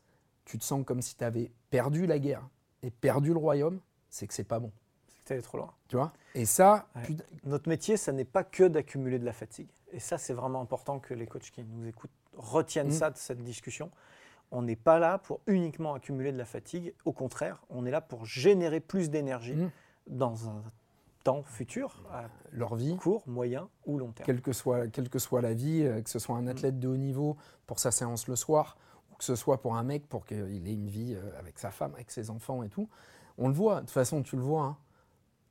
tu 0.46 0.58
te 0.58 0.64
sens 0.64 0.84
comme 0.86 1.02
si 1.02 1.16
tu 1.16 1.24
avais 1.24 1.52
perdu 1.70 2.06
la 2.08 2.18
guerre 2.20 2.48
et 2.82 2.90
perdu 2.92 3.32
le 3.34 3.38
royaume, 3.40 3.80
c'est 4.10 4.28
que 4.28 4.34
c'est 4.34 4.44
pas 4.44 4.60
bon. 4.60 4.72
C'est 5.08 5.20
que 5.20 5.28
t'es 5.28 5.34
allé 5.36 5.44
trop 5.44 5.58
loin. 5.58 5.74
Tu 5.88 5.96
vois? 5.96 6.12
Et 6.36 6.46
ça, 6.46 6.88
Ouais. 6.96 7.04
putain, 7.04 7.24
Notre 7.46 7.70
métier, 7.70 7.98
ça 7.98 8.12
n'est 8.12 8.26
pas 8.26 8.44
que 8.44 8.64
d'accumuler 8.64 9.20
de 9.20 9.26
la 9.26 9.34
fatigue. 9.34 9.70
Et 9.92 10.00
ça, 10.00 10.18
c'est 10.18 10.34
vraiment 10.34 10.62
important 10.62 11.00
que 11.00 11.14
les 11.14 11.28
coachs 11.28 11.52
qui 11.52 11.64
nous 11.64 11.86
écoutent 11.88 12.12
retiennent 12.36 12.88
Mm. 12.88 12.92
ça 12.92 13.10
de 13.12 13.18
cette 13.18 13.44
discussion. 13.44 13.92
On 14.52 14.62
n'est 14.62 14.76
pas 14.76 15.00
là 15.00 15.18
pour 15.18 15.40
uniquement 15.48 15.94
accumuler 15.94 16.32
de 16.32 16.38
la 16.38 16.46
fatigue. 16.46 16.94
Au 17.06 17.12
contraire, 17.14 17.64
on 17.70 17.86
est 17.86 17.92
là 17.92 18.02
pour 18.02 18.26
générer 18.26 18.80
plus 18.80 19.10
d'énergie 19.10 19.56
Mm. 19.56 19.72
dans 20.08 20.50
un 20.50 20.62
temps 21.24 21.44
futur, 21.44 22.02
à 22.12 22.26
leur 22.52 22.76
vie, 22.76 22.96
court, 22.98 23.24
moyen 23.28 23.70
ou 23.86 23.98
long 23.98 24.12
terme. 24.12 24.26
quelle 24.26 24.42
que 24.42 24.52
soit, 24.54 24.88
quelle 24.88 25.10
que 25.10 25.20
soit 25.20 25.42
la 25.42 25.54
vie, 25.54 25.84
euh, 25.84 26.02
que 26.02 26.10
ce 26.10 26.20
soit 26.20 26.36
un 26.36 26.48
athlète 26.48 26.80
de 26.80 26.88
haut 26.88 26.98
niveau 26.98 27.38
pour 27.66 27.80
sa 27.80 27.92
séance 27.92 28.28
le 28.28 28.36
soir, 28.36 28.78
ou 29.12 29.16
que 29.16 29.24
ce 29.24 29.36
soit 29.36 29.62
pour 29.62 29.76
un 29.76 29.84
mec 29.84 30.08
pour 30.08 30.26
qu'il 30.26 30.68
ait 30.68 30.74
une 30.74 30.90
vie 30.90 31.16
euh, 31.16 31.40
avec 31.40 31.60
sa 31.60 31.72
femme, 31.72 31.94
avec 31.96 32.12
ses 32.12 32.30
enfants 32.30 32.62
et 32.64 32.70
tout. 32.70 32.90
On 33.38 33.48
le 33.48 33.54
voit, 33.54 33.76
de 33.76 33.80
toute 33.82 33.92
façon, 33.92 34.22
tu 34.22 34.36
le 34.36 34.42
vois. 34.42 34.64
hein. 34.64 34.78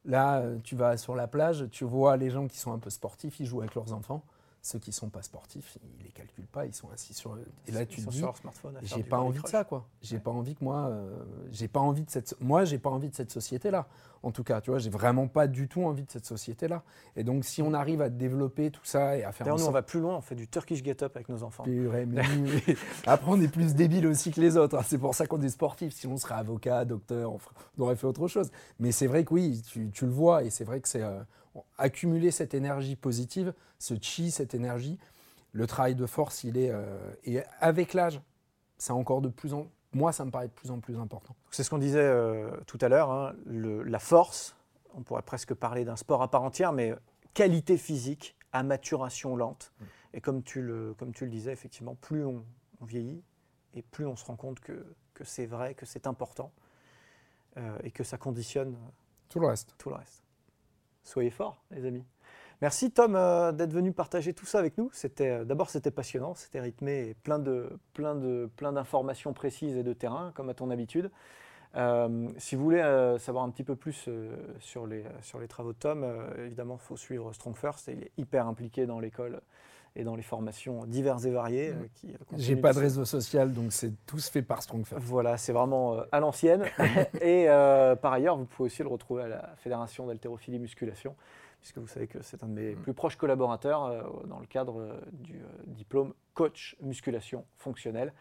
Là, 0.05 0.41
euh, 0.41 0.59
tu 0.63 0.75
vas 0.77 0.97
sur 0.97 1.15
la 1.15 1.29
plage, 1.29 1.67
tu 1.71 1.85
vois 1.85 2.17
les 2.17 2.29
gens 2.31 2.49
qui 2.49 2.59
sont 2.59 2.73
un 2.73 2.79
peu 2.79 2.91
sportifs, 2.91 3.39
ils 3.41 3.47
jouent 3.47 3.61
avec 3.61 3.75
leurs 3.75 3.93
enfants. 3.93 4.23
Ceux 4.65 4.79
qui 4.79 4.93
sont 4.93 5.09
pas 5.09 5.23
sportifs, 5.23 5.77
ils 5.99 6.05
les 6.05 6.11
calculent 6.13 6.47
pas, 6.47 6.67
ils 6.67 6.75
sont 6.75 6.89
assis 6.95 7.15
sur. 7.15 7.37
Et 7.67 7.73
là, 7.73 7.85
tu 7.85 7.99
Ils 8.01 8.07
te 8.07 8.11
dis, 8.11 8.23
j'ai 8.85 9.03
pas 9.03 9.19
envie 9.19 9.43
de 9.43 9.49
ça, 9.49 9.65
quoi. 9.65 9.85
J'ai 10.03 10.17
Ouais. 10.17 10.23
pas 10.23 10.31
envie 10.31 10.55
que 10.55 10.63
moi, 10.63 10.87
euh, 10.89 11.17
j'ai 11.51 11.67
pas 11.67 11.81
envie 11.81 12.05
de 12.05 12.11
cette. 12.11 12.41
Moi, 12.41 12.65
j'ai 12.65 12.79
pas 12.79 12.89
envie 12.91 13.09
de 13.09 13.15
cette 13.17 13.33
société-là. 13.33 13.89
En 14.23 14.31
tout 14.31 14.45
cas, 14.45 14.61
tu 14.61 14.71
vois, 14.71 14.79
j'ai 14.79 14.89
vraiment 14.89 15.27
pas 15.27 15.49
du 15.49 15.67
tout 15.67 15.83
envie 15.83 16.05
de 16.05 16.11
cette 16.13 16.27
société-là. 16.27 16.85
Et 17.17 17.25
donc, 17.25 17.45
si 17.45 17.61
on 17.61 17.75
arrive 17.75 18.01
à 18.03 18.09
développer 18.09 18.71
tout 18.71 18.85
ça 18.85 19.17
et 19.19 19.25
à 19.25 19.33
faire 19.33 19.47
D'ailleurs, 19.47 19.59
nous, 19.59 19.67
on 19.67 19.73
va 19.73 19.83
plus 19.83 19.99
loin, 19.99 20.17
on 20.17 20.21
fait 20.21 20.37
du 20.37 20.47
Turkish 20.47 20.85
Get 20.85 21.03
Up 21.03 21.17
avec 21.17 21.29
nos 21.29 21.43
enfants. 21.43 21.65
Purée, 21.65 22.07
mais. 22.07 22.23
Après, 23.09 23.33
on 23.33 23.41
est 23.41 23.49
plus 23.49 23.75
débile 23.75 24.07
aussi 24.07 24.31
que 24.31 24.41
les 24.41 24.57
autres. 24.57 24.79
hein. 24.79 24.83
C'est 24.87 24.99
pour 24.99 25.17
ça 25.17 25.27
qu'on 25.27 25.43
est 25.43 25.49
sportif. 25.49 25.93
Sinon, 25.93 26.15
on 26.15 26.19
serait 26.19 26.37
avocat, 26.37 26.85
docteur, 26.85 27.33
on, 27.33 27.39
ferait- 27.39 27.57
on 27.79 27.83
aurait 27.83 27.97
fait 27.97 28.07
autre 28.07 28.29
chose. 28.29 28.53
Mais 28.79 28.93
c'est 28.93 29.09
vrai 29.09 29.25
que 29.25 29.35
oui, 29.35 29.61
tu, 29.67 29.91
tu 29.91 30.05
le 30.05 30.13
vois. 30.13 30.45
Et 30.45 30.51
c'est 30.51 30.63
vrai 30.65 30.81
que 30.81 30.89
c'est 30.89 31.03
euh, 31.03 31.21
accumuler 31.79 32.31
cette 32.31 32.55
énergie 32.55 32.97
positive, 32.97 33.53
ce 33.79 33.95
chi, 34.01 34.31
cette 34.31 34.55
énergie. 34.55 34.99
Le 35.53 35.67
travail 35.67 35.95
de 35.95 36.07
force, 36.07 36.45
il 36.45 36.57
est. 36.57 36.71
euh, 36.71 36.97
et 37.25 37.43
avec 37.61 37.93
l'âge, 37.95 38.21
c'est 38.79 38.93
encore 38.93 39.21
de 39.21 39.29
plus 39.29 39.53
en. 39.55 39.67
Moi, 39.93 40.13
ça 40.13 40.25
me 40.25 40.31
paraît 40.31 40.49
de 40.49 40.53
plus 40.53 40.71
en 40.71 40.81
plus 40.81 40.99
important. 40.99 41.37
C'est 41.51 41.63
ce 41.63 41.69
qu'on 41.71 41.79
disait 41.79 42.01
euh, 42.01 42.51
tout 42.67 42.79
à 42.81 42.89
l'heure, 42.89 43.11
hein, 43.11 43.35
la 43.47 43.99
force, 43.99 44.57
on 44.95 45.03
pourrait 45.03 45.23
presque 45.23 45.53
parler 45.53 45.85
d'un 45.85 45.97
sport 45.97 46.23
à 46.23 46.31
part 46.31 46.43
entière, 46.43 46.73
mais 46.73 46.95
qualité 47.35 47.77
physique 47.77 48.35
à 48.53 48.63
maturation 48.63 49.37
lente. 49.37 49.73
Et 50.15 50.21
comme 50.23 50.43
tu 50.43 50.63
le, 50.63 50.95
comme 50.95 51.13
tu 51.13 51.25
le 51.25 51.31
disais, 51.31 51.53
effectivement, 51.53 51.95
plus 51.95 52.25
on, 52.25 52.43
on 52.81 52.85
vieillit 52.87 53.23
et 53.75 53.83
plus 53.83 54.07
on 54.07 54.17
se 54.17 54.25
rend 54.25 54.37
compte 54.37 54.61
que, 54.61 54.85
que 55.15 55.25
c'est 55.25 55.47
vrai, 55.47 55.75
que 55.75 55.85
c'est 55.87 56.07
important 56.07 56.53
euh, 57.59 57.79
et 57.83 57.91
que 57.91 58.05
ça 58.05 58.17
conditionne 58.17 58.77
Tout 59.29 59.41
le 59.41 59.47
reste. 59.47 59.75
tout 59.79 59.91
le 59.91 59.97
reste. 59.97 60.23
Soyez 61.05 61.31
forts, 61.31 61.63
les 61.71 61.85
amis. 61.85 62.05
Merci 62.63 62.93
Tom 62.93 63.17
euh, 63.17 63.51
d'être 63.51 63.73
venu 63.73 63.93
partager 63.93 64.35
tout 64.35 64.47
ça 64.47 64.61
avec 64.61 64.79
nous. 64.79 64.89
C'était 64.93 65.31
euh, 65.31 65.45
d'abord 65.45 65.69
c'était 65.69 65.91
passionnant, 65.91 66.35
c'était 66.35 66.61
rythmé 66.61 67.09
et 67.09 67.15
plein 67.15 67.41
de 67.41 67.77
plein 67.93 68.15
de 68.15 68.49
plein 68.57 68.73
d'informations 68.73 69.33
précises 69.33 69.77
et 69.77 69.83
de 69.83 69.93
terrain 69.93 70.31
comme 70.37 70.49
à 70.49 70.55
ton 70.55 70.71
habitude. 70.71 71.11
Euh, 71.75 72.29
si 72.39 72.55
vous 72.55 72.63
voulez 72.63 73.17
savoir 73.19 73.43
un 73.43 73.51
petit 73.51 73.65
peu 73.65 73.75
plus 73.75 74.09
sur 74.61 74.87
les 74.87 75.05
travaux 75.49 75.73
de 75.73 75.79
Tom, 75.79 76.07
évidemment 76.39 76.79
il 76.81 76.85
faut 76.85 76.97
suivre 76.97 77.33
Strong 77.33 77.57
First. 77.57 77.89
Il 77.89 78.05
est 78.05 78.13
hyper 78.17 78.47
impliqué 78.47 78.87
dans 78.87 79.01
l'école 79.01 79.41
et 79.95 80.05
dans 80.05 80.17
les 80.17 80.23
formations 80.23 80.85
diverses 80.87 81.25
et 81.25 81.31
variées. 81.31 81.71
euh, 81.71 81.87
qui, 81.95 82.13
euh, 82.13 82.17
J'ai 82.37 82.57
pas 82.57 82.71
de 82.71 82.77
se- 82.77 82.81
réseau 82.81 83.05
social, 83.05 83.53
donc 83.53 83.73
c'est 83.73 83.93
tout 84.07 84.19
se 84.19 84.31
fait 84.31 84.43
par 84.43 84.63
Strong 84.63 84.85
First. 84.87 85.05
voilà, 85.05 85.37
c'est 85.37 85.53
vraiment 85.53 85.95
euh, 85.95 86.03
à 86.13 86.21
l'ancienne. 86.21 86.65
et 87.21 87.47
par 88.01 88.13
ailleurs, 88.13 88.37
vous 88.37 88.47
pouvez 88.47 88.67
aussi 88.69 88.83
le 88.83 88.89
retrouver 88.89 89.23
à 89.25 89.29
la 89.29 89.55
Fédération 89.59 90.07
d'haltérophilie 90.07 90.59
musculation, 90.59 91.15
puisque 91.61 91.79
vous 91.79 91.87
savez 91.87 92.07
que 92.07 92.23
c'est 92.23 92.43
un 92.43 92.49
de 92.49 92.53
mes 92.55 92.73
plus 92.75 92.95
proches 92.95 93.17
collaborateurs 93.17 94.11
dans 94.27 94.39
le 94.39 94.47
cadre 94.47 94.97
du 95.13 95.41
diplôme 95.67 96.15
coach 96.35 96.77
musculation 96.81 97.45
fonctionnelle. 97.59 98.13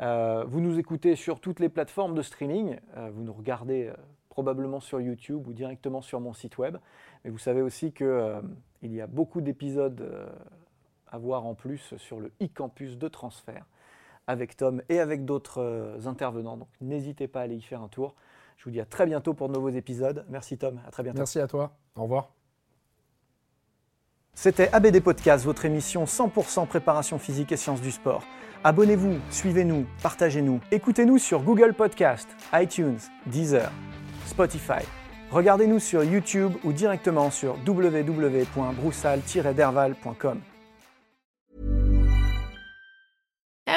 Euh, 0.00 0.44
vous 0.46 0.60
nous 0.60 0.78
écoutez 0.78 1.16
sur 1.16 1.40
toutes 1.40 1.58
les 1.60 1.68
plateformes 1.68 2.14
de 2.14 2.22
streaming, 2.22 2.78
euh, 2.96 3.10
vous 3.12 3.22
nous 3.24 3.32
regardez 3.32 3.88
euh, 3.88 3.94
probablement 4.30 4.78
sur 4.80 5.00
YouTube 5.00 5.46
ou 5.48 5.52
directement 5.52 6.00
sur 6.00 6.20
mon 6.20 6.32
site 6.32 6.56
web, 6.56 6.76
mais 7.24 7.30
vous 7.30 7.38
savez 7.38 7.60
aussi 7.60 7.92
qu'il 7.92 8.40
y 8.84 9.00
a 9.00 9.06
beaucoup 9.08 9.40
d'épisodes 9.40 10.00
à 11.10 11.18
voir 11.18 11.46
en 11.46 11.54
plus 11.54 11.94
sur 11.96 12.20
le 12.20 12.32
e-campus 12.42 12.96
de 12.96 13.08
transfert 13.08 13.66
avec 14.26 14.56
Tom 14.56 14.82
et 14.88 15.00
avec 15.00 15.24
d'autres 15.24 15.60
euh, 15.60 16.06
intervenants. 16.06 16.56
Donc 16.56 16.68
n'hésitez 16.80 17.28
pas 17.28 17.40
à 17.40 17.42
aller 17.42 17.56
y 17.56 17.62
faire 17.62 17.82
un 17.82 17.88
tour. 17.88 18.14
Je 18.56 18.64
vous 18.64 18.70
dis 18.70 18.80
à 18.80 18.84
très 18.84 19.06
bientôt 19.06 19.34
pour 19.34 19.48
de 19.48 19.54
nouveaux 19.54 19.70
épisodes. 19.70 20.24
Merci 20.28 20.58
Tom, 20.58 20.80
à 20.86 20.90
très 20.90 21.02
bientôt. 21.02 21.18
Merci 21.18 21.40
à 21.40 21.46
toi. 21.46 21.72
Au 21.96 22.02
revoir. 22.02 22.30
C'était 24.34 24.68
ABD 24.72 25.00
Podcast, 25.00 25.44
votre 25.44 25.64
émission 25.64 26.04
100% 26.04 26.66
préparation 26.66 27.18
physique 27.18 27.52
et 27.52 27.56
sciences 27.56 27.80
du 27.80 27.90
sport. 27.90 28.22
Abonnez-vous, 28.62 29.18
suivez-nous, 29.30 29.86
partagez-nous. 30.02 30.60
Écoutez-nous 30.70 31.16
sur 31.18 31.42
Google 31.42 31.72
Podcast, 31.74 32.28
iTunes, 32.52 32.98
Deezer, 33.26 33.72
Spotify. 34.26 34.84
Regardez-nous 35.30 35.78
sur 35.78 36.04
YouTube 36.04 36.52
ou 36.64 36.72
directement 36.72 37.30
sur 37.30 37.56
www.broussal-derval.com. 37.66 40.40